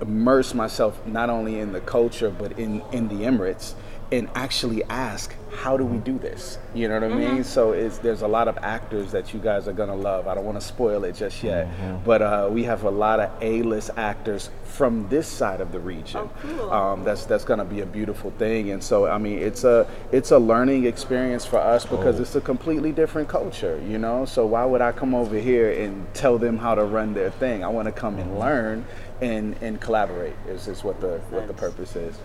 immerse 0.01 0.55
myself 0.55 1.05
not 1.05 1.29
only 1.29 1.59
in 1.59 1.73
the 1.73 1.81
culture, 1.81 2.31
but 2.31 2.57
in, 2.57 2.81
in 2.93 3.09
the 3.09 3.25
Emirates, 3.25 3.75
and 4.13 4.29
actually 4.35 4.85
ask, 4.85 5.35
how 5.51 5.77
do 5.77 5.85
we 5.85 5.99
do 5.99 6.19
this? 6.19 6.59
You 6.75 6.89
know 6.89 7.01
what 7.01 7.11
I 7.11 7.15
mean? 7.15 7.45
So 7.45 7.73
it's, 7.73 7.99
there's 7.99 8.23
a 8.23 8.29
lot 8.29 8.49
of 8.49 8.59
actors 8.59 9.13
that 9.13 9.33
you 9.33 9.41
guys 9.41 9.69
are 9.69 9.73
gonna 9.73 9.95
love. 9.95 10.27
I 10.27 10.35
don't 10.35 10.45
want 10.45 10.61
to 10.61 10.67
spoil 10.67 11.05
it 11.05 11.15
just 11.15 11.43
yet, 11.43 11.69
but 12.05 12.23
uh, 12.23 12.49
we 12.51 12.65
have 12.65 12.85
a 12.85 12.91
lot 12.91 13.21
of 13.21 13.31
A-list 13.41 13.91
actors 13.97 14.51
from 14.65 15.09
this 15.09 15.29
side 15.29 15.61
of 15.61 15.71
the 15.73 15.79
region. 15.79 16.23
Oh, 16.23 16.31
cool. 16.41 16.73
Um, 16.73 17.05
that's 17.05 17.25
that's 17.25 17.45
gonna 17.45 17.65
be 17.65 17.81
a 17.81 17.87
beautiful 17.87 18.33
thing, 18.33 18.73
and 18.73 18.83
so 18.83 19.07
I 19.07 19.19
mean, 19.19 19.39
it's 19.39 19.65
a 19.65 19.87
it's 20.11 20.33
a 20.33 20.39
learning 20.39 20.85
experience 20.87 21.47
for 21.47 21.59
us 21.59 21.87
because 21.87 22.19
it's 22.19 22.35
a 22.35 22.41
completely 22.41 22.91
different 22.93 23.29
culture, 23.29 23.81
you 23.87 23.99
know. 23.99 24.25
So 24.25 24.45
why 24.47 24.65
would 24.65 24.81
I 24.81 24.93
come 24.93 25.15
over 25.15 25.39
here 25.39 25.71
and 25.71 26.13
tell 26.15 26.39
them 26.39 26.59
how 26.59 26.75
to 26.75 26.85
run 26.85 27.15
their 27.15 27.31
thing? 27.31 27.63
I 27.65 27.69
want 27.69 27.87
to 27.87 27.93
come 27.93 28.19
and 28.19 28.39
learn 28.39 28.85
and 29.21 29.57
and 29.63 29.81
collaborate. 29.81 30.35
Is 30.49 30.67
is 30.67 30.83
what 30.83 31.01
the 31.01 31.21
what 31.31 31.47
the 31.47 31.55
purpose 31.55 31.95
is. 31.95 32.19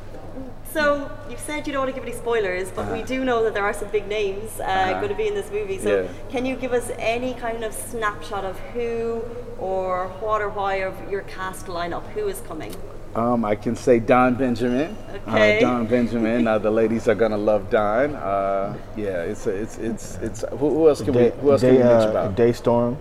So 0.71 1.09
you've 1.29 1.39
said 1.39 1.65
you 1.65 1.73
don't 1.73 1.81
want 1.83 1.95
to 1.95 1.99
give 1.99 2.07
any 2.07 2.15
spoilers, 2.17 2.69
but 2.71 2.91
we 2.91 3.01
do 3.03 3.25
know 3.25 3.43
that 3.43 3.53
there 3.55 3.63
are 3.63 3.73
some 3.73 3.89
big 3.89 4.07
names 4.07 4.59
uh, 4.59 4.63
Uh-huh. 4.63 4.93
going 5.01 5.09
to 5.09 5.15
be 5.15 5.27
in 5.27 5.33
this 5.33 5.49
movie. 5.51 5.79
So 5.79 5.89
Yeah. 6.03 6.07
can 6.29 6.45
you 6.45 6.55
give 6.55 6.73
us 6.73 6.91
any 6.99 7.33
kind 7.33 7.63
of 7.63 7.73
snapshot 7.73 8.43
of 8.45 8.57
who 8.73 9.21
or 9.59 10.09
what 10.19 10.41
or 10.41 10.49
why 10.49 10.75
of 10.89 10.93
your 11.11 11.21
cast 11.21 11.65
lineup? 11.67 12.03
Who 12.15 12.27
is 12.27 12.39
coming? 12.47 12.73
Um, 13.15 13.43
I 13.43 13.55
can 13.55 13.75
say 13.75 13.97
Don 13.99 14.35
Benjamin. 14.35 14.95
Okay. 15.27 15.57
Uh, 15.57 15.61
Don 15.61 15.87
Benjamin. 15.87 16.47
Uh, 16.47 16.59
the 16.59 16.69
ladies 16.81 17.07
are 17.07 17.15
gonna 17.15 17.37
love 17.51 17.71
Don. 17.71 18.13
Uh, 18.15 18.77
yeah, 18.95 19.23
it's 19.31 19.47
a, 19.47 19.49
it's 19.63 19.77
it's 19.79 20.15
it's. 20.21 20.43
Who, 20.51 20.69
who 20.75 20.87
else 20.89 21.01
can 21.01 21.13
Day, 21.13 21.31
we 21.31 21.41
who 21.41 21.51
else 21.51 21.61
Day, 21.61 21.69
can 21.69 21.77
we 21.77 21.83
mention 21.83 22.09
uh, 22.09 22.11
about? 22.11 22.35
Daystorm, 22.37 22.97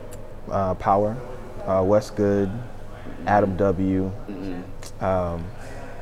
uh, 0.50 0.74
Power, 0.76 1.14
uh, 1.66 1.82
West 1.84 2.16
Good, 2.16 2.50
Adam 3.26 3.54
W. 3.58 4.10
Mm-hmm. 4.30 5.04
Um, 5.04 5.44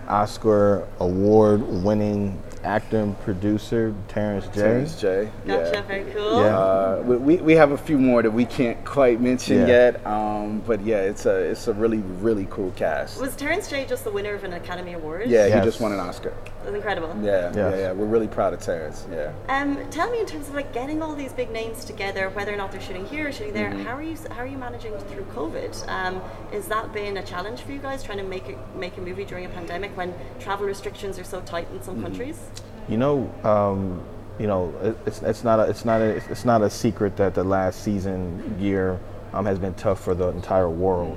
Oscar 0.09 0.87
award 1.01 1.61
winning 1.63 2.41
actor 2.65 2.99
and 2.99 3.19
producer 3.21 3.95
Terrence 4.09 4.47
J. 4.47 4.53
Terrence 4.61 5.01
J. 5.01 5.31
Gotcha, 5.47 5.71
Yeah. 5.73 5.83
very 5.83 6.11
cool. 6.13 6.41
Yeah. 6.43 6.59
Uh, 6.59 7.03
we, 7.07 7.17
we, 7.17 7.37
we 7.37 7.53
have 7.55 7.71
a 7.71 7.79
few 7.79 7.97
more 7.99 8.23
that 8.23 8.31
we 8.33 8.45
can't 8.45 8.85
quite 8.85 9.21
mention 9.21 9.61
Yeah. 9.61 9.67
yet, 9.67 10.07
um, 10.07 10.63
but 10.67 10.81
yeah, 10.85 10.97
it's 10.99 11.27
a 11.27 11.37
it's 11.37 11.69
a 11.69 11.73
really 11.73 11.99
really 11.99 12.47
cool 12.51 12.73
cast. 12.73 13.21
Was 13.21 13.37
Terrence 13.37 13.69
J 13.69 13.85
just 13.87 14.03
the 14.05 14.11
winner 14.11 14.35
of 14.35 14.43
an 14.45 14.53
Academy 14.55 14.95
Award? 14.95 15.29
Yeah, 15.29 15.47
Yes. 15.47 15.59
he 15.61 15.65
just 15.65 15.81
won 15.81 15.93
an 15.93 16.01
Oscar. 16.01 16.33
That's 16.67 16.75
incredible. 16.77 17.15
Yeah, 17.23 17.53
yeah, 17.55 17.71
Yes. 17.71 17.79
yeah. 17.79 17.93
We're 17.93 18.07
really 18.07 18.27
proud 18.27 18.53
of 18.53 18.61
Terrence. 18.61 19.07
Yeah. 19.11 19.33
Um, 19.49 19.79
tell 19.91 20.11
me 20.11 20.19
in 20.19 20.27
terms 20.27 20.49
of 20.49 20.55
like 20.55 20.73
getting 20.73 21.01
all 21.01 21.15
these 21.15 21.33
big 21.33 21.53
names 21.53 21.85
together, 21.85 22.29
whether 22.31 22.53
or 22.53 22.57
not 22.57 22.73
they're 22.73 22.81
shooting 22.81 23.07
here 23.07 23.29
or 23.29 23.33
shooting 23.33 23.55
there. 23.55 23.71
Mm-hmm. 23.71 23.85
How 23.85 23.97
are 23.97 24.03
you 24.03 24.17
how 24.31 24.41
are 24.43 24.47
you 24.47 24.59
managing 24.59 24.93
through 24.99 25.25
COVID? 25.27 25.89
Um, 25.89 26.21
has 26.51 26.67
that 26.67 26.93
been 26.93 27.19
a 27.19 27.23
challenge 27.23 27.61
for 27.61 27.71
you 27.71 27.79
guys 27.79 28.03
trying 28.03 28.19
to 28.19 28.25
make 28.25 28.49
a, 28.49 28.59
make 28.77 28.97
a 28.97 29.01
movie 29.01 29.25
during 29.25 29.45
a 29.45 29.49
pandemic 29.49 29.97
when 29.97 30.13
travel 30.41 30.67
restrictions 30.67 31.19
are 31.21 31.25
so 31.25 31.41
tight 31.43 31.69
in 31.71 31.77
Mm-hmm. 31.77 31.85
some 31.85 32.03
countries? 32.03 32.41
You 32.89 32.97
know, 32.97 33.33
um, 33.45 34.03
you 34.41 34.49
know, 34.49 34.75
it's 35.07 35.23
it's 35.23 35.45
not 35.45 35.61
a 35.61 35.71
it's 35.71 35.85
not 35.85 36.01
a 36.01 36.17
it's 36.31 36.45
not 36.45 36.63
a 36.63 36.71
secret 36.71 37.17
that 37.19 37.35
the 37.35 37.45
last 37.45 37.83
season 37.85 38.57
year 38.59 38.99
um, 39.33 39.47
has 39.47 39.59
been 39.61 39.75
tough 39.75 40.01
for 40.03 40.15
the 40.17 40.29
entire 40.31 40.69
world, 40.69 41.17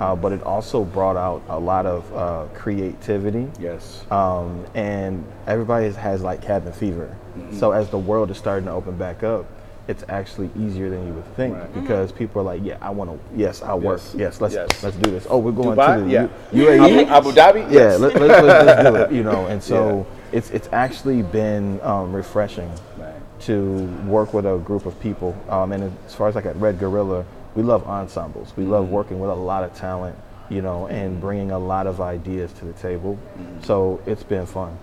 uh, 0.00 0.16
but 0.16 0.32
it 0.32 0.42
also 0.42 0.82
brought 0.84 1.16
out 1.16 1.42
a 1.48 1.58
lot 1.58 1.86
of 1.86 2.12
uh, 2.14 2.46
creativity. 2.54 3.48
Yes. 3.60 4.04
um, 4.10 4.64
and 4.74 5.24
everybody 5.46 5.84
has, 5.86 5.96
has 5.96 6.22
like 6.22 6.42
cabin 6.42 6.72
fever. 6.72 7.14
So 7.52 7.72
as 7.72 7.88
the 7.90 7.98
world 7.98 8.30
is 8.30 8.36
starting 8.38 8.66
to 8.66 8.72
open 8.72 8.96
back 8.96 9.22
up, 9.22 9.46
it's 9.88 10.04
actually 10.08 10.50
easier 10.58 10.88
than 10.90 11.06
you 11.06 11.12
would 11.14 11.36
think 11.36 11.56
Right. 11.56 11.74
because 11.74 12.12
people 12.12 12.40
are 12.42 12.44
like, 12.44 12.60
yeah, 12.62 12.76
I 12.80 12.90
want 12.90 13.10
to, 13.10 13.18
yes, 13.36 13.60
I'll 13.62 13.80
work, 13.80 14.00
Yes. 14.00 14.14
yes, 14.16 14.40
let's 14.40 14.54
Yes. 14.54 14.82
let's 14.84 14.96
do 14.96 15.10
this. 15.10 15.26
Oh, 15.28 15.38
we're 15.38 15.50
going 15.52 15.76
Dubai? 15.76 15.96
to 15.98 16.04
the 16.04 16.10
Yeah. 16.10 16.28
U- 16.52 16.66
UAE. 16.66 17.06
Abu, 17.08 17.30
Abu 17.30 17.32
Dhabi? 17.32 17.62
yeah, 17.72 17.80
Yes. 17.80 18.00
let, 18.00 18.14
let's, 18.14 18.42
let's, 18.42 18.66
let's 18.66 18.82
do 18.88 18.94
it. 18.96 19.12
You 19.12 19.22
know, 19.24 19.46
and 19.52 19.60
so 19.62 20.06
it's 20.32 20.50
it's 20.50 20.68
actually 20.72 21.22
been 21.22 21.80
um, 21.82 22.12
refreshing 22.14 22.70
Right. 22.98 23.14
to 23.40 23.84
work 24.06 24.32
with 24.32 24.46
a 24.46 24.58
group 24.58 24.86
of 24.86 24.98
people. 25.00 25.34
Um, 25.48 25.72
and 25.72 25.92
as 26.06 26.14
far 26.14 26.28
as 26.28 26.34
like 26.36 26.46
at 26.46 26.54
Red 26.56 26.78
Gorilla, 26.78 27.24
we 27.54 27.62
love 27.62 27.86
ensembles. 27.86 28.52
We 28.56 28.64
Mm-hmm. 28.64 28.72
love 28.72 28.88
working 28.90 29.18
with 29.20 29.30
a 29.30 29.34
lot 29.34 29.64
of 29.64 29.74
talent, 29.74 30.16
you 30.48 30.62
know, 30.62 30.86
and 30.88 31.20
bringing 31.20 31.50
a 31.50 31.58
lot 31.58 31.86
of 31.86 32.00
ideas 32.00 32.52
to 32.54 32.64
the 32.64 32.72
table. 32.74 33.18
Mm-hmm. 33.38 33.62
So 33.64 34.00
it's 34.06 34.22
been 34.22 34.46
fun, 34.46 34.76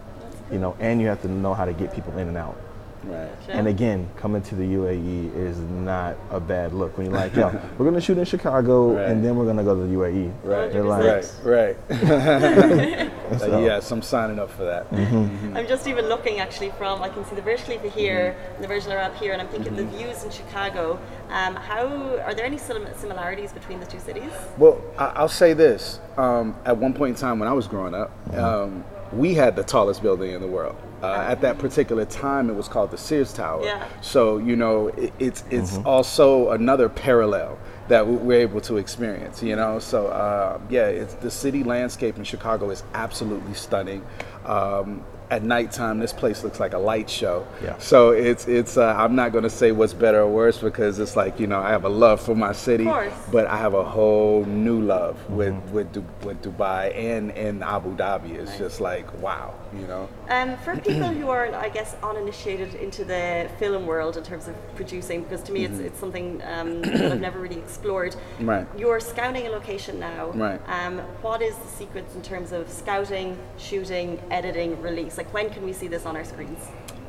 you 0.52 0.60
know, 0.60 0.76
and 0.80 1.00
you 1.02 1.08
have 1.08 1.22
to 1.22 1.28
know 1.28 1.54
how 1.54 1.66
to 1.66 1.74
get 1.74 1.94
people 1.94 2.18
in 2.18 2.28
and 2.28 2.38
out. 2.38 2.58
Right. 3.04 3.30
And 3.50 3.68
again, 3.68 4.10
coming 4.18 4.42
to 4.44 4.56
the 4.56 4.64
UAE 4.64 5.36
is 5.36 5.58
not 5.60 6.16
a 6.32 6.40
bad 6.40 6.74
look. 6.74 6.98
When 6.98 7.08
you're 7.08 7.16
like, 7.16 7.36
yo, 7.36 7.50
we're 7.78 7.86
gonna 7.86 8.02
shoot 8.02 8.18
in 8.18 8.26
Chicago, 8.26 8.96
Right. 8.96 9.10
and 9.10 9.24
then 9.24 9.36
we're 9.36 9.46
gonna 9.46 9.64
go 9.64 9.76
to 9.76 9.82
the 9.88 9.94
UAE. 9.96 10.32
Right. 10.44 10.72
They're 10.72 10.84
like, 10.84 11.26
Right. 11.44 11.78
Right. 11.90 13.12
So- 13.40 13.58
Uh, 13.58 13.60
yes, 13.60 13.92
I'm 13.92 14.02
signing 14.02 14.40
up 14.40 14.50
for 14.50 14.64
that. 14.64 14.90
Mm-hmm. 14.90 15.58
I'm 15.58 15.68
just 15.68 15.86
even 15.88 16.08
looking 16.08 16.40
actually 16.40 16.72
from 16.72 17.02
I 17.04 17.10
can 17.10 17.26
see 17.26 17.36
the 17.36 17.42
Burj 17.42 17.62
Khalifa 17.66 17.90
here 17.90 18.36
Mm-hmm. 18.38 18.56
and 18.56 18.64
the 18.64 18.68
Burj 18.70 18.86
Al 18.88 18.94
Arab 18.94 19.16
here, 19.16 19.34
and 19.34 19.42
I'm 19.42 19.50
thinking 19.50 19.76
the 19.76 19.84
views 19.86 20.24
in 20.24 20.32
Chicago. 20.32 20.98
Um, 21.30 21.56
how 21.56 21.88
are 22.26 22.34
there 22.34 22.46
any 22.46 22.58
similarities 22.58 23.52
between 23.52 23.80
the 23.82 23.86
two 23.86 24.00
cities? 24.00 24.32
Well, 24.58 24.82
I- 24.98 25.12
I'll 25.18 25.28
say 25.28 25.54
this. 25.54 26.00
Um, 26.18 26.56
at 26.66 26.78
one 26.78 26.94
point 26.94 27.16
in 27.16 27.22
time 27.22 27.38
when 27.40 27.50
I 27.50 27.54
was 27.54 27.68
growing 27.68 27.94
up, 27.94 28.12
um, 28.36 28.84
we 29.14 29.34
had 29.34 29.56
the 29.56 29.64
tallest 29.64 30.02
building 30.02 30.32
in 30.32 30.42
the 30.42 30.48
world. 30.48 30.76
Uh, 31.02 31.14
at 31.14 31.42
that 31.42 31.60
particular 31.60 32.06
time, 32.06 32.50
it 32.50 32.54
was 32.56 32.68
called 32.68 32.90
the 32.92 32.98
Sears 32.98 33.32
Tower. 33.32 33.64
Yeah. 33.64 33.88
So 34.02 34.38
you 34.38 34.56
know, 34.56 34.88
it, 34.90 35.14
it's 35.20 35.44
it's 35.52 35.78
also 35.86 36.50
another 36.52 36.90
parallel 36.90 37.58
that 37.88 38.06
we- 38.08 38.16
we're 38.16 38.40
able 38.42 38.62
to 38.62 38.78
experience. 38.78 39.44
You 39.44 39.56
know, 39.56 39.78
so 39.80 40.08
uh, 40.08 40.60
yeah, 40.70 40.88
it's 40.88 41.14
the 41.16 41.30
city 41.32 41.64
landscape 41.64 42.18
in 42.18 42.24
Chicago 42.24 42.70
is 42.72 42.84
absolutely 42.96 43.54
stunning. 43.54 44.04
Um, 44.46 45.04
at 45.30 45.44
nighttime, 45.44 46.00
this 46.00 46.14
place 46.14 46.44
looks 46.44 46.60
like 46.60 46.74
a 46.74 46.78
light 46.78 47.10
show. 47.10 47.46
Yeah. 47.62 47.78
So 47.80 48.12
it's 48.12 48.48
it's. 48.48 48.78
Uh, 48.78 48.94
I'm 48.98 49.16
not 49.16 49.32
going 49.32 49.44
to 49.44 49.50
say 49.50 49.72
what's 49.72 49.94
better 49.94 50.22
or 50.22 50.28
worse 50.30 50.58
because 50.58 51.00
it's 51.00 51.16
like 51.16 51.40
you 51.40 51.48
know 51.48 51.60
I 51.60 51.70
have 51.70 51.84
a 51.84 51.90
love 51.90 52.22
for 52.22 52.36
my 52.36 52.54
city, 52.54 52.86
course. 52.86 53.14
but 53.32 53.46
I 53.48 53.58
have 53.58 53.74
a 53.74 53.84
whole 53.84 54.46
new 54.46 54.82
love 54.82 55.18
with 55.30 55.56
with 55.72 55.92
Du- 55.92 56.06
with 56.26 56.42
Dubai 56.42 56.96
and 56.96 57.32
and 57.32 57.64
Abu 57.64 57.96
Dhabi. 57.96 58.36
It's 58.36 58.58
just 58.58 58.80
like 58.80 59.12
wow, 59.22 59.54
you 59.74 59.86
know. 59.88 60.08
Um, 60.30 60.58
for 60.58 60.76
people 60.78 61.08
who 61.08 61.30
are, 61.30 61.54
I 61.56 61.70
guess, 61.70 61.96
uninitiated 62.04 62.76
into 62.76 63.04
the 63.06 63.50
film 63.60 63.86
world 63.86 64.18
in 64.18 64.24
terms 64.24 64.48
of 64.48 64.56
producing, 64.76 65.24
because 65.24 65.42
to 65.44 65.52
me 65.52 65.66
it's, 65.66 65.80
it's 65.80 66.00
something 66.00 66.42
um, 66.46 66.82
that 66.82 67.12
I've 67.14 67.22
never 67.30 67.40
really 67.40 67.58
explored. 67.58 68.14
Mm-hmm. 68.14 68.50
Right. 68.50 68.68
You're 68.78 69.00
scouting 69.00 69.48
a 69.48 69.50
location 69.50 70.00
now. 70.00 70.32
Right. 70.32 70.60
Um, 70.68 71.00
what 71.22 71.42
is 71.42 71.56
the 71.58 71.68
secrets 71.68 72.16
in 72.16 72.22
terms 72.22 72.52
of 72.52 72.70
scouting, 72.70 73.38
shooting, 73.58 74.22
editing, 74.32 74.82
release? 74.82 75.17
Like 75.18 75.34
when 75.34 75.50
can 75.50 75.64
we 75.64 75.74
see 75.74 75.88
this 75.88 76.06
on 76.06 76.16
our 76.16 76.24
screens? 76.24 76.60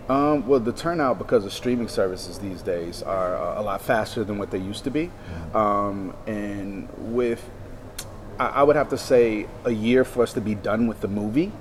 Um, 0.08 0.46
well, 0.46 0.58
the 0.58 0.72
turnout 0.72 1.18
because 1.18 1.44
of 1.44 1.52
streaming 1.52 1.88
services 1.88 2.38
these 2.38 2.62
days 2.62 3.02
are 3.02 3.36
uh, 3.36 3.60
a 3.60 3.62
lot 3.62 3.82
faster 3.82 4.24
than 4.24 4.38
what 4.38 4.50
they 4.50 4.58
used 4.58 4.84
to 4.84 4.90
be, 4.90 5.10
um, 5.54 6.16
and 6.26 6.88
with 7.14 7.44
I, 8.38 8.46
I 8.46 8.62
would 8.62 8.76
have 8.76 8.88
to 8.90 8.98
say 8.98 9.46
a 9.64 9.70
year 9.70 10.04
for 10.04 10.22
us 10.22 10.32
to 10.32 10.40
be 10.40 10.54
done 10.54 10.86
with 10.86 11.02
the 11.02 11.08
movie, 11.08 11.52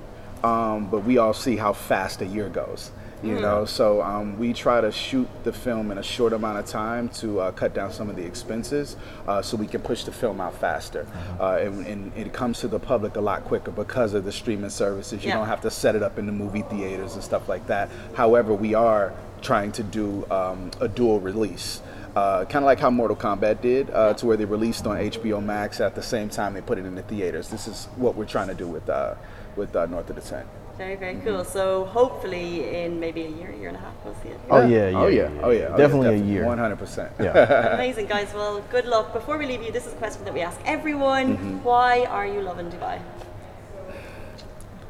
um, 0.42 0.88
but 0.90 1.04
we 1.04 1.18
all 1.18 1.34
see 1.34 1.56
how 1.56 1.74
fast 1.74 2.22
a 2.22 2.26
year 2.26 2.48
goes. 2.48 2.90
You 3.22 3.40
know, 3.40 3.64
so 3.64 4.00
um, 4.00 4.38
we 4.38 4.52
try 4.52 4.80
to 4.80 4.92
shoot 4.92 5.28
the 5.42 5.52
film 5.52 5.90
in 5.90 5.98
a 5.98 6.02
short 6.04 6.32
amount 6.32 6.58
of 6.58 6.66
time 6.66 7.08
to 7.20 7.40
uh, 7.40 7.50
cut 7.50 7.74
down 7.74 7.92
some 7.92 8.08
of 8.08 8.14
the 8.14 8.24
expenses, 8.24 8.96
uh, 9.26 9.42
so 9.42 9.56
we 9.56 9.66
can 9.66 9.80
push 9.80 10.04
the 10.04 10.12
film 10.12 10.40
out 10.40 10.54
faster, 10.54 11.04
uh, 11.40 11.58
and, 11.60 11.84
and 11.86 12.12
it 12.16 12.32
comes 12.32 12.60
to 12.60 12.68
the 12.68 12.78
public 12.78 13.16
a 13.16 13.20
lot 13.20 13.42
quicker 13.44 13.72
because 13.72 14.14
of 14.14 14.24
the 14.24 14.30
streaming 14.30 14.70
services. 14.70 15.24
You 15.24 15.30
Yeah. 15.30 15.38
don't 15.38 15.48
have 15.48 15.60
to 15.62 15.70
set 15.70 15.96
it 15.96 16.02
up 16.04 16.16
in 16.16 16.26
the 16.26 16.32
movie 16.32 16.62
theaters 16.62 17.14
and 17.14 17.24
stuff 17.24 17.48
like 17.48 17.66
that. 17.66 17.88
However, 18.14 18.54
we 18.54 18.74
are 18.74 19.12
trying 19.42 19.72
to 19.72 19.82
do 19.82 20.24
um, 20.30 20.70
a 20.80 20.86
dual 20.86 21.18
release. 21.18 21.82
Uh, 22.14 22.44
kind 22.44 22.64
of 22.64 22.66
like 22.66 22.78
how 22.80 22.90
Mortal 22.90 23.16
Kombat 23.16 23.60
did, 23.60 23.90
uh, 23.90 24.14
to 24.14 24.26
where 24.26 24.36
they 24.36 24.44
released 24.44 24.86
on 24.86 24.96
HBO 24.96 25.40
Max 25.44 25.80
at 25.80 25.94
the 25.96 26.02
same 26.02 26.28
time 26.28 26.54
they 26.54 26.60
put 26.60 26.78
it 26.78 26.86
in 26.86 26.94
the 26.94 27.02
theaters. 27.02 27.48
This 27.48 27.66
is 27.68 27.86
what 27.96 28.14
we're 28.14 28.24
trying 28.26 28.48
to 28.48 28.54
do 28.54 28.66
with 28.68 28.88
uh, 28.88 29.14
with 29.56 29.74
uh, 29.74 29.86
North 29.86 30.08
of 30.08 30.16
the 30.16 30.22
Ten. 30.22 30.44
Very, 30.78 30.94
very 30.94 31.16
cool. 31.24 31.44
So 31.44 31.86
hopefully 31.86 32.82
in 32.82 33.00
maybe 33.00 33.22
a 33.24 33.28
year, 33.28 33.50
year 33.50 33.66
and 33.66 33.76
a 33.76 33.80
half, 33.80 33.94
we'll 34.04 34.14
see 34.22 34.28
it. 34.28 34.40
Oh 34.48 34.64
yeah, 34.64 34.88
yeah, 34.88 34.98
oh 34.98 35.06
yeah, 35.08 35.22
yeah, 35.22 35.40
oh 35.42 35.50
yeah, 35.50 35.76
definitely 35.76 36.14
a 36.14 36.22
year. 36.22 36.44
one 36.46 36.58
hundred 36.58 36.78
percent. 36.78 37.10
Yeah. 37.18 37.74
Amazing, 37.74 38.06
guys. 38.06 38.32
Well, 38.32 38.62
good 38.70 38.86
luck. 38.86 39.12
Before 39.12 39.36
we 39.38 39.46
leave 39.46 39.60
you, 39.64 39.72
this 39.72 39.86
is 39.88 39.92
a 39.92 39.96
question 39.96 40.24
that 40.24 40.32
we 40.32 40.40
ask 40.40 40.60
everyone. 40.64 41.36
Mm-hmm. 41.36 41.64
Why 41.64 42.04
are 42.04 42.28
you 42.28 42.42
loving 42.42 42.70
Dubai? 42.70 43.02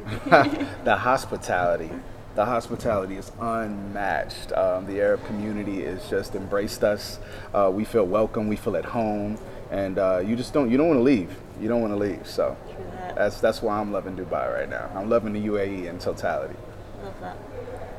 the 0.84 0.96
hospitality. 0.96 1.90
The 2.34 2.44
hospitality 2.44 3.16
is 3.16 3.32
unmatched. 3.40 4.52
Um, 4.52 4.86
the 4.86 5.00
Arab 5.00 5.24
community 5.26 5.84
has 5.84 6.08
just 6.08 6.34
embraced 6.34 6.84
us. 6.84 7.18
Uh, 7.54 7.70
we 7.74 7.84
feel 7.84 8.04
welcome. 8.04 8.46
We 8.46 8.56
feel 8.56 8.76
at 8.76 8.84
home, 8.84 9.38
and 9.70 9.98
uh, 9.98 10.22
you 10.24 10.36
just 10.36 10.52
don't. 10.52 10.70
You 10.70 10.76
don't 10.76 10.88
want 10.88 10.98
to 10.98 11.02
leave. 11.02 11.34
You 11.60 11.68
don't 11.68 11.80
want 11.80 11.92
to 11.92 11.98
leave. 11.98 12.26
So 12.26 12.56
that. 12.92 13.16
that's 13.16 13.40
that's 13.40 13.62
why 13.62 13.78
I'm 13.78 13.92
loving 13.92 14.16
Dubai 14.16 14.52
right 14.52 14.68
now. 14.68 14.90
I'm 14.94 15.08
loving 15.08 15.32
the 15.32 15.46
UAE 15.46 15.86
in 15.86 15.98
totality. 15.98 16.56
Love 17.02 17.20
that. 17.20 17.36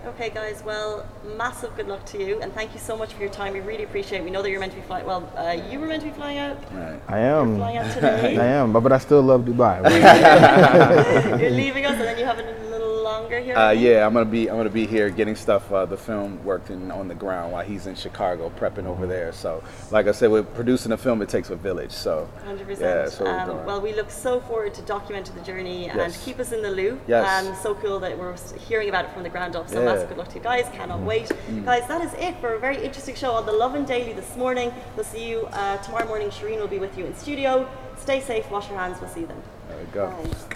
Okay, 0.05 0.29
guys. 0.29 0.63
Well, 0.65 1.05
massive 1.37 1.75
good 1.75 1.87
luck 1.87 2.05
to 2.07 2.23
you, 2.23 2.41
and 2.41 2.53
thank 2.53 2.73
you 2.73 2.79
so 2.79 2.95
much 2.97 3.13
for 3.13 3.21
your 3.21 3.31
time. 3.31 3.53
We 3.53 3.59
really 3.59 3.83
appreciate. 3.83 4.19
it. 4.19 4.23
We 4.23 4.31
know 4.31 4.41
that 4.41 4.49
you're 4.49 4.59
meant 4.59 4.71
to 4.71 4.79
be 4.79 4.85
flying. 4.85 5.05
Well, 5.05 5.29
uh, 5.35 5.51
you 5.69 5.79
were 5.79 5.87
meant 5.87 6.03
to 6.03 6.09
be 6.09 6.13
flying 6.13 6.37
out. 6.37 6.57
Right. 6.73 7.01
I 7.07 7.19
am. 7.19 7.57
Flying 7.57 7.77
out 7.77 7.93
today. 7.93 8.37
I 8.39 8.45
am, 8.45 8.71
but, 8.71 8.79
but 8.79 8.93
I 8.93 8.97
still 8.97 9.21
love 9.21 9.41
Dubai. 9.41 9.81
you're 11.41 11.49
leaving 11.49 11.85
us, 11.85 11.93
and 11.93 12.01
then 12.01 12.17
you 12.17 12.25
have 12.25 12.39
a 12.39 12.69
little 12.69 12.98
longer 13.03 13.39
here. 13.39 13.55
Uh, 13.55 13.71
yeah, 13.71 14.05
I'm 14.05 14.13
gonna 14.13 14.25
be 14.25 14.49
I'm 14.49 14.57
gonna 14.57 14.69
be 14.69 14.85
here 14.85 15.09
getting 15.09 15.35
stuff. 15.35 15.71
Uh, 15.71 15.85
the 15.85 15.97
film 15.97 16.43
working 16.43 16.91
on 16.91 17.07
the 17.07 17.15
ground 17.15 17.51
while 17.51 17.63
he's 17.63 17.87
in 17.87 17.95
Chicago 17.95 18.51
prepping 18.59 18.85
over 18.85 19.07
there. 19.07 19.31
So, 19.33 19.63
like 19.91 20.07
I 20.07 20.11
said, 20.11 20.31
we're 20.31 20.43
producing 20.43 20.91
a 20.91 20.97
film. 20.97 21.21
It 21.21 21.29
takes 21.29 21.49
a 21.49 21.55
village. 21.55 21.91
So, 21.91 22.29
Hundred 22.45 22.59
yeah, 22.59 22.65
percent. 22.65 22.79
that's 22.79 23.19
what 23.19 23.47
we're 23.47 23.59
Um, 23.59 23.65
well, 23.65 23.81
we 23.81 23.93
look 23.93 24.09
so 24.11 24.39
forward 24.41 24.73
to 24.75 24.81
documenting 24.83 25.35
the 25.35 25.41
journey 25.41 25.89
and 25.89 25.97
Yes. 25.97 26.23
keep 26.23 26.39
us 26.39 26.51
in 26.51 26.61
the 26.61 26.71
loop. 26.71 26.99
Yes. 27.07 27.45
Um, 27.47 27.55
so 27.61 27.75
cool 27.75 27.99
that 27.99 28.17
we're 28.17 28.35
hearing 28.67 28.89
about 28.89 29.05
it 29.05 29.11
from 29.11 29.23
the 29.23 29.29
ground 29.29 29.55
up. 29.55 29.69
So 29.69 29.75
Yeah. 29.75 29.81
Mm. 29.81 29.93
massive 29.93 30.09
good 30.09 30.17
luck 30.17 30.27
to 30.29 30.35
you 30.35 30.41
guys. 30.43 30.65
Cannot 30.73 30.99
wait, 31.01 31.31
guys. 31.65 31.87
That 31.87 32.01
is 32.01 32.13
it 32.15 32.35
for 32.41 32.53
a 32.55 32.59
very 32.59 32.77
interesting 32.83 33.15
show 33.15 33.31
on 33.31 33.45
the 33.45 33.51
Lovin 33.53 33.85
Daily 33.85 34.13
this 34.13 34.35
morning. 34.35 34.73
We'll 34.95 35.05
see 35.05 35.27
you 35.29 35.47
uh, 35.53 35.77
tomorrow 35.77 36.07
morning. 36.07 36.29
Shireen 36.29 36.59
will 36.59 36.67
be 36.67 36.79
with 36.79 36.97
you 36.97 37.05
in 37.05 37.15
studio. 37.15 37.67
Stay 37.97 38.21
safe. 38.21 38.49
Wash 38.49 38.69
your 38.69 38.77
hands. 38.77 38.99
We'll 39.01 39.09
see 39.09 39.21
you 39.21 39.27
then. 39.27 39.41
there 39.69 39.77
we 39.77 39.85
go. 39.91 40.07
Bye. 40.49 40.55